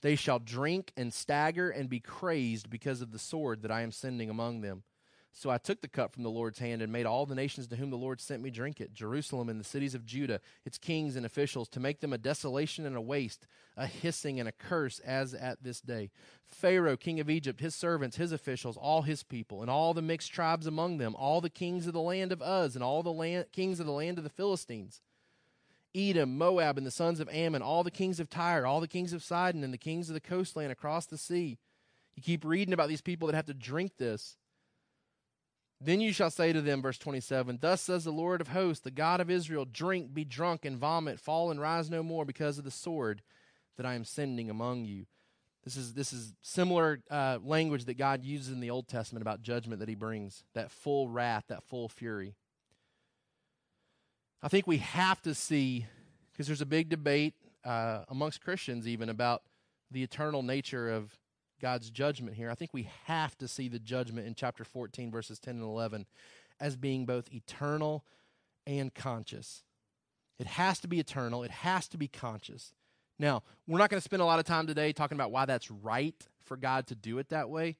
They 0.00 0.16
shall 0.16 0.40
drink 0.40 0.90
and 0.96 1.14
stagger 1.14 1.70
and 1.70 1.88
be 1.88 2.00
crazed 2.00 2.70
because 2.70 3.02
of 3.02 3.12
the 3.12 3.20
sword 3.20 3.62
that 3.62 3.70
I 3.70 3.82
am 3.82 3.92
sending 3.92 4.30
among 4.30 4.62
them. 4.62 4.82
So 5.34 5.48
I 5.48 5.56
took 5.56 5.80
the 5.80 5.88
cup 5.88 6.12
from 6.12 6.24
the 6.24 6.30
Lord's 6.30 6.58
hand 6.58 6.82
and 6.82 6.92
made 6.92 7.06
all 7.06 7.24
the 7.24 7.34
nations 7.34 7.66
to 7.68 7.76
whom 7.76 7.88
the 7.88 7.96
Lord 7.96 8.20
sent 8.20 8.42
me 8.42 8.50
drink 8.50 8.82
it 8.82 8.92
Jerusalem 8.92 9.48
and 9.48 9.58
the 9.58 9.64
cities 9.64 9.94
of 9.94 10.04
Judah, 10.04 10.40
its 10.66 10.76
kings 10.76 11.16
and 11.16 11.24
officials, 11.24 11.68
to 11.70 11.80
make 11.80 12.00
them 12.00 12.12
a 12.12 12.18
desolation 12.18 12.84
and 12.84 12.96
a 12.96 13.00
waste, 13.00 13.46
a 13.74 13.86
hissing 13.86 14.38
and 14.38 14.48
a 14.48 14.52
curse, 14.52 14.98
as 14.98 15.32
at 15.32 15.62
this 15.62 15.80
day. 15.80 16.10
Pharaoh, 16.46 16.98
king 16.98 17.18
of 17.18 17.30
Egypt, 17.30 17.60
his 17.60 17.74
servants, 17.74 18.18
his 18.18 18.30
officials, 18.30 18.76
all 18.76 19.02
his 19.02 19.22
people, 19.22 19.62
and 19.62 19.70
all 19.70 19.94
the 19.94 20.02
mixed 20.02 20.32
tribes 20.32 20.66
among 20.66 20.98
them, 20.98 21.14
all 21.16 21.40
the 21.40 21.48
kings 21.48 21.86
of 21.86 21.94
the 21.94 22.00
land 22.00 22.30
of 22.30 22.42
Uz, 22.42 22.74
and 22.74 22.84
all 22.84 23.02
the 23.02 23.12
land, 23.12 23.46
kings 23.52 23.80
of 23.80 23.86
the 23.86 23.92
land 23.92 24.18
of 24.18 24.24
the 24.24 24.30
Philistines. 24.30 25.00
Edom, 25.94 26.36
Moab, 26.36 26.76
and 26.76 26.86
the 26.86 26.90
sons 26.90 27.20
of 27.20 27.28
Ammon, 27.30 27.62
all 27.62 27.82
the 27.82 27.90
kings 27.90 28.20
of 28.20 28.28
Tyre, 28.28 28.66
all 28.66 28.80
the 28.80 28.88
kings 28.88 29.14
of 29.14 29.22
Sidon, 29.22 29.64
and 29.64 29.72
the 29.72 29.78
kings 29.78 30.10
of 30.10 30.14
the 30.14 30.20
coastland 30.20 30.72
across 30.72 31.06
the 31.06 31.18
sea. 31.18 31.58
You 32.14 32.22
keep 32.22 32.44
reading 32.44 32.74
about 32.74 32.90
these 32.90 33.00
people 33.00 33.26
that 33.28 33.34
have 33.34 33.46
to 33.46 33.54
drink 33.54 33.96
this. 33.96 34.36
Then 35.84 36.00
you 36.00 36.12
shall 36.12 36.30
say 36.30 36.52
to 36.52 36.60
them, 36.60 36.80
verse 36.80 36.98
27, 36.98 37.58
Thus 37.60 37.80
says 37.80 38.04
the 38.04 38.12
Lord 38.12 38.40
of 38.40 38.48
hosts, 38.48 38.84
the 38.84 38.90
God 38.90 39.20
of 39.20 39.30
Israel, 39.30 39.64
drink, 39.64 40.14
be 40.14 40.24
drunk, 40.24 40.64
and 40.64 40.78
vomit, 40.78 41.18
fall 41.18 41.50
and 41.50 41.60
rise 41.60 41.90
no 41.90 42.02
more 42.02 42.24
because 42.24 42.56
of 42.56 42.64
the 42.64 42.70
sword 42.70 43.22
that 43.76 43.86
I 43.86 43.94
am 43.94 44.04
sending 44.04 44.48
among 44.48 44.84
you. 44.84 45.06
This 45.64 45.76
is, 45.76 45.94
this 45.94 46.12
is 46.12 46.34
similar 46.40 47.00
uh, 47.10 47.38
language 47.42 47.84
that 47.86 47.98
God 47.98 48.24
uses 48.24 48.52
in 48.52 48.60
the 48.60 48.70
Old 48.70 48.86
Testament 48.86 49.22
about 49.22 49.42
judgment 49.42 49.80
that 49.80 49.88
he 49.88 49.94
brings, 49.94 50.44
that 50.54 50.70
full 50.70 51.08
wrath, 51.08 51.44
that 51.48 51.64
full 51.64 51.88
fury. 51.88 52.34
I 54.40 54.48
think 54.48 54.66
we 54.66 54.78
have 54.78 55.20
to 55.22 55.34
see, 55.34 55.86
because 56.32 56.46
there's 56.46 56.60
a 56.60 56.66
big 56.66 56.88
debate 56.88 57.34
uh, 57.64 58.04
amongst 58.08 58.40
Christians 58.40 58.86
even 58.86 59.08
about 59.08 59.42
the 59.90 60.02
eternal 60.02 60.42
nature 60.42 60.90
of 60.90 61.16
God's 61.62 61.90
judgment 61.90 62.36
here, 62.36 62.50
I 62.50 62.54
think 62.54 62.74
we 62.74 62.88
have 63.06 63.38
to 63.38 63.48
see 63.48 63.68
the 63.68 63.78
judgment 63.78 64.26
in 64.26 64.34
chapter 64.34 64.64
14, 64.64 65.10
verses 65.10 65.38
10 65.38 65.54
and 65.54 65.62
11, 65.62 66.06
as 66.60 66.76
being 66.76 67.06
both 67.06 67.32
eternal 67.32 68.04
and 68.66 68.92
conscious. 68.92 69.62
It 70.38 70.46
has 70.48 70.80
to 70.80 70.88
be 70.88 70.98
eternal, 70.98 71.44
it 71.44 71.52
has 71.52 71.88
to 71.88 71.96
be 71.96 72.08
conscious. 72.08 72.74
Now, 73.18 73.44
we're 73.68 73.78
not 73.78 73.90
going 73.90 74.00
to 74.00 74.04
spend 74.04 74.22
a 74.22 74.26
lot 74.26 74.40
of 74.40 74.44
time 74.44 74.66
today 74.66 74.92
talking 74.92 75.16
about 75.16 75.30
why 75.30 75.44
that's 75.44 75.70
right 75.70 76.16
for 76.42 76.56
God 76.56 76.88
to 76.88 76.96
do 76.96 77.18
it 77.18 77.28
that 77.28 77.48
way. 77.48 77.76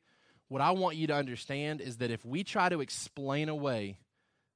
What 0.49 0.61
I 0.61 0.71
want 0.71 0.97
you 0.97 1.09
to 1.09 1.15
understand 1.15 1.81
is 1.81 1.97
that 1.97 2.11
if 2.11 2.25
we 2.25 2.45
try 2.45 2.69
to 2.69 2.81
explain 2.81 3.49
away 3.49 3.97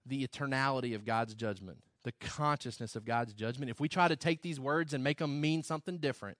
the 0.04 0.26
eternality 0.26 0.94
of 0.94 1.04
God's 1.04 1.34
judgment, 1.34 1.78
the 2.04 2.12
consciousness 2.20 2.94
of 2.94 3.04
God's 3.04 3.34
judgment, 3.34 3.70
if 3.70 3.80
we 3.80 3.88
try 3.88 4.06
to 4.06 4.14
take 4.14 4.42
these 4.42 4.60
words 4.60 4.94
and 4.94 5.02
make 5.02 5.18
them 5.18 5.40
mean 5.40 5.64
something 5.64 5.98
different, 5.98 6.38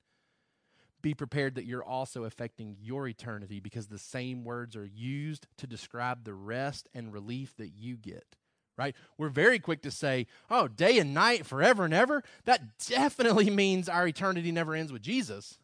be 1.07 1.15
prepared 1.15 1.55
that 1.55 1.67
you're 1.67 1.85
also 1.85 2.25
affecting 2.25 2.77
your 2.81 3.07
eternity 3.07 3.61
because 3.61 3.87
the 3.87 3.97
same 3.97 4.43
words 4.43 4.75
are 4.75 4.85
used 4.85 5.47
to 5.57 5.65
describe 5.65 6.25
the 6.25 6.35
rest 6.35 6.89
and 6.95 7.13
relief 7.13 7.55
that 7.59 7.69
you 7.69 7.97
get. 7.97 8.35
Right? 8.77 8.97
We're 9.17 9.29
very 9.29 9.61
quick 9.61 9.83
to 9.83 9.93
say, 9.93 10.27
oh, 10.51 10.67
day 10.67 10.99
and 10.99 11.15
night, 11.15 11.47
forever 11.47 11.85
and 11.85 11.95
ever. 11.95 12.25
That 12.45 12.77
definitely 12.89 13.51
means 13.51 13.89
our 13.89 14.09
eternity 14.09 14.51
never 14.51 14.75
ends 14.75 14.93
with 14.93 15.01
Jesus. 15.01 15.61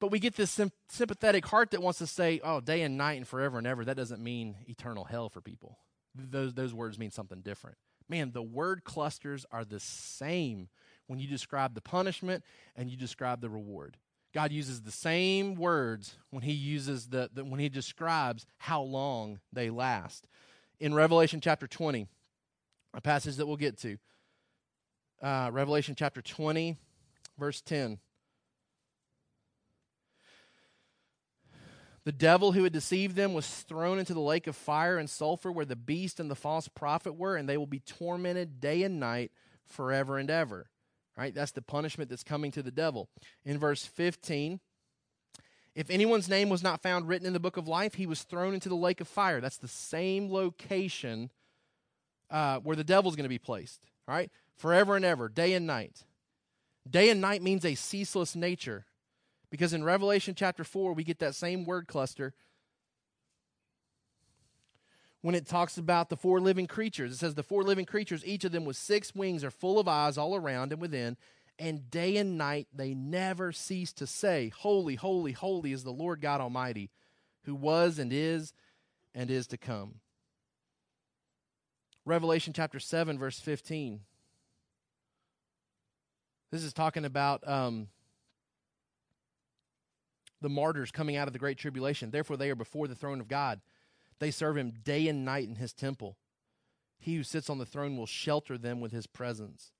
But 0.00 0.10
we 0.10 0.18
get 0.18 0.34
this 0.34 0.50
sim- 0.50 0.72
sympathetic 0.88 1.46
heart 1.46 1.70
that 1.70 1.80
wants 1.80 2.00
to 2.00 2.06
say, 2.08 2.40
oh, 2.42 2.60
day 2.60 2.82
and 2.82 2.98
night 2.98 3.18
and 3.18 3.28
forever 3.28 3.56
and 3.56 3.68
ever. 3.68 3.84
That 3.84 3.96
doesn't 3.96 4.20
mean 4.20 4.56
eternal 4.66 5.04
hell 5.04 5.28
for 5.28 5.40
people. 5.40 5.78
Those, 6.16 6.54
those 6.54 6.74
words 6.74 6.98
mean 6.98 7.12
something 7.12 7.40
different. 7.40 7.76
Man, 8.08 8.32
the 8.32 8.42
word 8.42 8.82
clusters 8.82 9.46
are 9.52 9.64
the 9.64 9.78
same 9.78 10.70
when 11.06 11.20
you 11.20 11.28
describe 11.28 11.74
the 11.74 11.80
punishment 11.80 12.42
and 12.74 12.90
you 12.90 12.96
describe 12.96 13.40
the 13.40 13.48
reward. 13.48 13.96
God 14.34 14.52
uses 14.52 14.82
the 14.82 14.90
same 14.90 15.54
words 15.54 16.16
when 16.30 16.42
he 16.42 16.52
uses 16.52 17.06
the, 17.06 17.30
the, 17.32 17.44
when 17.44 17.60
he 17.60 17.68
describes 17.68 18.46
how 18.58 18.82
long 18.82 19.40
they 19.52 19.70
last. 19.70 20.26
In 20.80 20.94
Revelation 20.94 21.40
chapter 21.40 21.66
20, 21.66 22.06
a 22.94 23.00
passage 23.00 23.36
that 23.36 23.46
we'll 23.46 23.56
get 23.56 23.78
to. 23.78 23.96
Uh, 25.22 25.50
Revelation 25.52 25.94
chapter 25.96 26.22
20, 26.22 26.76
verse 27.38 27.60
10. 27.62 27.98
The 32.04 32.12
devil 32.12 32.52
who 32.52 32.64
had 32.64 32.72
deceived 32.72 33.16
them 33.16 33.34
was 33.34 33.46
thrown 33.46 33.98
into 33.98 34.14
the 34.14 34.20
lake 34.20 34.46
of 34.46 34.56
fire 34.56 34.98
and 34.98 35.10
sulfur 35.10 35.52
where 35.52 35.66
the 35.66 35.76
beast 35.76 36.20
and 36.20 36.30
the 36.30 36.34
false 36.34 36.68
prophet 36.68 37.14
were, 37.16 37.36
and 37.36 37.48
they 37.48 37.56
will 37.56 37.66
be 37.66 37.80
tormented 37.80 38.60
day 38.60 38.82
and 38.82 38.98
night 38.98 39.32
forever 39.66 40.16
and 40.16 40.30
ever. 40.30 40.70
Right? 41.18 41.34
That's 41.34 41.50
the 41.50 41.62
punishment 41.62 42.10
that's 42.10 42.22
coming 42.22 42.52
to 42.52 42.62
the 42.62 42.70
devil. 42.70 43.08
In 43.44 43.58
verse 43.58 43.84
15, 43.84 44.60
if 45.74 45.90
anyone's 45.90 46.28
name 46.28 46.48
was 46.48 46.62
not 46.62 46.80
found 46.80 47.08
written 47.08 47.26
in 47.26 47.32
the 47.32 47.40
book 47.40 47.56
of 47.56 47.66
life, 47.66 47.94
he 47.94 48.06
was 48.06 48.22
thrown 48.22 48.54
into 48.54 48.68
the 48.68 48.76
lake 48.76 49.00
of 49.00 49.08
fire. 49.08 49.40
That's 49.40 49.56
the 49.56 49.66
same 49.66 50.30
location 50.30 51.30
uh, 52.30 52.60
where 52.60 52.76
the 52.76 52.84
devil's 52.84 53.16
going 53.16 53.24
to 53.24 53.28
be 53.28 53.38
placed. 53.38 53.80
right? 54.06 54.30
Forever 54.56 54.94
and 54.94 55.04
ever, 55.04 55.28
day 55.28 55.54
and 55.54 55.66
night. 55.66 56.04
Day 56.88 57.10
and 57.10 57.20
night 57.20 57.42
means 57.42 57.64
a 57.64 57.74
ceaseless 57.74 58.36
nature. 58.36 58.86
Because 59.50 59.72
in 59.72 59.82
Revelation 59.82 60.34
chapter 60.36 60.62
4, 60.62 60.92
we 60.92 61.02
get 61.02 61.18
that 61.18 61.34
same 61.34 61.64
word 61.64 61.88
cluster 61.88 62.32
when 65.28 65.34
it 65.34 65.46
talks 65.46 65.76
about 65.76 66.08
the 66.08 66.16
four 66.16 66.40
living 66.40 66.66
creatures. 66.66 67.12
It 67.12 67.18
says, 67.18 67.34
The 67.34 67.42
four 67.42 67.62
living 67.62 67.84
creatures, 67.84 68.24
each 68.24 68.44
of 68.44 68.52
them 68.52 68.64
with 68.64 68.78
six 68.78 69.14
wings, 69.14 69.44
are 69.44 69.50
full 69.50 69.78
of 69.78 69.86
eyes 69.86 70.16
all 70.16 70.34
around 70.34 70.72
and 70.72 70.80
within, 70.80 71.18
and 71.58 71.90
day 71.90 72.16
and 72.16 72.38
night 72.38 72.66
they 72.74 72.94
never 72.94 73.52
cease 73.52 73.92
to 73.92 74.06
say, 74.06 74.48
Holy, 74.48 74.94
holy, 74.94 75.32
holy 75.32 75.72
is 75.72 75.84
the 75.84 75.92
Lord 75.92 76.22
God 76.22 76.40
Almighty, 76.40 76.88
who 77.42 77.54
was 77.54 77.98
and 77.98 78.10
is 78.10 78.54
and 79.14 79.30
is 79.30 79.46
to 79.48 79.58
come. 79.58 79.96
Revelation 82.06 82.54
chapter 82.54 82.80
7, 82.80 83.18
verse 83.18 83.38
15. 83.38 84.00
This 86.50 86.64
is 86.64 86.72
talking 86.72 87.04
about 87.04 87.46
um, 87.46 87.88
the 90.40 90.48
martyrs 90.48 90.90
coming 90.90 91.16
out 91.16 91.26
of 91.26 91.34
the 91.34 91.38
great 91.38 91.58
tribulation. 91.58 92.10
Therefore, 92.10 92.38
they 92.38 92.48
are 92.48 92.54
before 92.54 92.88
the 92.88 92.94
throne 92.94 93.20
of 93.20 93.28
God 93.28 93.60
They 94.18 94.30
serve 94.30 94.56
him 94.56 94.72
day 94.84 95.08
and 95.08 95.24
night 95.24 95.48
in 95.48 95.56
his 95.56 95.72
temple. 95.72 96.16
He 96.98 97.16
who 97.16 97.22
sits 97.22 97.48
on 97.48 97.58
the 97.58 97.66
throne 97.66 97.96
will 97.96 98.06
shelter 98.06 98.58
them 98.58 98.80
with 98.80 98.92
his 98.92 99.06
presence. 99.06 99.72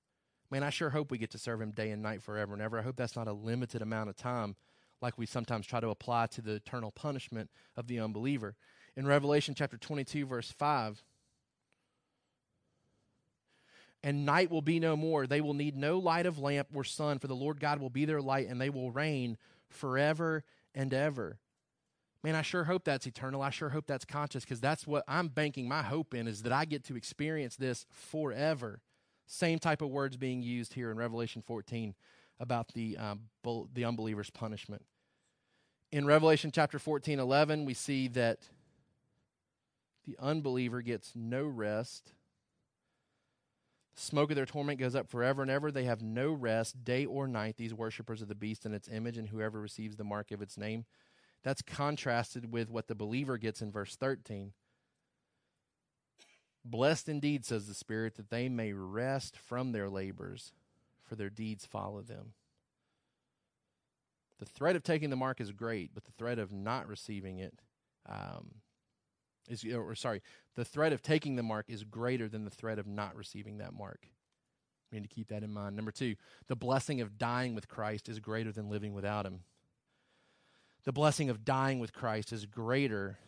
Man, 0.49 0.63
I 0.63 0.69
sure 0.69 0.89
hope 0.89 1.11
we 1.11 1.17
get 1.17 1.31
to 1.31 1.37
serve 1.37 1.61
him 1.61 1.71
day 1.71 1.91
and 1.91 2.01
night 2.01 2.23
forever 2.23 2.53
and 2.53 2.61
ever. 2.61 2.79
I 2.79 2.83
hope 2.83 2.95
that's 2.95 3.15
not 3.15 3.27
a 3.27 3.33
limited 3.33 3.81
amount 3.81 4.09
of 4.09 4.15
time 4.15 4.55
like 5.01 5.17
we 5.17 5.25
sometimes 5.25 5.67
try 5.67 5.79
to 5.79 5.89
apply 5.89 6.27
to 6.27 6.41
the 6.41 6.53
eternal 6.53 6.91
punishment 6.91 7.49
of 7.75 7.87
the 7.87 7.99
unbeliever. 7.99 8.55
In 8.95 9.05
Revelation 9.05 9.53
chapter 9.55 9.77
22, 9.77 10.25
verse 10.25 10.51
5, 10.51 11.03
and 14.03 14.25
night 14.25 14.49
will 14.49 14.61
be 14.61 14.79
no 14.79 14.95
more. 14.95 15.27
They 15.27 15.41
will 15.41 15.53
need 15.53 15.75
no 15.75 15.99
light 15.99 16.25
of 16.25 16.39
lamp 16.39 16.69
or 16.73 16.83
sun, 16.83 17.19
for 17.19 17.27
the 17.27 17.35
Lord 17.35 17.59
God 17.59 17.79
will 17.79 17.89
be 17.89 18.05
their 18.05 18.21
light, 18.21 18.47
and 18.47 18.59
they 18.59 18.69
will 18.69 18.91
reign 18.91 19.37
forever 19.69 20.43
and 20.73 20.93
ever. 20.93 21.37
Man, 22.23 22.35
I 22.35 22.41
sure 22.41 22.65
hope 22.65 22.83
that's 22.83 23.07
eternal. 23.07 23.41
I 23.41 23.49
sure 23.49 23.69
hope 23.69 23.87
that's 23.87 24.03
conscious 24.03 24.43
because 24.43 24.59
that's 24.59 24.85
what 24.85 25.05
I'm 25.07 25.29
banking 25.29 25.67
my 25.67 25.81
hope 25.81 26.13
in 26.13 26.27
is 26.27 26.43
that 26.43 26.51
I 26.51 26.65
get 26.65 26.83
to 26.85 26.97
experience 26.97 27.55
this 27.55 27.85
forever. 27.89 28.81
Same 29.25 29.59
type 29.59 29.81
of 29.81 29.89
words 29.89 30.17
being 30.17 30.41
used 30.41 30.73
here 30.73 30.91
in 30.91 30.97
Revelation 30.97 31.41
14 31.41 31.93
about 32.39 32.73
the, 32.73 32.97
um, 32.97 33.21
the 33.73 33.85
unbeliever's 33.85 34.29
punishment. 34.29 34.83
In 35.91 36.05
Revelation 36.05 36.51
chapter 36.51 36.77
14, 36.77 37.19
11, 37.19 37.65
we 37.65 37.73
see 37.73 38.07
that 38.09 38.39
the 40.05 40.17
unbeliever 40.19 40.81
gets 40.81 41.13
no 41.15 41.45
rest. 41.45 42.13
The 43.95 44.01
smoke 44.01 44.29
of 44.29 44.35
their 44.35 44.45
torment 44.45 44.79
goes 44.79 44.95
up 44.95 45.07
forever 45.07 45.41
and 45.41 45.51
ever. 45.51 45.71
They 45.71 45.85
have 45.85 46.01
no 46.01 46.31
rest, 46.31 46.83
day 46.83 47.05
or 47.05 47.27
night, 47.27 47.55
these 47.57 47.73
worshippers 47.73 48.21
of 48.21 48.27
the 48.27 48.35
beast 48.35 48.65
and 48.65 48.75
its 48.75 48.89
image, 48.89 49.17
and 49.17 49.29
whoever 49.29 49.59
receives 49.59 49.95
the 49.95 50.03
mark 50.03 50.31
of 50.31 50.41
its 50.41 50.57
name. 50.57 50.85
That's 51.43 51.61
contrasted 51.61 52.51
with 52.51 52.69
what 52.69 52.87
the 52.87 52.95
believer 52.95 53.37
gets 53.37 53.61
in 53.61 53.71
verse 53.71 53.95
13. 53.95 54.53
Blessed 56.65 57.07
indeed, 57.07 57.45
says 57.45 57.67
the 57.67 57.73
Spirit, 57.73 58.15
that 58.15 58.29
they 58.29 58.49
may 58.49 58.73
rest 58.73 59.37
from 59.37 59.71
their 59.71 59.89
labors, 59.89 60.53
for 61.05 61.15
their 61.15 61.29
deeds 61.29 61.65
follow 61.65 62.01
them. 62.01 62.33
The 64.39 64.45
threat 64.45 64.75
of 64.75 64.83
taking 64.83 65.09
the 65.09 65.15
mark 65.15 65.41
is 65.41 65.51
great, 65.51 65.91
but 65.93 66.03
the 66.03 66.11
threat 66.11 66.39
of 66.39 66.51
not 66.51 66.87
receiving 66.87 67.39
it 67.39 67.59
um, 68.07 68.55
is, 69.49 69.65
or 69.65 69.95
sorry, 69.95 70.21
the 70.55 70.65
threat 70.65 70.93
of 70.93 71.01
taking 71.01 71.35
the 71.35 71.43
mark 71.43 71.65
is 71.69 71.83
greater 71.83 72.27
than 72.27 72.45
the 72.45 72.51
threat 72.51 72.79
of 72.79 72.87
not 72.87 73.15
receiving 73.15 73.57
that 73.57 73.73
mark. 73.73 74.07
We 74.91 74.99
need 74.99 75.09
to 75.09 75.13
keep 75.15 75.29
that 75.29 75.43
in 75.43 75.53
mind. 75.53 75.75
Number 75.75 75.91
two, 75.91 76.15
the 76.47 76.55
blessing 76.55 76.99
of 77.01 77.17
dying 77.17 77.53
with 77.53 77.67
Christ 77.67 78.09
is 78.09 78.19
greater 78.19 78.51
than 78.51 78.69
living 78.69 78.93
without 78.93 79.25
Him 79.25 79.41
the 80.85 80.91
blessing 80.91 81.29
of 81.29 81.45
dying 81.45 81.79
with 81.79 81.93
Christ 81.93 82.31
is 82.31 82.45
greater 82.45 83.19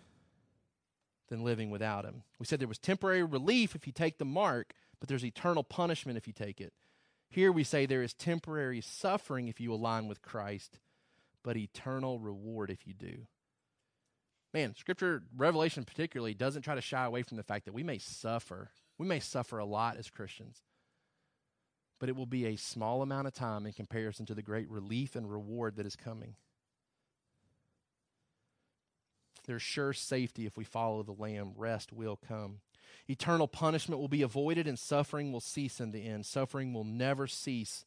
than 1.30 1.43
living 1.43 1.70
without 1.70 2.06
him. 2.06 2.24
We 2.39 2.45
said 2.45 2.60
there 2.60 2.68
was 2.68 2.78
temporary 2.78 3.24
relief 3.24 3.76
if 3.76 3.88
you 3.88 3.93
take 3.93 4.18
the 4.18 4.26
mark, 4.26 4.74
but 4.99 5.10
there's 5.10 5.26
eternal 5.26 5.64
punishment 5.64 6.18
if 6.18 6.28
you 6.28 6.34
take 6.34 6.62
it. 6.62 6.74
Here 7.30 7.52
we 7.52 7.64
say 7.64 7.86
there 7.86 8.04
is 8.04 8.14
temporary 8.14 8.82
suffering 8.82 9.47
if 9.47 9.62
you 9.62 9.74
align 9.74 10.08
with 10.08 10.22
Christ, 10.22 10.80
but 11.43 11.56
eternal 11.56 12.20
reward 12.20 12.70
if 12.70 12.86
you 12.86 12.93
do. 12.93 13.28
Man, 14.54 14.76
Scripture, 14.76 15.24
Revelation 15.36 15.86
particularly, 15.86 16.34
doesn't 16.34 16.64
try 16.64 16.76
to 16.76 16.82
shy 16.82 17.06
away 17.06 17.24
from 17.24 17.38
the 17.38 17.43
fact 17.43 17.66
that 17.66 17.74
we 17.74 17.84
may 17.84 17.97
suffer. 17.97 18.72
We 18.97 19.08
may 19.08 19.22
suffer 19.22 19.58
a 19.58 19.66
lot 19.66 19.95
as 19.95 20.10
Christians, 20.10 20.62
but 21.99 22.10
it 22.10 22.16
will 22.18 22.26
be 22.26 22.45
a 22.45 22.58
small 22.58 23.02
amount 23.02 23.28
of 23.28 23.34
time 23.34 23.66
in 23.66 23.72
comparison 23.72 24.26
to 24.26 24.36
the 24.36 24.41
great 24.41 24.70
relief 24.70 25.16
and 25.16 25.32
reward 25.32 25.78
that 25.78 25.86
is 25.86 25.95
coming. 25.95 26.36
There's 29.46 29.62
sure 29.62 29.94
safety 29.94 30.46
if 30.46 30.58
we 30.58 30.64
follow 30.64 31.04
the 31.04 31.12
Lamb. 31.12 31.54
Rest 31.56 31.92
will 31.92 32.18
come. 32.28 32.60
Eternal 33.08 33.48
punishment 33.48 34.00
will 34.00 34.08
be 34.08 34.22
avoided 34.22 34.68
and 34.68 34.78
suffering 34.78 35.32
will 35.32 35.39
cease 35.42 35.80
in 35.80 35.92
the 35.92 36.06
end. 36.06 36.26
Suffering 36.26 36.74
will 36.74 36.84
never 36.84 37.28
cease 37.28 37.86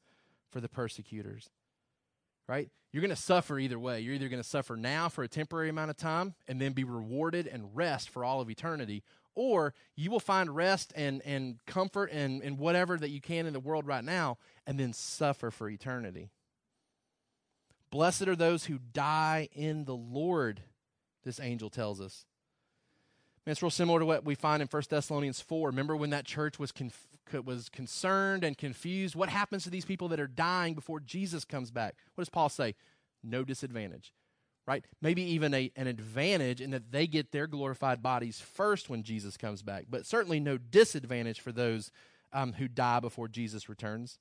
for 0.51 0.61
the 0.61 0.69
persecutors. 0.69 1.51
Right? 2.49 2.71
You're 2.93 3.01
going 3.01 3.11
to 3.11 3.17
suffer 3.17 3.59
either 3.59 3.79
way. 3.79 4.01
You're 4.01 4.15
either 4.15 4.29
going 4.29 4.43
to 4.43 4.49
suffer 4.49 4.77
now 4.77 5.09
for 5.09 5.25
a 5.25 5.29
temporary 5.29 5.69
amount 5.69 5.91
of 5.91 5.97
time 5.97 6.35
and 6.47 6.61
then 6.61 6.73
be 6.73 6.85
rewarded 6.85 7.47
and 7.47 7.75
rest 7.75 8.11
for 8.11 8.25
all 8.25 8.41
of 8.41 8.51
eternity, 8.51 9.03
or 9.35 9.75
you 9.97 10.11
will 10.11 10.21
find 10.21 10.55
rest 10.55 10.93
and, 10.95 11.23
and 11.25 11.59
comfort 11.67 12.11
and, 12.13 12.43
and 12.43 12.59
whatever 12.59 12.97
that 12.99 13.11
you 13.11 13.21
can 13.21 13.47
in 13.47 13.53
the 13.53 13.61
world 13.61 13.87
right 13.87 14.05
now 14.05 14.39
and 14.67 14.79
then 14.79 14.93
suffer 14.93 15.51
for 15.51 15.69
eternity. 15.69 16.29
Blessed 17.91 18.29
are 18.29 18.37
those 18.37 18.67
who 18.67 18.79
die 18.93 19.49
in 19.53 19.85
the 19.85 19.97
Lord 19.97 20.63
this 21.25 21.41
angel 21.41 21.71
tells 21.71 22.01
us. 22.01 22.25
And 23.47 23.53
it's 23.53 23.63
real 23.63 23.71
similar 23.71 24.01
to 24.01 24.07
what 24.07 24.25
we 24.25 24.35
find 24.35 24.63
in 24.63 24.69
1 24.69 24.83
Thessalonians 24.89 25.41
4. 25.41 25.69
Remember 25.69 25.97
when 25.97 26.11
that 26.11 26.25
church 26.25 26.59
was, 26.59 26.73
conf- 26.73 27.07
was 27.45 27.69
concerned 27.69 28.43
and 28.43 28.57
confused? 28.57 29.15
What 29.15 29.29
happens 29.29 29.65
to 29.65 29.71
these 29.71 29.85
people 29.85 30.09
that 30.09 30.21
are 30.21 30.27
dying 30.27 30.75
before 30.75 31.01
Jesus 31.01 31.45
comes 31.45 31.71
back? 31.71 31.95
What 32.15 32.23
does 32.23 32.31
Paul 32.31 32.49
say? 32.49 32.75
No 33.23 33.45
disadvantage, 33.45 34.15
right? 34.67 34.85
Maybe 35.03 35.23
even 35.23 35.53
a, 35.53 35.71
an 35.77 35.87
advantage 35.87 36.63
in 36.63 36.71
that 36.71 36.91
they 36.91 37.07
get 37.07 37.33
their 37.33 37.47
glorified 37.47 38.03
bodies 38.03 38.41
first 38.41 38.89
when 38.89 39.03
Jesus 39.03 39.37
comes 39.37 39.63
back, 39.63 39.87
but 39.91 40.07
certainly 40.07 40.41
no 40.41 40.57
disadvantage 40.57 41.41
for 41.41 41.53
those 41.53 41.91
um, 42.33 42.55
who 42.55 42.67
die 42.67 43.01
before 43.01 43.29
Jesus 43.29 43.69
returns. 43.69 44.19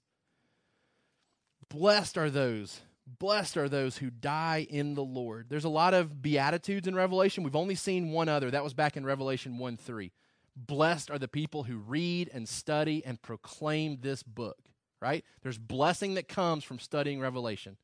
Blessed 1.70 2.18
are 2.18 2.30
those 2.30 2.82
Blessed 3.06 3.58
are 3.58 3.68
those 3.68 3.97
who 3.97 4.10
die 4.10 4.66
in 4.70 4.93
the 4.93 5.04
Lord. 5.04 5.47
There's 5.49 5.66
a 5.66 5.70
lot 5.70 5.93
of 5.93 6.22
beatitudes 6.22 6.88
in 6.88 6.95
Revelation. 6.95 7.43
We've 7.43 7.56
only 7.56 7.76
seen 7.76 8.12
one 8.12 8.30
other. 8.30 8.49
That 8.49 8.64
was 8.64 8.74
back 8.74 8.95
in 8.95 9.06
Revelation 9.06 9.58
1 9.58 9.78
3. 9.78 10.12
Blessed 10.56 11.12
are 11.12 11.20
the 11.20 11.28
people 11.28 11.64
who 11.64 11.78
read 11.78 12.30
and 12.34 12.47
study 12.47 13.04
and 13.06 13.22
proclaim 13.22 13.97
this 14.01 14.24
book, 14.24 14.58
right? 15.01 15.26
There's 15.41 15.58
blessing 15.58 16.14
that 16.14 16.28
comes 16.28 16.64
from 16.64 16.80
studying 16.80 17.20
Revelation. 17.20 17.78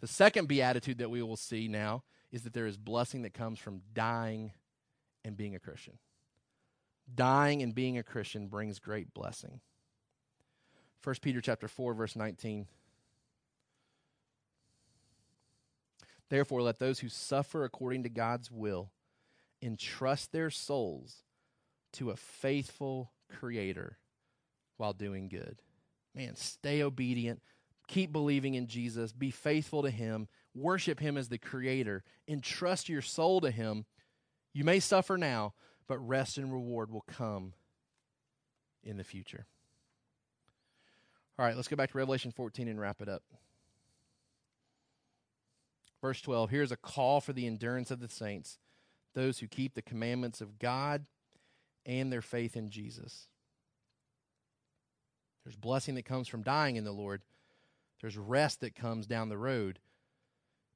The 0.00 0.06
second 0.08 0.48
beatitude 0.48 0.98
that 0.98 1.10
we 1.10 1.22
will 1.22 1.36
see 1.36 1.68
now 1.68 2.02
is 2.32 2.42
that 2.42 2.54
there 2.54 2.66
is 2.66 2.76
blessing 2.76 3.22
that 3.22 3.34
comes 3.34 3.58
from 3.58 3.82
dying 3.92 4.52
and 5.24 5.36
being 5.36 5.54
a 5.54 5.60
Christian. 5.60 5.98
Dying 7.14 7.62
and 7.62 7.74
being 7.74 7.98
a 7.98 8.02
Christian 8.02 8.48
brings 8.48 8.78
great 8.80 9.14
blessing. 9.14 9.60
1 11.04 11.16
Peter 11.20 11.40
chapter 11.40 11.68
4 11.68 11.94
verse 11.94 12.16
19 12.16 12.66
Therefore, 16.30 16.62
let 16.62 16.78
those 16.78 17.00
who 17.00 17.08
suffer 17.08 17.64
according 17.64 18.02
to 18.04 18.08
God's 18.08 18.50
will 18.50 18.90
entrust 19.62 20.32
their 20.32 20.50
souls 20.50 21.22
to 21.92 22.10
a 22.10 22.16
faithful 22.16 23.12
Creator 23.30 23.98
while 24.76 24.92
doing 24.92 25.28
good. 25.28 25.60
Man, 26.14 26.36
stay 26.36 26.82
obedient. 26.82 27.42
Keep 27.86 28.12
believing 28.12 28.54
in 28.54 28.66
Jesus. 28.66 29.12
Be 29.12 29.30
faithful 29.30 29.82
to 29.82 29.90
Him. 29.90 30.28
Worship 30.54 31.00
Him 31.00 31.16
as 31.16 31.28
the 31.28 31.38
Creator. 31.38 32.02
Entrust 32.28 32.88
your 32.88 33.02
soul 33.02 33.40
to 33.40 33.50
Him. 33.50 33.84
You 34.52 34.64
may 34.64 34.80
suffer 34.80 35.18
now, 35.18 35.54
but 35.86 35.98
rest 35.98 36.38
and 36.38 36.52
reward 36.52 36.90
will 36.90 37.04
come 37.06 37.52
in 38.82 38.96
the 38.96 39.04
future. 39.04 39.46
All 41.38 41.44
right, 41.44 41.56
let's 41.56 41.68
go 41.68 41.76
back 41.76 41.90
to 41.90 41.98
Revelation 41.98 42.30
14 42.30 42.68
and 42.68 42.80
wrap 42.80 43.02
it 43.02 43.08
up. 43.08 43.22
Verse 46.04 46.20
12 46.20 46.50
here's 46.50 46.70
a 46.70 46.76
call 46.76 47.22
for 47.22 47.32
the 47.32 47.46
endurance 47.46 47.90
of 47.90 47.98
the 47.98 48.10
saints, 48.10 48.58
those 49.14 49.38
who 49.38 49.46
keep 49.46 49.72
the 49.72 49.80
commandments 49.80 50.42
of 50.42 50.58
God 50.58 51.06
and 51.86 52.12
their 52.12 52.20
faith 52.20 52.58
in 52.58 52.68
Jesus. 52.68 53.26
There's 55.42 55.56
blessing 55.56 55.94
that 55.94 56.04
comes 56.04 56.28
from 56.28 56.42
dying 56.42 56.76
in 56.76 56.84
the 56.84 56.92
Lord, 56.92 57.22
there's 58.02 58.18
rest 58.18 58.60
that 58.60 58.74
comes 58.74 59.06
down 59.06 59.30
the 59.30 59.38
road. 59.38 59.78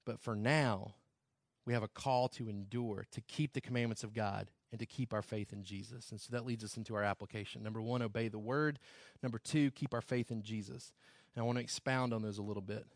But 0.06 0.18
for 0.18 0.34
now, 0.34 0.94
we 1.66 1.74
have 1.74 1.82
a 1.82 1.88
call 1.88 2.28
to 2.30 2.48
endure, 2.48 3.04
to 3.10 3.20
keep 3.20 3.52
the 3.52 3.60
commandments 3.60 4.04
of 4.04 4.14
God, 4.14 4.48
and 4.70 4.80
to 4.80 4.86
keep 4.86 5.12
our 5.12 5.20
faith 5.20 5.52
in 5.52 5.62
Jesus. 5.62 6.10
And 6.10 6.18
so 6.18 6.28
that 6.30 6.46
leads 6.46 6.64
us 6.64 6.78
into 6.78 6.94
our 6.94 7.04
application. 7.04 7.62
Number 7.62 7.82
one, 7.82 8.00
obey 8.00 8.28
the 8.28 8.38
word. 8.38 8.78
Number 9.22 9.38
two, 9.38 9.72
keep 9.72 9.92
our 9.92 10.00
faith 10.00 10.30
in 10.30 10.40
Jesus. 10.40 10.90
And 11.34 11.42
I 11.42 11.44
want 11.44 11.58
to 11.58 11.62
expound 11.62 12.14
on 12.14 12.22
those 12.22 12.38
a 12.38 12.42
little 12.42 12.62
bit 12.62 12.86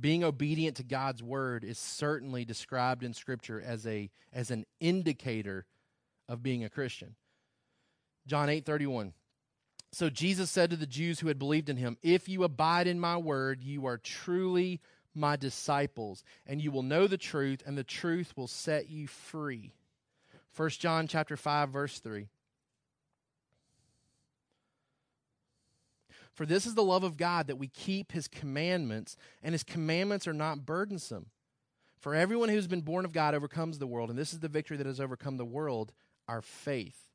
being 0.00 0.22
obedient 0.22 0.76
to 0.76 0.84
God's 0.84 1.22
word 1.22 1.64
is 1.64 1.78
certainly 1.78 2.44
described 2.44 3.02
in 3.02 3.14
scripture 3.14 3.60
as 3.60 3.86
a 3.86 4.10
as 4.32 4.50
an 4.50 4.64
indicator 4.80 5.66
of 6.28 6.42
being 6.42 6.64
a 6.64 6.70
Christian. 6.70 7.16
John 8.26 8.48
8:31 8.48 9.12
So 9.90 10.10
Jesus 10.10 10.50
said 10.50 10.70
to 10.70 10.76
the 10.76 10.86
Jews 10.86 11.20
who 11.20 11.28
had 11.28 11.38
believed 11.38 11.68
in 11.68 11.78
him, 11.78 11.96
"If 12.02 12.28
you 12.28 12.44
abide 12.44 12.86
in 12.86 13.00
my 13.00 13.16
word, 13.16 13.62
you 13.62 13.86
are 13.86 13.98
truly 13.98 14.80
my 15.14 15.36
disciples, 15.36 16.22
and 16.46 16.60
you 16.60 16.70
will 16.70 16.82
know 16.82 17.06
the 17.06 17.18
truth, 17.18 17.62
and 17.66 17.76
the 17.76 17.84
truth 17.84 18.36
will 18.36 18.46
set 18.46 18.88
you 18.88 19.06
free." 19.06 19.72
1 20.54 20.70
John 20.80 21.08
chapter 21.08 21.36
5 21.36 21.70
verse 21.70 21.98
3 22.00 22.28
For 26.38 26.46
this 26.46 26.66
is 26.66 26.76
the 26.76 26.84
love 26.84 27.02
of 27.02 27.16
God 27.16 27.48
that 27.48 27.56
we 27.56 27.66
keep 27.66 28.12
his 28.12 28.28
commandments, 28.28 29.16
and 29.42 29.52
his 29.52 29.64
commandments 29.64 30.28
are 30.28 30.32
not 30.32 30.64
burdensome. 30.64 31.26
For 31.98 32.14
everyone 32.14 32.48
who's 32.48 32.68
been 32.68 32.82
born 32.82 33.04
of 33.04 33.12
God 33.12 33.34
overcomes 33.34 33.80
the 33.80 33.88
world, 33.88 34.08
and 34.08 34.16
this 34.16 34.32
is 34.32 34.38
the 34.38 34.46
victory 34.46 34.76
that 34.76 34.86
has 34.86 35.00
overcome 35.00 35.36
the 35.36 35.44
world, 35.44 35.92
our 36.28 36.40
faith. 36.40 37.08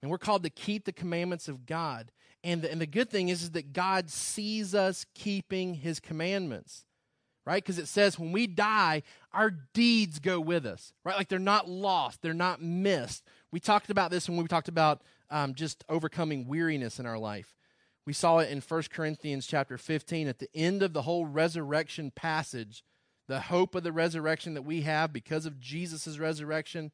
And 0.00 0.08
we're 0.08 0.18
called 0.18 0.44
to 0.44 0.50
keep 0.50 0.84
the 0.84 0.92
commandments 0.92 1.48
of 1.48 1.66
God. 1.66 2.12
And 2.44 2.62
the, 2.62 2.70
and 2.70 2.80
the 2.80 2.86
good 2.86 3.10
thing 3.10 3.28
is, 3.28 3.42
is 3.42 3.50
that 3.50 3.72
God 3.72 4.08
sees 4.08 4.72
us 4.72 5.04
keeping 5.16 5.74
his 5.74 5.98
commandments, 5.98 6.84
right? 7.44 7.60
Because 7.60 7.80
it 7.80 7.88
says 7.88 8.20
when 8.20 8.30
we 8.30 8.46
die, 8.46 9.02
our 9.32 9.50
deeds 9.50 10.20
go 10.20 10.38
with 10.38 10.64
us, 10.64 10.92
right? 11.04 11.16
Like 11.16 11.28
they're 11.28 11.40
not 11.40 11.68
lost, 11.68 12.22
they're 12.22 12.32
not 12.32 12.62
missed. 12.62 13.24
We 13.50 13.58
talked 13.58 13.90
about 13.90 14.12
this 14.12 14.28
when 14.28 14.38
we 14.38 14.46
talked 14.46 14.68
about 14.68 15.02
um, 15.28 15.54
just 15.54 15.82
overcoming 15.88 16.46
weariness 16.46 17.00
in 17.00 17.06
our 17.06 17.18
life. 17.18 17.52
We 18.06 18.12
saw 18.12 18.38
it 18.38 18.50
in 18.50 18.60
1 18.60 18.82
Corinthians 18.92 19.46
chapter 19.46 19.78
15 19.78 20.28
at 20.28 20.38
the 20.38 20.50
end 20.54 20.82
of 20.82 20.92
the 20.92 21.02
whole 21.02 21.24
resurrection 21.24 22.10
passage, 22.10 22.84
the 23.28 23.40
hope 23.40 23.74
of 23.74 23.82
the 23.82 23.92
resurrection 23.92 24.54
that 24.54 24.62
we 24.62 24.82
have 24.82 25.12
because 25.12 25.46
of 25.46 25.58
Jesus' 25.58 26.18
resurrection. 26.18 26.90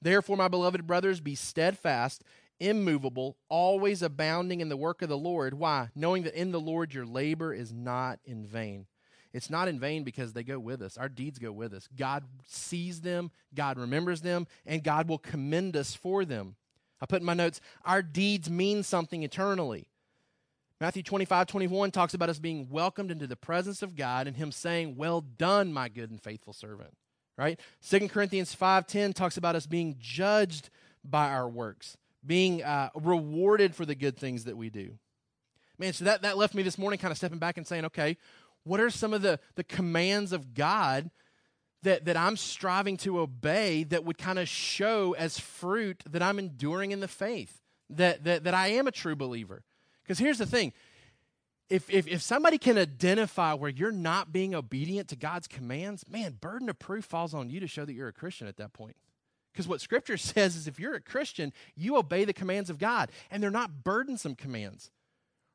Therefore, 0.00 0.36
my 0.36 0.48
beloved 0.48 0.84
brothers, 0.84 1.20
be 1.20 1.36
steadfast, 1.36 2.24
immovable, 2.58 3.36
always 3.48 4.02
abounding 4.02 4.60
in 4.60 4.68
the 4.68 4.76
work 4.76 5.00
of 5.00 5.08
the 5.08 5.16
Lord. 5.16 5.54
Why? 5.54 5.90
Knowing 5.94 6.24
that 6.24 6.34
in 6.34 6.50
the 6.50 6.60
Lord 6.60 6.92
your 6.92 7.06
labor 7.06 7.54
is 7.54 7.72
not 7.72 8.18
in 8.24 8.44
vain. 8.44 8.86
It's 9.32 9.48
not 9.48 9.68
in 9.68 9.78
vain 9.78 10.02
because 10.02 10.32
they 10.32 10.42
go 10.42 10.58
with 10.58 10.82
us. 10.82 10.98
Our 10.98 11.08
deeds 11.08 11.38
go 11.38 11.52
with 11.52 11.72
us. 11.72 11.88
God 11.96 12.24
sees 12.46 13.00
them, 13.00 13.30
God 13.54 13.78
remembers 13.78 14.20
them, 14.20 14.48
and 14.66 14.82
God 14.82 15.08
will 15.08 15.18
commend 15.18 15.76
us 15.76 15.94
for 15.94 16.24
them. 16.24 16.56
I 17.00 17.06
put 17.06 17.20
in 17.20 17.26
my 17.26 17.34
notes, 17.34 17.60
our 17.84 18.02
deeds 18.02 18.50
mean 18.50 18.82
something 18.82 19.22
eternally. 19.22 19.86
Matthew 20.82 21.04
25, 21.04 21.46
21 21.46 21.92
talks 21.92 22.12
about 22.12 22.28
us 22.28 22.40
being 22.40 22.68
welcomed 22.68 23.12
into 23.12 23.28
the 23.28 23.36
presence 23.36 23.82
of 23.82 23.94
God 23.94 24.26
and 24.26 24.36
Him 24.36 24.50
saying, 24.50 24.96
Well 24.96 25.20
done, 25.20 25.72
my 25.72 25.88
good 25.88 26.10
and 26.10 26.20
faithful 26.20 26.52
servant. 26.52 26.90
Right? 27.38 27.60
2 27.88 28.08
Corinthians 28.08 28.52
5.10 28.52 29.14
talks 29.14 29.36
about 29.36 29.54
us 29.54 29.64
being 29.64 29.94
judged 30.00 30.70
by 31.04 31.28
our 31.28 31.48
works, 31.48 31.96
being 32.26 32.64
uh, 32.64 32.90
rewarded 32.96 33.76
for 33.76 33.86
the 33.86 33.94
good 33.94 34.16
things 34.16 34.42
that 34.42 34.56
we 34.56 34.70
do. 34.70 34.98
Man, 35.78 35.92
so 35.92 36.04
that, 36.04 36.22
that 36.22 36.36
left 36.36 36.52
me 36.52 36.64
this 36.64 36.78
morning 36.78 36.98
kind 36.98 37.12
of 37.12 37.16
stepping 37.16 37.38
back 37.38 37.58
and 37.58 37.66
saying, 37.66 37.84
okay, 37.84 38.16
what 38.64 38.80
are 38.80 38.90
some 38.90 39.14
of 39.14 39.22
the, 39.22 39.38
the 39.54 39.62
commands 39.62 40.32
of 40.32 40.52
God 40.52 41.12
that, 41.84 42.06
that 42.06 42.16
I'm 42.16 42.36
striving 42.36 42.96
to 42.98 43.20
obey 43.20 43.84
that 43.84 44.04
would 44.04 44.18
kind 44.18 44.40
of 44.40 44.48
show 44.48 45.14
as 45.16 45.38
fruit 45.38 46.02
that 46.10 46.24
I'm 46.24 46.40
enduring 46.40 46.90
in 46.90 46.98
the 46.98 47.06
faith, 47.06 47.60
that, 47.88 48.24
that, 48.24 48.42
that 48.42 48.54
I 48.54 48.66
am 48.70 48.88
a 48.88 48.92
true 48.92 49.14
believer? 49.14 49.62
Because 50.02 50.18
here's 50.18 50.38
the 50.38 50.46
thing 50.46 50.72
if, 51.68 51.88
if, 51.88 52.06
if 52.06 52.20
somebody 52.20 52.58
can 52.58 52.76
identify 52.76 53.54
where 53.54 53.70
you're 53.70 53.92
not 53.92 54.32
being 54.32 54.54
obedient 54.54 55.08
to 55.08 55.16
God's 55.16 55.48
commands, 55.48 56.04
man, 56.08 56.36
burden 56.40 56.68
of 56.68 56.78
proof 56.78 57.04
falls 57.04 57.32
on 57.32 57.48
you 57.48 57.60
to 57.60 57.66
show 57.66 57.84
that 57.84 57.94
you're 57.94 58.08
a 58.08 58.12
Christian 58.12 58.46
at 58.46 58.58
that 58.58 58.72
point. 58.72 58.96
Because 59.52 59.66
what 59.66 59.80
Scripture 59.80 60.16
says 60.18 60.56
is 60.56 60.66
if 60.66 60.78
you're 60.78 60.94
a 60.94 61.00
Christian, 61.00 61.52
you 61.74 61.96
obey 61.96 62.24
the 62.24 62.32
commands 62.32 62.68
of 62.68 62.78
God, 62.78 63.10
and 63.30 63.42
they're 63.42 63.50
not 63.50 63.84
burdensome 63.84 64.34
commands 64.34 64.90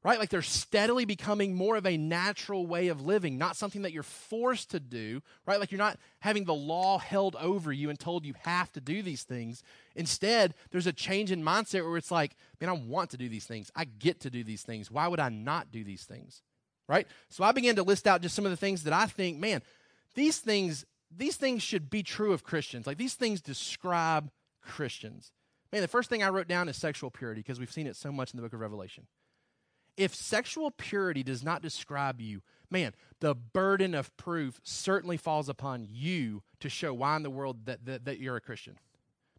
right? 0.07 0.19
Like 0.19 0.29
they're 0.29 0.41
steadily 0.41 1.03
becoming 1.03 1.53
more 1.53 1.75
of 1.75 1.85
a 1.85 1.97
natural 1.97 2.65
way 2.65 2.87
of 2.87 3.05
living, 3.05 3.37
not 3.37 3.57
something 3.57 3.81
that 3.81 3.91
you're 3.91 4.03
forced 4.03 4.71
to 4.71 4.79
do, 4.79 5.21
right? 5.45 5.59
Like 5.59 5.69
you're 5.69 5.77
not 5.77 5.99
having 6.19 6.45
the 6.45 6.53
law 6.53 6.97
held 6.97 7.35
over 7.35 7.73
you 7.73 7.89
and 7.89 7.99
told 7.99 8.25
you 8.25 8.33
have 8.45 8.71
to 8.71 8.79
do 8.79 9.01
these 9.01 9.23
things. 9.23 9.63
Instead, 9.97 10.53
there's 10.71 10.87
a 10.87 10.93
change 10.93 11.29
in 11.29 11.43
mindset 11.43 11.83
where 11.83 11.97
it's 11.97 12.09
like, 12.09 12.37
man, 12.61 12.69
I 12.69 12.73
want 12.73 13.09
to 13.09 13.17
do 13.17 13.27
these 13.27 13.43
things. 13.43 13.69
I 13.75 13.83
get 13.83 14.21
to 14.21 14.29
do 14.29 14.45
these 14.45 14.63
things. 14.63 14.89
Why 14.89 15.09
would 15.09 15.19
I 15.19 15.27
not 15.27 15.73
do 15.73 15.83
these 15.83 16.05
things? 16.05 16.41
Right? 16.87 17.05
So 17.27 17.43
I 17.43 17.51
began 17.51 17.75
to 17.75 17.83
list 17.83 18.07
out 18.07 18.21
just 18.21 18.33
some 18.33 18.45
of 18.45 18.51
the 18.51 18.55
things 18.55 18.85
that 18.85 18.93
I 18.93 19.07
think, 19.07 19.39
man, 19.39 19.61
these 20.15 20.39
things 20.39 20.85
these 21.15 21.35
things 21.35 21.63
should 21.63 21.89
be 21.89 22.03
true 22.03 22.31
of 22.31 22.45
Christians. 22.45 22.87
Like 22.87 22.97
these 22.97 23.15
things 23.15 23.41
describe 23.41 24.29
Christians. 24.61 25.33
Man, 25.73 25.81
the 25.81 25.87
first 25.89 26.09
thing 26.09 26.23
I 26.23 26.29
wrote 26.29 26.47
down 26.47 26.69
is 26.69 26.77
sexual 26.77 27.11
purity 27.11 27.41
because 27.41 27.59
we've 27.59 27.71
seen 27.71 27.87
it 27.87 27.97
so 27.97 28.11
much 28.11 28.33
in 28.33 28.37
the 28.37 28.43
book 28.43 28.53
of 28.53 28.61
Revelation 28.61 29.05
if 29.97 30.15
sexual 30.15 30.71
purity 30.71 31.23
does 31.23 31.43
not 31.43 31.61
describe 31.61 32.21
you, 32.21 32.41
man, 32.69 32.93
the 33.19 33.35
burden 33.35 33.95
of 33.95 34.15
proof 34.15 34.61
certainly 34.63 35.17
falls 35.17 35.49
upon 35.49 35.87
you 35.89 36.43
to 36.59 36.69
show 36.69 36.93
why 36.93 37.15
in 37.15 37.23
the 37.23 37.29
world 37.29 37.65
that, 37.65 37.85
that, 37.85 38.05
that 38.05 38.19
you're 38.19 38.35
a 38.35 38.41
Christian. 38.41 38.77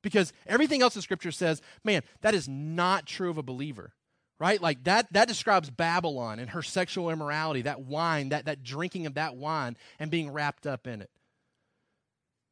Because 0.03 0.33
everything 0.47 0.83
else 0.83 0.97
in 0.97 1.03
Scripture 1.03 1.33
says, 1.33 1.63
man, 1.85 2.03
that 2.21 2.35
is 2.35 2.49
not 2.49 3.07
true 3.07 3.31
of 3.31 3.39
a 3.39 3.43
believer 3.43 3.95
right 4.41 4.63
like 4.63 4.85
that 4.85 5.13
that 5.13 5.29
describes 5.29 5.71
babylon 5.71 6.39
and 6.39 6.51
her 6.51 6.63
sexual 6.63 7.11
immorality 7.11 7.63
that 7.63 7.81
wine 7.81 8.29
that 8.29 8.45
that 8.45 8.63
drinking 8.63 9.07
of 9.07 9.15
that 9.15 9.37
wine 9.37 9.77
and 9.99 10.11
being 10.11 10.31
wrapped 10.31 10.67
up 10.67 10.87
in 10.87 11.03
it 11.03 11.11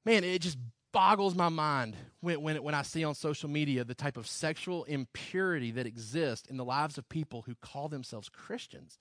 man 0.04 0.24
it 0.24 0.40
just 0.40 0.59
boggles 0.93 1.34
my 1.34 1.49
mind 1.49 1.97
when, 2.20 2.41
when, 2.43 2.62
when 2.62 2.74
I 2.74 2.82
see 2.82 3.05
on 3.05 3.14
social 3.14 3.49
media 3.49 3.84
the 3.84 3.95
type 3.95 4.16
of 4.16 4.26
sexual 4.26 4.84
impurity 4.84 5.70
that 5.72 5.87
exists 5.87 6.49
in 6.49 6.57
the 6.57 6.64
lives 6.64 6.99
of 6.99 7.09
people 7.09 7.43
who 7.43 7.55
call 7.55 7.89
themselves 7.89 8.28
Christians. 8.28 8.99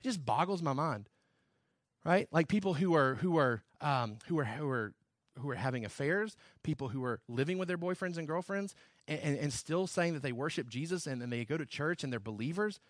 It 0.00 0.04
just 0.04 0.24
boggles 0.24 0.62
my 0.62 0.72
mind, 0.72 1.08
right? 2.04 2.28
Like 2.30 2.48
people 2.48 2.74
who 2.74 2.94
are 2.94 3.16
who 3.16 3.38
are 3.38 3.62
um, 3.80 4.18
who 4.26 4.38
are 4.38 4.44
who 4.44 4.68
are 4.68 4.94
who 5.40 5.50
are 5.50 5.56
having 5.56 5.84
affairs, 5.84 6.36
people 6.62 6.88
who 6.88 7.04
are 7.04 7.20
living 7.28 7.58
with 7.58 7.68
their 7.68 7.78
boyfriends 7.78 8.16
and 8.16 8.26
girlfriends, 8.26 8.74
and, 9.08 9.20
and, 9.20 9.38
and 9.38 9.52
still 9.52 9.86
saying 9.86 10.14
that 10.14 10.22
they 10.22 10.32
worship 10.32 10.68
Jesus 10.68 11.06
and, 11.06 11.22
and 11.22 11.32
they 11.32 11.44
go 11.44 11.56
to 11.56 11.66
church 11.66 12.04
and 12.04 12.12
they're 12.12 12.20
believers. 12.20 12.80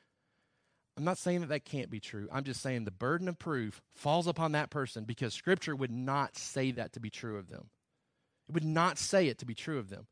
I'm 0.96 1.04
not 1.04 1.18
saying 1.18 1.40
that 1.40 1.48
that 1.48 1.64
can't 1.64 1.90
be 1.90 1.98
true. 1.98 2.28
I'm 2.32 2.44
just 2.44 2.60
saying 2.60 2.84
the 2.84 2.90
burden 2.90 3.28
of 3.28 3.38
proof 3.38 3.82
falls 3.94 4.26
upon 4.26 4.52
that 4.52 4.70
person 4.70 5.04
because 5.04 5.34
Scripture 5.34 5.74
would 5.74 5.90
not 5.90 6.36
say 6.36 6.70
that 6.72 6.92
to 6.92 7.00
be 7.00 7.10
true 7.10 7.36
of 7.36 7.48
them. 7.48 7.70
It 8.48 8.54
would 8.54 8.64
not 8.64 8.98
say 8.98 9.28
it 9.28 9.38
to 9.38 9.46
be 9.46 9.54
true 9.54 9.78
of 9.78 9.88
them. 9.88 10.06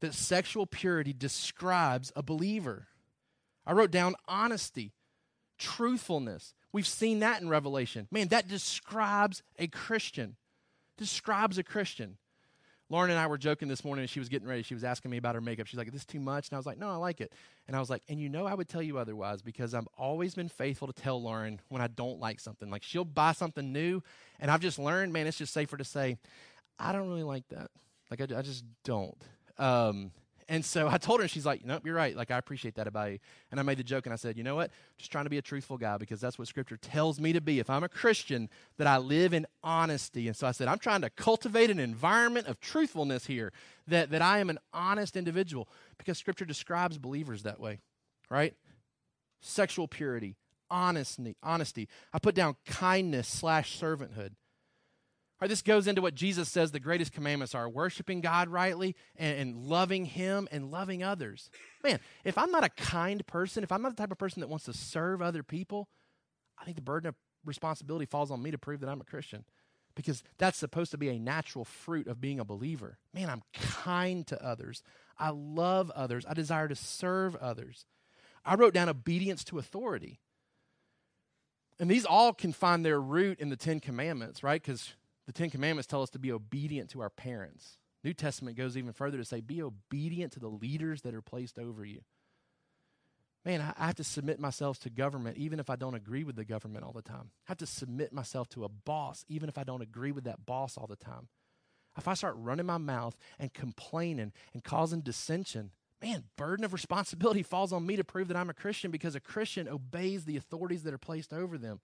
That 0.00 0.14
sexual 0.14 0.66
purity 0.66 1.12
describes 1.12 2.12
a 2.16 2.22
believer. 2.22 2.88
I 3.66 3.72
wrote 3.72 3.90
down 3.90 4.14
honesty, 4.26 4.92
truthfulness. 5.58 6.54
We've 6.72 6.86
seen 6.86 7.20
that 7.20 7.40
in 7.40 7.48
Revelation. 7.48 8.08
Man, 8.10 8.28
that 8.28 8.48
describes 8.48 9.42
a 9.58 9.68
Christian. 9.68 10.36
Describes 10.98 11.58
a 11.58 11.62
Christian. 11.62 12.18
Lauren 12.92 13.10
and 13.10 13.18
I 13.18 13.26
were 13.26 13.38
joking 13.38 13.68
this 13.68 13.86
morning 13.86 14.02
as 14.02 14.10
she 14.10 14.18
was 14.18 14.28
getting 14.28 14.46
ready. 14.46 14.62
She 14.62 14.74
was 14.74 14.84
asking 14.84 15.10
me 15.10 15.16
about 15.16 15.34
her 15.34 15.40
makeup. 15.40 15.66
She's 15.66 15.78
like, 15.78 15.86
Is 15.86 15.94
this 15.94 16.04
too 16.04 16.20
much? 16.20 16.50
And 16.50 16.56
I 16.56 16.58
was 16.58 16.66
like, 16.66 16.76
No, 16.76 16.90
I 16.90 16.96
like 16.96 17.22
it. 17.22 17.32
And 17.66 17.74
I 17.74 17.80
was 17.80 17.88
like, 17.88 18.02
And 18.06 18.20
you 18.20 18.28
know, 18.28 18.44
I 18.44 18.52
would 18.52 18.68
tell 18.68 18.82
you 18.82 18.98
otherwise 18.98 19.40
because 19.40 19.72
I've 19.72 19.88
always 19.96 20.34
been 20.34 20.50
faithful 20.50 20.88
to 20.88 20.92
tell 20.92 21.22
Lauren 21.22 21.60
when 21.70 21.80
I 21.80 21.86
don't 21.86 22.20
like 22.20 22.38
something. 22.38 22.68
Like, 22.70 22.82
she'll 22.82 23.06
buy 23.06 23.32
something 23.32 23.72
new, 23.72 24.02
and 24.40 24.50
I've 24.50 24.60
just 24.60 24.78
learned, 24.78 25.12
man, 25.14 25.26
it's 25.26 25.38
just 25.38 25.54
safer 25.54 25.78
to 25.78 25.84
say, 25.84 26.18
I 26.78 26.92
don't 26.92 27.08
really 27.08 27.22
like 27.22 27.48
that. 27.48 27.70
Like, 28.10 28.20
I, 28.20 28.38
I 28.38 28.42
just 28.42 28.64
don't. 28.84 29.16
Um, 29.58 30.12
and 30.48 30.64
so 30.64 30.88
I 30.88 30.98
told 30.98 31.20
her, 31.20 31.22
and 31.22 31.30
she's 31.30 31.46
like, 31.46 31.64
Nope, 31.64 31.82
you're 31.86 31.94
right. 31.94 32.16
Like, 32.16 32.30
I 32.30 32.36
appreciate 32.36 32.74
that 32.74 32.86
about 32.86 33.12
you. 33.12 33.18
And 33.50 33.58
I 33.58 33.62
made 33.62 33.78
the 33.78 33.84
joke, 33.84 34.06
and 34.06 34.12
I 34.12 34.16
said, 34.16 34.36
You 34.36 34.44
know 34.44 34.54
what? 34.54 34.70
Just 34.98 35.10
trying 35.10 35.24
to 35.24 35.30
be 35.30 35.38
a 35.38 35.42
truthful 35.42 35.78
guy 35.78 35.96
because 35.96 36.20
that's 36.20 36.38
what 36.38 36.48
Scripture 36.48 36.76
tells 36.76 37.20
me 37.20 37.32
to 37.32 37.40
be. 37.40 37.58
If 37.58 37.70
I'm 37.70 37.84
a 37.84 37.88
Christian, 37.88 38.50
that 38.76 38.86
I 38.86 38.98
live 38.98 39.32
in 39.32 39.46
honesty. 39.62 40.26
And 40.26 40.36
so 40.36 40.46
I 40.46 40.52
said, 40.52 40.68
I'm 40.68 40.78
trying 40.78 41.00
to 41.02 41.10
cultivate 41.10 41.70
an 41.70 41.78
environment 41.78 42.48
of 42.48 42.60
truthfulness 42.60 43.26
here, 43.26 43.52
that, 43.86 44.10
that 44.10 44.20
I 44.22 44.38
am 44.38 44.50
an 44.50 44.58
honest 44.74 45.16
individual 45.16 45.68
because 45.96 46.18
Scripture 46.18 46.44
describes 46.44 46.98
believers 46.98 47.44
that 47.44 47.58
way, 47.58 47.78
right? 48.30 48.54
Sexual 49.40 49.88
purity, 49.88 50.36
honesty, 50.70 51.36
honesty. 51.42 51.88
I 52.12 52.18
put 52.18 52.34
down 52.34 52.56
kindness 52.66 53.26
slash 53.26 53.80
servanthood. 53.80 54.32
Right, 55.42 55.48
this 55.48 55.62
goes 55.62 55.88
into 55.88 56.00
what 56.00 56.14
Jesus 56.14 56.48
says 56.48 56.70
the 56.70 56.78
greatest 56.78 57.12
commandments 57.12 57.52
are 57.52 57.68
worshiping 57.68 58.20
God 58.20 58.48
rightly 58.48 58.94
and, 59.16 59.36
and, 59.40 59.56
loving 59.56 60.04
Him 60.04 60.46
and 60.52 60.70
loving 60.70 61.02
others. 61.02 61.50
Man, 61.82 61.98
if 62.22 62.38
I'm 62.38 62.52
not 62.52 62.62
a 62.62 62.68
kind 62.68 63.26
person, 63.26 63.64
if 63.64 63.72
I'm 63.72 63.82
not 63.82 63.96
the 63.96 64.00
type 64.00 64.12
of 64.12 64.18
person 64.18 64.38
that 64.38 64.48
wants 64.48 64.66
to 64.66 64.72
serve 64.72 65.20
other 65.20 65.42
people, 65.42 65.88
I 66.60 66.64
think 66.64 66.76
the 66.76 66.80
burden 66.80 67.08
of 67.08 67.16
responsibility 67.44 68.06
falls 68.06 68.30
on 68.30 68.40
me 68.40 68.52
to 68.52 68.56
prove 68.56 68.78
that 68.82 68.88
I'm 68.88 69.00
a 69.00 69.04
Christian 69.04 69.44
because 69.96 70.22
that's 70.38 70.58
supposed 70.58 70.92
to 70.92 70.96
be 70.96 71.08
a 71.08 71.18
natural 71.18 71.64
fruit 71.64 72.06
of 72.06 72.20
being 72.20 72.38
a 72.38 72.44
believer. 72.44 72.98
Man, 73.12 73.28
I'm 73.28 73.42
kind 73.52 74.24
to 74.28 74.40
others, 74.40 74.84
I 75.18 75.30
love 75.30 75.90
others, 75.90 76.24
I 76.24 76.34
desire 76.34 76.68
to 76.68 76.76
serve 76.76 77.34
others. 77.34 77.84
I 78.44 78.54
wrote 78.54 78.74
down 78.74 78.88
obedience 78.88 79.42
to 79.46 79.58
authority. 79.58 80.20
And 81.80 81.90
these 81.90 82.04
all 82.04 82.32
can 82.32 82.52
find 82.52 82.84
their 82.84 83.00
root 83.00 83.40
in 83.40 83.48
the 83.48 83.56
Ten 83.56 83.80
Commandments, 83.80 84.44
right? 84.44 84.62
Because 84.62 84.92
the 85.26 85.32
Ten 85.32 85.50
Commandments 85.50 85.86
tell 85.86 86.02
us 86.02 86.10
to 86.10 86.18
be 86.18 86.32
obedient 86.32 86.90
to 86.90 87.00
our 87.00 87.10
parents. 87.10 87.78
New 88.04 88.12
Testament 88.12 88.56
goes 88.56 88.76
even 88.76 88.92
further 88.92 89.18
to 89.18 89.24
say, 89.24 89.40
be 89.40 89.62
obedient 89.62 90.32
to 90.32 90.40
the 90.40 90.48
leaders 90.48 91.02
that 91.02 91.14
are 91.14 91.22
placed 91.22 91.58
over 91.58 91.84
you. 91.84 92.00
Man, 93.44 93.60
I 93.60 93.86
have 93.86 93.96
to 93.96 94.04
submit 94.04 94.38
myself 94.38 94.78
to 94.80 94.90
government 94.90 95.36
even 95.36 95.58
if 95.58 95.68
I 95.68 95.76
don't 95.76 95.94
agree 95.94 96.22
with 96.22 96.36
the 96.36 96.44
government 96.44 96.84
all 96.84 96.92
the 96.92 97.02
time. 97.02 97.30
I 97.46 97.50
have 97.50 97.58
to 97.58 97.66
submit 97.66 98.12
myself 98.12 98.48
to 98.50 98.64
a 98.64 98.68
boss 98.68 99.24
even 99.28 99.48
if 99.48 99.58
I 99.58 99.64
don't 99.64 99.82
agree 99.82 100.12
with 100.12 100.24
that 100.24 100.46
boss 100.46 100.76
all 100.76 100.86
the 100.86 100.96
time. 100.96 101.28
If 101.96 102.08
I 102.08 102.14
start 102.14 102.36
running 102.38 102.66
my 102.66 102.78
mouth 102.78 103.16
and 103.38 103.52
complaining 103.52 104.32
and 104.54 104.64
causing 104.64 105.00
dissension, 105.00 105.72
man, 106.00 106.24
burden 106.36 106.64
of 106.64 106.72
responsibility 106.72 107.42
falls 107.42 107.72
on 107.72 107.84
me 107.84 107.96
to 107.96 108.04
prove 108.04 108.28
that 108.28 108.36
I'm 108.36 108.50
a 108.50 108.54
Christian 108.54 108.90
because 108.90 109.14
a 109.14 109.20
Christian 109.20 109.68
obeys 109.68 110.24
the 110.24 110.36
authorities 110.36 110.84
that 110.84 110.94
are 110.94 110.98
placed 110.98 111.32
over 111.32 111.58
them. 111.58 111.80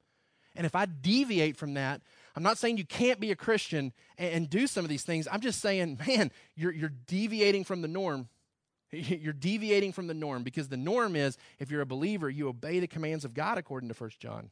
And 0.56 0.66
if 0.66 0.74
I 0.74 0.86
deviate 0.86 1.56
from 1.56 1.74
that, 1.74 2.00
I'm 2.34 2.42
not 2.42 2.58
saying 2.58 2.78
you 2.78 2.86
can't 2.86 3.20
be 3.20 3.30
a 3.30 3.36
Christian 3.36 3.92
and, 4.16 4.32
and 4.32 4.50
do 4.50 4.66
some 4.66 4.84
of 4.84 4.88
these 4.88 5.02
things. 5.02 5.28
I'm 5.30 5.40
just 5.40 5.60
saying, 5.60 5.98
man, 6.06 6.30
you're, 6.54 6.72
you're 6.72 6.92
deviating 7.06 7.64
from 7.64 7.82
the 7.82 7.88
norm. 7.88 8.28
You're 8.90 9.34
deviating 9.34 9.92
from 9.92 10.06
the 10.06 10.14
norm 10.14 10.42
because 10.42 10.68
the 10.68 10.78
norm 10.78 11.14
is 11.14 11.36
if 11.58 11.70
you're 11.70 11.82
a 11.82 11.86
believer, 11.86 12.30
you 12.30 12.48
obey 12.48 12.80
the 12.80 12.86
commands 12.86 13.22
of 13.26 13.34
God 13.34 13.58
according 13.58 13.90
to 13.90 13.94
1 13.94 14.12
John. 14.18 14.50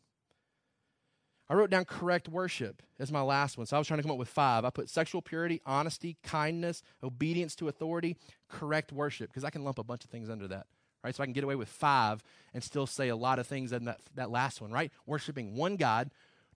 I 1.49 1.55
wrote 1.55 1.70
down 1.70 1.84
correct 1.84 2.28
worship 2.28 2.82
as 2.99 3.12
my 3.12 3.22
last 3.22 3.57
one. 3.57 3.66
So 3.66 3.76
I 3.76 3.78
was 3.78 3.86
trying 3.86 3.99
to 3.99 4.03
come 4.03 4.11
up 4.11 4.18
with 4.18 4.28
five. 4.28 4.64
I 4.64 4.70
put 4.70 4.90
sexual 4.90 5.22
purity, 5.22 5.62
honesty, 5.64 6.16
kindness, 6.22 6.82
obedience 7.03 7.55
to 7.57 7.68
authority, 7.68 8.16
correct 8.49 8.92
worship, 8.92 9.30
because 9.30 9.44
I 9.44 9.51
can 9.51 9.62
lump 9.62 9.78
a 9.78 9.84
bunch 9.84 10.05
of 10.05 10.11
things 10.11 10.28
under 10.28 10.49
that. 10.49 10.66
Right? 11.07 11.14
So 11.14 11.22
I 11.22 11.26
can 11.26 11.32
get 11.32 11.44
away 11.44 11.54
with 11.54 11.68
five 11.68 12.20
and 12.52 12.64
still 12.64 12.84
say 12.84 13.11
a 13.11 13.16
lot 13.16 13.38
of 13.38 13.46
things 13.46 13.70
in 13.70 13.84
that, 13.84 14.00
that 14.16 14.28
last 14.28 14.61
one, 14.61 14.72
right? 14.72 14.90
Worshiping 15.07 15.54
one 15.54 15.76
God, 15.76 16.11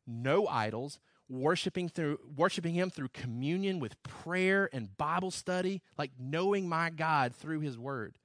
no 0.09 0.49
idols, 0.49 0.99
worshiping 1.29 1.89
through 1.89 2.19
worshiping 2.37 2.75
him 2.75 2.91
through 2.91 3.11
communion 3.11 3.79
with 3.79 4.03
prayer 4.03 4.69
and 4.73 4.97
Bible 4.97 5.31
study, 5.31 5.83
like 5.97 6.11
knowing 6.19 6.69
my 6.69 6.91
God 6.91 7.33
through 7.33 7.61
his 7.61 7.79
word. 7.79 8.17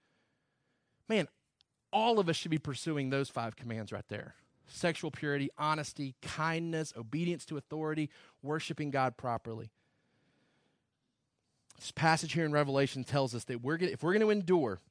Man, 1.07 1.27
all 1.93 2.17
of 2.17 2.27
us 2.27 2.35
should 2.35 2.49
be 2.49 2.57
pursuing 2.57 3.11
those 3.11 3.29
five 3.29 3.55
commands 3.55 3.91
right 3.91 4.07
there 4.09 4.33
sexual 4.65 5.11
purity, 5.11 5.51
honesty, 5.59 6.15
kindness, 6.23 6.91
obedience 6.97 7.45
to 7.45 7.57
authority, 7.57 8.09
worshiping 8.41 8.89
God 8.89 9.15
properly. 9.15 9.69
This 11.75 11.91
passage 11.91 12.33
here 12.33 12.45
in 12.45 12.51
Revelation 12.51 13.03
tells 13.03 13.35
us 13.35 13.43
that 13.43 13.61
we're 13.61 13.77
gonna, 13.77 13.91
if 13.91 14.01
we're 14.01 14.13
going 14.13 14.21
to 14.21 14.31
endure, 14.31 14.81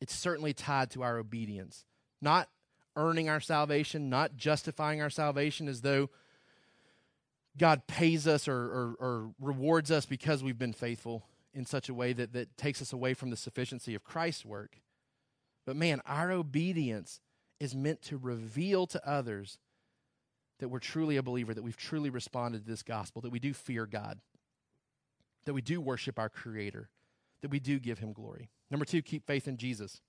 it's 0.00 0.14
certainly 0.14 0.52
tied 0.52 0.90
to 0.92 1.02
our 1.02 1.18
obedience. 1.18 1.84
Not 2.20 2.48
earning 2.96 3.28
our 3.28 3.40
salvation, 3.40 4.10
not 4.10 4.36
justifying 4.36 5.00
our 5.00 5.10
salvation 5.10 5.68
as 5.68 5.80
though 5.80 6.10
God 7.56 7.86
pays 7.86 8.26
us 8.26 8.48
or, 8.48 8.54
or, 8.54 8.94
or, 8.98 9.30
rewards 9.40 9.90
us 9.90 10.06
because 10.06 10.42
we've 10.42 10.58
been 10.58 10.72
faithful 10.72 11.26
in 11.52 11.66
such 11.66 11.88
a 11.88 11.94
way 11.94 12.12
that, 12.14 12.32
that 12.32 12.56
takes 12.56 12.80
us 12.80 12.92
away 12.92 13.12
from 13.12 13.30
the 13.30 13.36
sufficiency 13.36 13.94
of 13.94 14.04
Christ's 14.04 14.44
work. 14.44 14.78
But 15.66 15.76
man, 15.76 16.00
our 16.06 16.32
obedience 16.32 17.20
is 17.60 17.74
meant 17.74 18.02
to 18.02 18.16
reveal 18.16 18.86
to 18.88 19.08
others 19.08 19.58
that 20.58 20.68
we're 20.68 20.78
truly 20.78 21.16
a 21.16 21.22
believer, 21.22 21.52
that 21.52 21.62
we've 21.62 21.76
truly 21.76 22.08
responded 22.08 22.64
to 22.64 22.70
this 22.70 22.82
gospel, 22.82 23.20
that 23.22 23.30
we 23.30 23.38
do 23.38 23.52
fear 23.52 23.84
God, 23.84 24.18
that 25.44 25.54
we 25.54 25.60
do 25.60 25.80
worship 25.80 26.18
our 26.18 26.28
Creator, 26.28 26.88
that 27.42 27.50
we 27.50 27.60
do 27.60 27.78
give 27.78 27.98
Him 27.98 28.12
glory. 28.12 28.48
Number 28.70 28.84
two, 28.84 29.02
keep 29.02 29.26
faith 29.26 29.46
in 29.46 29.58
Jesus. 29.58 30.00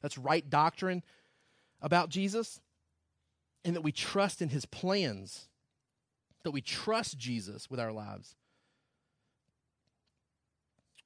That's 0.00 0.16
right 0.16 0.48
doctrine 0.48 1.02
about 1.82 2.08
Jesus, 2.08 2.60
and 3.64 3.76
that 3.76 3.82
we 3.82 3.92
trust 3.92 4.40
in 4.40 4.48
His 4.48 4.64
plans, 4.64 5.48
that 6.44 6.52
we 6.52 6.62
trust 6.62 7.18
Jesus 7.18 7.68
with 7.68 7.78
our 7.78 7.92
lives. 7.92 8.34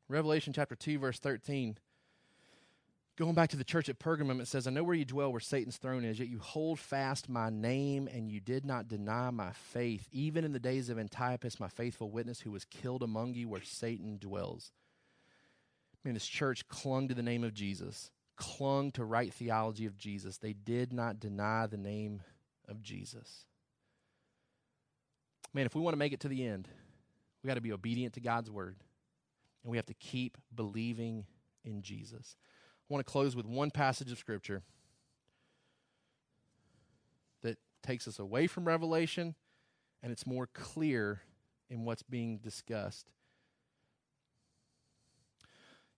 Revelation 0.09 0.53
chapter 0.53 0.77
2, 0.77 0.99
verse 0.99 1.19
13 1.19 1.79
Going 3.17 3.35
back 3.35 3.51
to 3.51 3.57
the 3.57 3.63
church 3.63 3.89
at 3.89 4.01
Pergamum, 4.01 4.41
it 4.41 4.49
says, 4.49 4.67
I 4.67 4.71
know 4.71 4.83
where 4.83 4.97
you 4.97 5.05
dwell, 5.05 5.31
where 5.31 5.41
Satan's 5.41 5.77
throne 5.77 6.05
is, 6.05 6.19
yet 6.19 6.27
you 6.27 6.41
hold 6.41 6.81
fast 6.81 7.29
my 7.29 7.49
name, 7.49 8.09
and 8.13 8.29
you 8.29 8.41
did 8.41 8.65
not 8.65 8.89
deny 8.89 9.31
my 9.31 9.53
faith, 9.53 10.09
even 10.11 10.45
in 10.45 10.53
the 10.53 10.59
days 10.59 10.89
of 10.89 10.99
Antipas, 10.99 11.61
my 11.61 11.69
faithful 11.69 12.11
witness, 12.11 12.41
who 12.41 12.51
was 12.51 12.65
killed 12.65 13.05
among 13.05 13.35
you, 13.35 13.49
where 13.49 13.63
Satan 13.63 14.19
dwells. 14.19 14.73
I 16.05 16.09
mean, 16.09 16.15
this 16.15 16.27
church 16.27 16.69
clung 16.69 17.09
to 17.09 17.15
the 17.15 17.23
name 17.23 17.45
of 17.45 17.55
Jesus, 17.55 18.11
clung 18.37 18.93
to 18.93 19.05
right 19.05 19.33
theology 19.33 19.87
of 19.87 19.97
Jesus. 19.97 20.39
They 20.39 20.53
did 20.53 20.93
not 20.93 21.19
deny 21.19 21.67
the 21.67 21.79
name 21.79 22.23
of 22.69 22.83
Jesus. 22.83 23.47
Man, 25.55 25.67
if 25.67 25.75
we 25.75 25.81
want 25.81 25.95
to 25.95 25.99
make 25.99 26.13
it 26.13 26.21
to 26.21 26.29
the 26.29 26.45
end, 26.45 26.69
we 27.43 27.49
got 27.49 27.55
to 27.55 27.61
be 27.61 27.73
obedient 27.73 28.15
to 28.15 28.21
God's 28.21 28.51
word, 28.51 28.77
and 29.63 29.71
we 29.71 29.79
have 29.79 29.87
to 29.87 29.95
keep 29.95 30.37
believing 30.55 31.27
in 31.65 31.81
Jesus. 31.81 32.37
I 32.91 32.93
want 32.93 33.07
to 33.07 33.11
close 33.11 33.35
with 33.35 33.47
one 33.47 33.71
passage 33.71 34.13
of 34.13 34.19
Scripture 34.19 34.63
that 37.43 37.57
takes 37.83 38.07
us 38.07 38.19
away 38.19 38.47
from 38.47 38.67
Revelation 38.67 39.35
and 40.05 40.13
it's 40.13 40.27
more 40.27 40.47
clear 40.47 41.23
in 41.71 41.87
what's 41.87 42.03
being 42.03 42.37
discussed. 42.37 43.11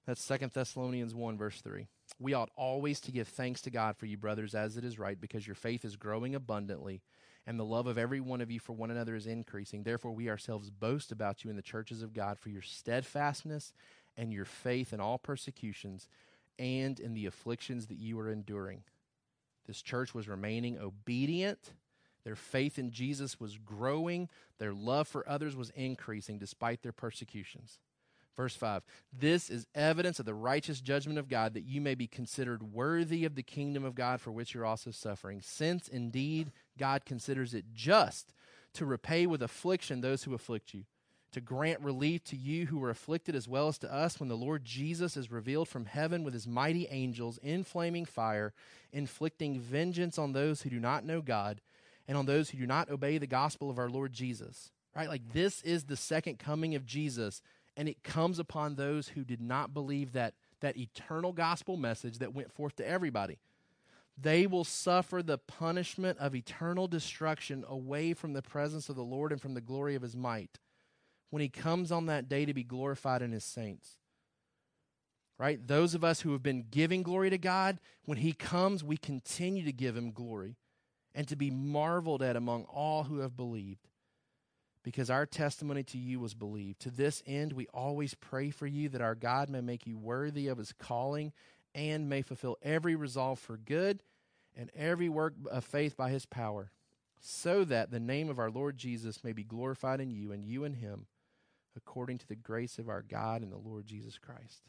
That's 0.06 0.22
Second 0.22 0.52
Thessalonians 0.52 1.14
1, 1.14 1.36
verse 1.36 1.60
3. 1.60 1.88
We 2.20 2.32
ought 2.32 2.50
always 2.56 3.00
to 3.00 3.12
give 3.12 3.26
thanks 3.26 3.60
to 3.62 3.70
God 3.70 3.96
for 3.96 4.06
you, 4.06 4.16
brothers, 4.16 4.54
as 4.54 4.76
it 4.76 4.84
is 4.84 5.00
right, 5.00 5.20
because 5.20 5.46
your 5.46 5.56
faith 5.56 5.84
is 5.84 5.96
growing 5.96 6.34
abundantly, 6.34 7.02
and 7.44 7.58
the 7.58 7.64
love 7.64 7.88
of 7.88 7.98
every 7.98 8.20
one 8.20 8.40
of 8.40 8.50
you 8.50 8.60
for 8.60 8.72
one 8.72 8.92
another 8.92 9.16
is 9.16 9.26
increasing. 9.26 9.82
Therefore, 9.82 10.12
we 10.12 10.30
ourselves 10.30 10.70
boast 10.70 11.10
about 11.10 11.42
you 11.42 11.50
in 11.50 11.56
the 11.56 11.62
churches 11.62 12.02
of 12.02 12.14
God 12.14 12.38
for 12.38 12.50
your 12.50 12.62
steadfastness 12.62 13.72
and 14.16 14.32
your 14.32 14.44
faith 14.44 14.92
in 14.92 15.00
all 15.00 15.18
persecutions 15.18 16.08
and 16.58 17.00
in 17.00 17.12
the 17.12 17.26
afflictions 17.26 17.88
that 17.88 17.98
you 17.98 18.18
are 18.20 18.30
enduring. 18.30 18.82
This 19.66 19.82
church 19.82 20.14
was 20.14 20.28
remaining 20.28 20.78
obedient. 20.78 21.72
Their 22.24 22.36
faith 22.36 22.78
in 22.78 22.92
Jesus 22.92 23.40
was 23.40 23.58
growing. 23.58 24.28
Their 24.58 24.72
love 24.72 25.08
for 25.08 25.28
others 25.28 25.56
was 25.56 25.70
increasing 25.70 26.38
despite 26.38 26.82
their 26.82 26.92
persecutions. 26.92 27.80
Verse 28.36 28.54
5 28.54 28.82
This 29.12 29.50
is 29.50 29.66
evidence 29.74 30.18
of 30.18 30.26
the 30.26 30.34
righteous 30.34 30.80
judgment 30.80 31.18
of 31.18 31.28
God 31.28 31.54
that 31.54 31.64
you 31.64 31.80
may 31.80 31.94
be 31.94 32.06
considered 32.06 32.72
worthy 32.72 33.24
of 33.24 33.34
the 33.34 33.42
kingdom 33.42 33.84
of 33.84 33.94
God 33.94 34.20
for 34.20 34.30
which 34.30 34.54
you're 34.54 34.66
also 34.66 34.90
suffering, 34.90 35.40
since 35.42 35.88
indeed 35.88 36.52
God 36.78 37.04
considers 37.04 37.54
it 37.54 37.64
just 37.74 38.32
to 38.74 38.84
repay 38.84 39.26
with 39.26 39.42
affliction 39.42 40.00
those 40.00 40.24
who 40.24 40.34
afflict 40.34 40.74
you 40.74 40.84
to 41.36 41.40
grant 41.42 41.80
relief 41.82 42.24
to 42.24 42.34
you 42.34 42.64
who 42.64 42.78
were 42.78 42.88
afflicted 42.88 43.34
as 43.34 43.46
well 43.46 43.68
as 43.68 43.76
to 43.76 43.92
us 43.92 44.18
when 44.18 44.30
the 44.30 44.34
Lord 44.34 44.64
Jesus 44.64 45.18
is 45.18 45.30
revealed 45.30 45.68
from 45.68 45.84
heaven 45.84 46.24
with 46.24 46.32
his 46.32 46.46
mighty 46.46 46.88
angels 46.90 47.38
in 47.42 47.62
flaming 47.62 48.06
fire, 48.06 48.54
inflicting 48.90 49.60
vengeance 49.60 50.18
on 50.18 50.32
those 50.32 50.62
who 50.62 50.70
do 50.70 50.80
not 50.80 51.04
know 51.04 51.20
God 51.20 51.60
and 52.08 52.16
on 52.16 52.24
those 52.24 52.48
who 52.48 52.58
do 52.58 52.66
not 52.66 52.90
obey 52.90 53.18
the 53.18 53.26
gospel 53.26 53.68
of 53.68 53.78
our 53.78 53.90
Lord 53.90 54.14
Jesus. 54.14 54.70
Right? 54.94 55.10
Like 55.10 55.34
this 55.34 55.60
is 55.60 55.84
the 55.84 55.96
second 55.96 56.38
coming 56.38 56.74
of 56.74 56.86
Jesus, 56.86 57.42
and 57.76 57.88
it 57.88 58.02
comes 58.02 58.38
upon 58.38 58.74
those 58.74 59.08
who 59.08 59.24
did 59.24 59.40
not 59.40 59.74
believe 59.74 60.12
that 60.12 60.34
that 60.60 60.76
eternal 60.76 61.32
gospel 61.32 61.76
message 61.76 62.18
that 62.18 62.34
went 62.34 62.50
forth 62.50 62.76
to 62.76 62.88
everybody. 62.88 63.38
They 64.18 64.46
will 64.46 64.64
suffer 64.64 65.22
the 65.22 65.36
punishment 65.36 66.18
of 66.18 66.34
eternal 66.34 66.88
destruction 66.88 67.64
away 67.68 68.14
from 68.14 68.32
the 68.32 68.42
presence 68.42 68.88
of 68.88 68.96
the 68.96 69.04
Lord 69.04 69.32
and 69.32 69.40
from 69.40 69.52
the 69.52 69.60
glory 69.60 69.94
of 69.94 70.02
his 70.02 70.16
might 70.16 70.58
when 71.30 71.42
he 71.42 71.48
comes 71.48 71.92
on 71.92 72.06
that 72.06 72.28
day 72.28 72.46
to 72.46 72.54
be 72.54 72.64
glorified 72.64 73.20
in 73.20 73.32
his 73.32 73.44
saints. 73.44 73.96
Right? 75.38 75.64
Those 75.66 75.94
of 75.94 76.02
us 76.02 76.22
who 76.22 76.32
have 76.32 76.42
been 76.42 76.64
giving 76.70 77.02
glory 77.02 77.28
to 77.28 77.36
God, 77.36 77.78
when 78.06 78.18
he 78.18 78.32
comes, 78.32 78.82
we 78.82 78.96
continue 78.96 79.66
to 79.66 79.72
give 79.72 79.94
him 79.94 80.12
glory 80.12 80.56
and 81.14 81.28
to 81.28 81.36
be 81.36 81.50
marveled 81.50 82.22
at 82.22 82.36
among 82.36 82.64
all 82.64 83.04
who 83.04 83.18
have 83.18 83.36
believed. 83.36 83.88
Because 84.86 85.10
our 85.10 85.26
testimony 85.26 85.82
to 85.82 85.98
you 85.98 86.20
was 86.20 86.34
believed. 86.34 86.78
To 86.82 86.90
this 86.90 87.20
end, 87.26 87.52
we 87.52 87.66
always 87.74 88.14
pray 88.14 88.50
for 88.50 88.68
you 88.68 88.88
that 88.90 89.00
our 89.00 89.16
God 89.16 89.50
may 89.50 89.60
make 89.60 89.84
you 89.84 89.98
worthy 89.98 90.46
of 90.46 90.58
his 90.58 90.72
calling 90.72 91.32
and 91.74 92.08
may 92.08 92.22
fulfill 92.22 92.56
every 92.62 92.94
resolve 92.94 93.40
for 93.40 93.56
good 93.56 94.04
and 94.56 94.70
every 94.76 95.08
work 95.08 95.34
of 95.50 95.64
faith 95.64 95.96
by 95.96 96.10
his 96.10 96.24
power, 96.24 96.70
so 97.18 97.64
that 97.64 97.90
the 97.90 97.98
name 97.98 98.30
of 98.30 98.38
our 98.38 98.48
Lord 98.48 98.76
Jesus 98.76 99.24
may 99.24 99.32
be 99.32 99.42
glorified 99.42 100.00
in 100.00 100.12
you 100.12 100.30
and 100.30 100.46
you 100.46 100.62
in 100.62 100.74
him 100.74 101.06
according 101.76 102.18
to 102.18 102.28
the 102.28 102.36
grace 102.36 102.78
of 102.78 102.88
our 102.88 103.02
God 103.02 103.42
and 103.42 103.50
the 103.50 103.56
Lord 103.56 103.86
Jesus 103.86 104.18
Christ. 104.18 104.62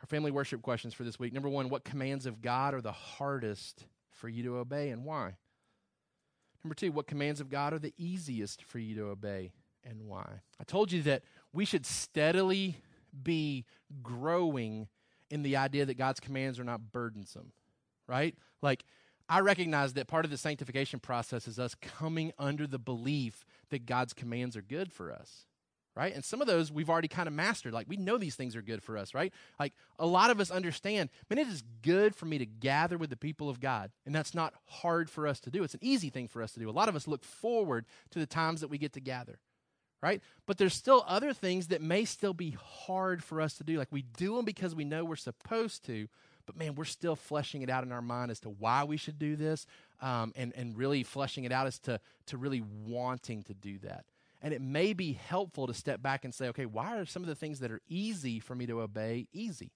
Our 0.00 0.06
family 0.06 0.30
worship 0.30 0.62
questions 0.62 0.94
for 0.94 1.04
this 1.04 1.18
week. 1.18 1.34
Number 1.34 1.50
one, 1.50 1.68
what 1.68 1.84
commands 1.84 2.24
of 2.24 2.40
God 2.40 2.72
are 2.72 2.80
the 2.80 2.92
hardest 2.92 3.84
for 4.08 4.30
you 4.30 4.42
to 4.44 4.56
obey 4.56 4.88
and 4.88 5.04
why? 5.04 5.34
Number 6.64 6.74
two, 6.74 6.92
what 6.92 7.06
commands 7.06 7.40
of 7.40 7.48
God 7.48 7.72
are 7.72 7.78
the 7.78 7.94
easiest 7.98 8.62
for 8.62 8.78
you 8.78 8.94
to 8.96 9.06
obey 9.06 9.52
and 9.84 10.06
why? 10.06 10.40
I 10.60 10.64
told 10.64 10.92
you 10.92 11.02
that 11.02 11.22
we 11.52 11.64
should 11.64 11.84
steadily 11.84 12.76
be 13.22 13.64
growing 14.02 14.88
in 15.30 15.42
the 15.42 15.56
idea 15.56 15.84
that 15.86 15.98
God's 15.98 16.20
commands 16.20 16.58
are 16.60 16.64
not 16.64 16.92
burdensome, 16.92 17.52
right? 18.06 18.36
Like, 18.60 18.84
I 19.28 19.40
recognize 19.40 19.94
that 19.94 20.08
part 20.08 20.24
of 20.24 20.30
the 20.30 20.36
sanctification 20.36 21.00
process 21.00 21.48
is 21.48 21.58
us 21.58 21.74
coming 21.74 22.32
under 22.38 22.66
the 22.66 22.78
belief 22.78 23.44
that 23.70 23.86
God's 23.86 24.12
commands 24.12 24.56
are 24.56 24.62
good 24.62 24.92
for 24.92 25.10
us 25.10 25.46
right? 25.94 26.14
And 26.14 26.24
some 26.24 26.40
of 26.40 26.46
those 26.46 26.72
we've 26.72 26.88
already 26.88 27.08
kind 27.08 27.26
of 27.26 27.34
mastered. 27.34 27.72
Like 27.72 27.88
we 27.88 27.96
know 27.96 28.18
these 28.18 28.34
things 28.34 28.56
are 28.56 28.62
good 28.62 28.82
for 28.82 28.96
us, 28.96 29.14
right? 29.14 29.32
Like 29.60 29.74
a 29.98 30.06
lot 30.06 30.30
of 30.30 30.40
us 30.40 30.50
understand, 30.50 31.10
man, 31.28 31.38
it 31.38 31.48
is 31.48 31.62
good 31.82 32.14
for 32.14 32.26
me 32.26 32.38
to 32.38 32.46
gather 32.46 32.96
with 32.96 33.10
the 33.10 33.16
people 33.16 33.48
of 33.48 33.60
God. 33.60 33.90
And 34.06 34.14
that's 34.14 34.34
not 34.34 34.54
hard 34.66 35.10
for 35.10 35.26
us 35.26 35.40
to 35.40 35.50
do. 35.50 35.62
It's 35.64 35.74
an 35.74 35.80
easy 35.82 36.08
thing 36.08 36.28
for 36.28 36.42
us 36.42 36.52
to 36.52 36.60
do. 36.60 36.68
A 36.68 36.72
lot 36.72 36.88
of 36.88 36.96
us 36.96 37.06
look 37.06 37.24
forward 37.24 37.84
to 38.10 38.18
the 38.18 38.26
times 38.26 38.60
that 38.60 38.68
we 38.68 38.78
get 38.78 38.94
to 38.94 39.00
gather. 39.00 39.38
Right? 40.02 40.20
But 40.46 40.58
there's 40.58 40.74
still 40.74 41.04
other 41.06 41.32
things 41.32 41.68
that 41.68 41.80
may 41.80 42.04
still 42.04 42.34
be 42.34 42.56
hard 42.60 43.22
for 43.22 43.40
us 43.40 43.54
to 43.58 43.64
do. 43.64 43.78
Like 43.78 43.92
we 43.92 44.02
do 44.02 44.34
them 44.34 44.44
because 44.44 44.74
we 44.74 44.84
know 44.84 45.04
we're 45.04 45.14
supposed 45.14 45.84
to, 45.86 46.08
but 46.44 46.56
man, 46.56 46.74
we're 46.74 46.84
still 46.84 47.14
fleshing 47.14 47.62
it 47.62 47.70
out 47.70 47.84
in 47.84 47.92
our 47.92 48.02
mind 48.02 48.32
as 48.32 48.40
to 48.40 48.48
why 48.48 48.82
we 48.82 48.96
should 48.96 49.18
do 49.18 49.36
this 49.36 49.64
um, 50.00 50.32
and, 50.34 50.52
and 50.56 50.76
really 50.76 51.04
fleshing 51.04 51.44
it 51.44 51.52
out 51.52 51.68
as 51.68 51.78
to, 51.80 52.00
to 52.26 52.36
really 52.36 52.64
wanting 52.84 53.44
to 53.44 53.54
do 53.54 53.78
that. 53.78 54.04
And 54.42 54.52
it 54.52 54.60
may 54.60 54.92
be 54.92 55.12
helpful 55.12 55.68
to 55.68 55.74
step 55.74 56.02
back 56.02 56.24
and 56.24 56.34
say, 56.34 56.48
okay, 56.48 56.66
why 56.66 56.98
are 56.98 57.06
some 57.06 57.22
of 57.22 57.28
the 57.28 57.34
things 57.34 57.60
that 57.60 57.70
are 57.70 57.80
easy 57.88 58.40
for 58.40 58.56
me 58.56 58.66
to 58.66 58.80
obey 58.80 59.28
easy? 59.32 59.70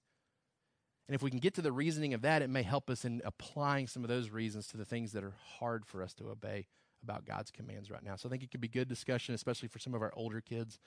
And 1.08 1.14
if 1.14 1.22
we 1.22 1.30
can 1.30 1.38
get 1.38 1.54
to 1.54 1.62
the 1.62 1.70
reasoning 1.70 2.14
of 2.14 2.22
that, 2.22 2.42
it 2.42 2.50
may 2.50 2.64
help 2.64 2.90
us 2.90 3.04
in 3.04 3.22
applying 3.24 3.86
some 3.86 4.02
of 4.02 4.08
those 4.08 4.30
reasons 4.30 4.66
to 4.68 4.76
the 4.76 4.84
things 4.84 5.12
that 5.12 5.22
are 5.22 5.34
hard 5.60 5.86
for 5.86 6.02
us 6.02 6.12
to 6.14 6.28
obey 6.28 6.66
about 7.04 7.24
God's 7.24 7.52
commands 7.52 7.92
right 7.92 8.02
now. 8.02 8.16
So 8.16 8.28
I 8.28 8.30
think 8.30 8.42
it 8.42 8.50
could 8.50 8.60
be 8.60 8.66
good 8.66 8.88
discussion, 8.88 9.36
especially 9.36 9.68
for 9.68 9.78
some 9.78 9.94
of 9.94 10.02
our 10.02 10.12
older 10.16 10.40
kids 10.40 10.80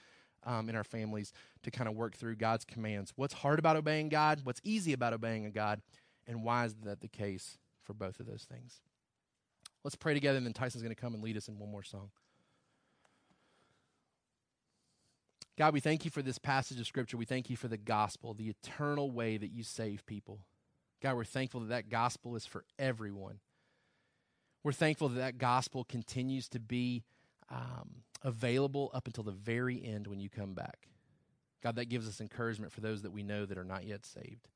um, 0.44 0.68
in 0.68 0.76
our 0.76 0.84
families, 0.84 1.32
to 1.64 1.72
kind 1.72 1.88
of 1.88 1.96
work 1.96 2.18
through 2.18 2.36
God's 2.36 2.66
commands. 2.66 3.14
What's 3.16 3.34
hard 3.34 3.60
about 3.60 3.78
obeying 3.78 4.10
God? 4.10 4.42
What's 4.44 4.60
easy 4.66 4.92
about 4.92 5.14
obeying 5.14 5.50
God? 5.52 5.82
And 6.28 6.44
why 6.44 6.66
is 6.66 6.76
that 6.84 7.00
the 7.00 7.08
case 7.08 7.58
for 7.86 7.94
both 7.94 8.20
of 8.20 8.26
those 8.26 8.44
things? 8.44 8.82
Let's 9.86 9.96
pray 9.96 10.14
together, 10.14 10.36
and 10.36 10.46
then 10.46 10.54
Tyson's 10.54 10.84
going 10.84 10.94
to 10.94 11.02
come 11.02 11.14
and 11.14 11.24
lead 11.24 11.38
us 11.38 11.48
in 11.48 11.58
one 11.58 11.72
more 11.72 11.84
song. 11.84 12.10
God, 15.60 15.74
we 15.74 15.82
thank 15.82 16.06
you 16.06 16.12
for 16.12 16.22
this 16.22 16.38
passage 16.38 16.80
of 16.80 16.88
Scripture. 16.88 17.18
We 17.18 17.26
thank 17.26 17.50
you 17.50 17.58
for 17.58 17.68
the 17.68 17.76
gospel, 17.76 18.34
the 18.34 18.48
eternal 18.48 19.12
way 19.12 19.36
that 19.36 19.52
you 19.52 19.62
save 19.64 20.06
people. 20.06 20.40
God, 21.04 21.18
we're 21.18 21.26
thankful 21.26 21.60
that 21.60 21.68
that 21.68 21.90
gospel 21.90 22.38
is 22.38 22.46
for 22.46 22.64
everyone. 22.80 23.40
We're 24.64 24.72
thankful 24.72 25.10
that 25.10 25.20
that 25.20 25.38
gospel 25.38 25.84
continues 25.84 26.48
to 26.50 26.62
be 26.62 27.04
um, 27.50 28.04
available 28.24 28.90
up 28.94 29.06
until 29.06 29.26
the 29.26 29.34
very 29.34 29.84
end 29.84 30.08
when 30.08 30.22
you 30.22 30.30
come 30.30 30.54
back. 30.54 30.88
God, 31.62 31.76
that 31.76 31.90
gives 31.90 32.08
us 32.08 32.22
encouragement 32.22 32.72
for 32.72 32.80
those 32.80 33.02
that 33.02 33.12
we 33.12 33.22
know 33.22 33.46
that 33.46 33.58
are 33.58 33.66
not 33.66 33.84
yet 33.86 34.06
saved. 34.06 34.48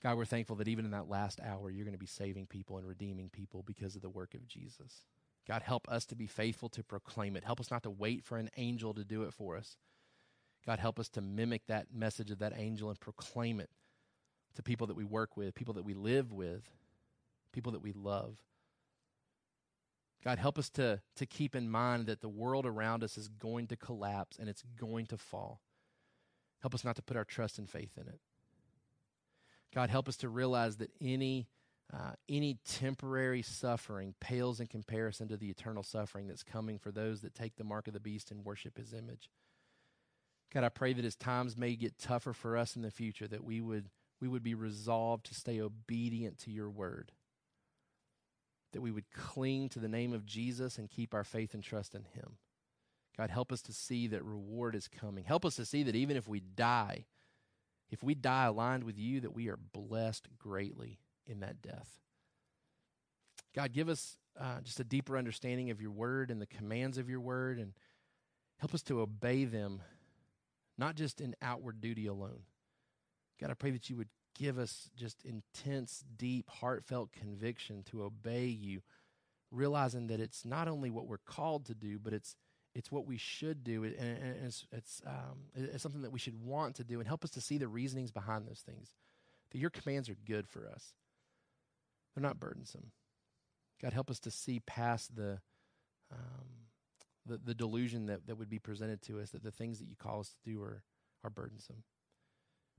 God, 0.00 0.16
we're 0.16 0.26
thankful 0.26 0.54
that 0.56 0.68
even 0.68 0.84
in 0.84 0.92
that 0.92 1.08
last 1.08 1.40
hour, 1.40 1.70
you're 1.70 1.84
going 1.84 1.92
to 1.92 1.98
be 1.98 2.06
saving 2.06 2.46
people 2.46 2.78
and 2.78 2.86
redeeming 2.86 3.30
people 3.30 3.64
because 3.66 3.96
of 3.96 4.02
the 4.02 4.08
work 4.08 4.34
of 4.34 4.46
Jesus. 4.46 5.02
God, 5.46 5.62
help 5.62 5.88
us 5.88 6.04
to 6.06 6.16
be 6.16 6.26
faithful 6.26 6.68
to 6.70 6.82
proclaim 6.82 7.36
it. 7.36 7.44
Help 7.44 7.60
us 7.60 7.70
not 7.70 7.84
to 7.84 7.90
wait 7.90 8.24
for 8.24 8.36
an 8.36 8.50
angel 8.56 8.94
to 8.94 9.04
do 9.04 9.22
it 9.22 9.32
for 9.32 9.56
us. 9.56 9.76
God, 10.66 10.80
help 10.80 10.98
us 10.98 11.08
to 11.10 11.20
mimic 11.20 11.66
that 11.68 11.86
message 11.94 12.32
of 12.32 12.40
that 12.40 12.54
angel 12.56 12.88
and 12.88 12.98
proclaim 12.98 13.60
it 13.60 13.70
to 14.56 14.62
people 14.62 14.88
that 14.88 14.96
we 14.96 15.04
work 15.04 15.36
with, 15.36 15.54
people 15.54 15.74
that 15.74 15.84
we 15.84 15.94
live 15.94 16.32
with, 16.32 16.68
people 17.52 17.72
that 17.72 17.82
we 17.82 17.92
love. 17.92 18.38
God, 20.24 20.38
help 20.38 20.58
us 20.58 20.68
to, 20.70 21.00
to 21.16 21.26
keep 21.26 21.54
in 21.54 21.70
mind 21.70 22.06
that 22.06 22.20
the 22.20 22.28
world 22.28 22.66
around 22.66 23.04
us 23.04 23.16
is 23.16 23.28
going 23.28 23.68
to 23.68 23.76
collapse 23.76 24.38
and 24.38 24.48
it's 24.48 24.64
going 24.80 25.06
to 25.06 25.16
fall. 25.16 25.60
Help 26.60 26.74
us 26.74 26.84
not 26.84 26.96
to 26.96 27.02
put 27.02 27.16
our 27.16 27.24
trust 27.24 27.58
and 27.58 27.70
faith 27.70 27.92
in 27.96 28.08
it. 28.08 28.18
God, 29.72 29.90
help 29.90 30.08
us 30.08 30.16
to 30.18 30.28
realize 30.28 30.78
that 30.78 30.90
any 31.00 31.46
uh, 31.92 32.12
any 32.28 32.58
temporary 32.66 33.42
suffering 33.42 34.14
pales 34.20 34.58
in 34.58 34.66
comparison 34.66 35.28
to 35.28 35.36
the 35.36 35.50
eternal 35.50 35.82
suffering 35.82 36.26
that's 36.26 36.42
coming 36.42 36.78
for 36.78 36.90
those 36.90 37.20
that 37.20 37.34
take 37.34 37.56
the 37.56 37.64
mark 37.64 37.86
of 37.86 37.94
the 37.94 38.00
beast 38.00 38.30
and 38.30 38.44
worship 38.44 38.76
his 38.76 38.92
image. 38.92 39.30
God, 40.52 40.64
I 40.64 40.68
pray 40.68 40.92
that 40.92 41.04
as 41.04 41.14
times 41.14 41.56
may 41.56 41.76
get 41.76 41.98
tougher 41.98 42.32
for 42.32 42.56
us 42.56 42.76
in 42.76 42.82
the 42.82 42.90
future, 42.90 43.28
that 43.28 43.44
we 43.44 43.60
would, 43.60 43.88
we 44.20 44.26
would 44.26 44.42
be 44.42 44.54
resolved 44.54 45.26
to 45.26 45.34
stay 45.34 45.60
obedient 45.60 46.38
to 46.38 46.50
your 46.50 46.70
word. 46.70 47.12
That 48.72 48.80
we 48.80 48.90
would 48.90 49.10
cling 49.12 49.68
to 49.70 49.78
the 49.78 49.88
name 49.88 50.12
of 50.12 50.26
Jesus 50.26 50.78
and 50.78 50.90
keep 50.90 51.14
our 51.14 51.24
faith 51.24 51.54
and 51.54 51.62
trust 51.62 51.94
in 51.94 52.02
him. 52.02 52.38
God, 53.16 53.30
help 53.30 53.52
us 53.52 53.62
to 53.62 53.72
see 53.72 54.08
that 54.08 54.24
reward 54.24 54.74
is 54.74 54.88
coming. 54.88 55.24
Help 55.24 55.44
us 55.44 55.56
to 55.56 55.64
see 55.64 55.84
that 55.84 55.96
even 55.96 56.16
if 56.16 56.28
we 56.28 56.40
die, 56.40 57.06
if 57.90 58.02
we 58.02 58.14
die 58.14 58.46
aligned 58.46 58.84
with 58.84 58.98
you, 58.98 59.20
that 59.20 59.34
we 59.34 59.48
are 59.48 59.56
blessed 59.56 60.28
greatly 60.38 60.98
in 61.26 61.40
that 61.40 61.62
death. 61.62 61.88
God, 63.54 63.72
give 63.72 63.88
us 63.88 64.16
uh, 64.38 64.60
just 64.62 64.80
a 64.80 64.84
deeper 64.84 65.16
understanding 65.16 65.70
of 65.70 65.80
your 65.80 65.90
word 65.90 66.30
and 66.30 66.40
the 66.40 66.46
commands 66.46 66.98
of 66.98 67.08
your 67.08 67.20
word, 67.20 67.58
and 67.58 67.72
help 68.58 68.74
us 68.74 68.82
to 68.82 69.00
obey 69.00 69.44
them, 69.44 69.82
not 70.76 70.94
just 70.94 71.20
in 71.20 71.34
outward 71.40 71.80
duty 71.80 72.06
alone. 72.06 72.40
God, 73.40 73.50
I 73.50 73.54
pray 73.54 73.70
that 73.70 73.88
you 73.88 73.96
would 73.96 74.08
give 74.38 74.58
us 74.58 74.90
just 74.94 75.24
intense, 75.24 76.04
deep, 76.16 76.48
heartfelt 76.50 77.12
conviction 77.12 77.82
to 77.84 78.02
obey 78.02 78.46
you, 78.46 78.82
realizing 79.50 80.08
that 80.08 80.20
it's 80.20 80.44
not 80.44 80.68
only 80.68 80.90
what 80.90 81.06
we're 81.06 81.16
called 81.18 81.66
to 81.66 81.74
do, 81.74 81.98
but 81.98 82.12
it's 82.12 82.36
it's 82.74 82.92
what 82.92 83.06
we 83.06 83.16
should 83.16 83.64
do, 83.64 83.84
and 83.84 84.36
it's 84.44 84.66
it's, 84.70 85.00
um, 85.06 85.38
it's 85.54 85.82
something 85.82 86.02
that 86.02 86.12
we 86.12 86.18
should 86.18 86.38
want 86.44 86.74
to 86.76 86.84
do, 86.84 86.98
and 86.98 87.08
help 87.08 87.24
us 87.24 87.30
to 87.30 87.40
see 87.40 87.56
the 87.56 87.68
reasonings 87.68 88.10
behind 88.10 88.46
those 88.46 88.60
things. 88.60 88.92
That 89.52 89.58
your 89.58 89.70
commands 89.70 90.10
are 90.10 90.16
good 90.26 90.46
for 90.46 90.68
us. 90.68 90.92
They're 92.16 92.22
not 92.22 92.40
burdensome. 92.40 92.92
God, 93.80 93.92
help 93.92 94.10
us 94.10 94.18
to 94.20 94.30
see 94.30 94.60
past 94.60 95.14
the, 95.14 95.38
um, 96.10 96.48
the, 97.26 97.38
the 97.44 97.54
delusion 97.54 98.06
that, 98.06 98.26
that 98.26 98.36
would 98.38 98.48
be 98.48 98.58
presented 98.58 99.02
to 99.02 99.20
us 99.20 99.30
that 99.30 99.42
the 99.42 99.50
things 99.50 99.78
that 99.78 99.88
you 99.88 99.96
call 99.96 100.20
us 100.20 100.30
to 100.30 100.50
do 100.50 100.62
are, 100.62 100.82
are 101.22 101.30
burdensome. 101.30 101.82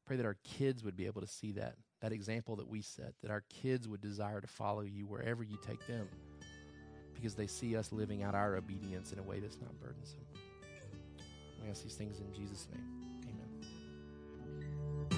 Pray 0.06 0.18
that 0.18 0.26
our 0.26 0.38
kids 0.44 0.84
would 0.84 0.98
be 0.98 1.06
able 1.06 1.22
to 1.22 1.28
see 1.28 1.52
that, 1.52 1.76
that 2.02 2.12
example 2.12 2.56
that 2.56 2.68
we 2.68 2.82
set, 2.82 3.14
that 3.22 3.30
our 3.30 3.44
kids 3.62 3.88
would 3.88 4.02
desire 4.02 4.42
to 4.42 4.48
follow 4.48 4.82
you 4.82 5.06
wherever 5.06 5.44
you 5.44 5.58
take 5.68 5.86
them 5.86 6.08
because 7.14 7.36
they 7.36 7.48
see 7.48 7.76
us 7.76 7.92
living 7.92 8.24
out 8.24 8.34
our 8.34 8.56
obedience 8.56 9.12
in 9.12 9.20
a 9.20 9.24
way 9.24 9.40
that's 9.40 9.60
not 9.62 9.78
burdensome. 9.80 10.20
We 11.64 11.70
ask 11.70 11.84
these 11.84 11.96
things 11.96 12.20
in 12.20 12.34
Jesus' 12.34 12.68
name. 12.74 13.17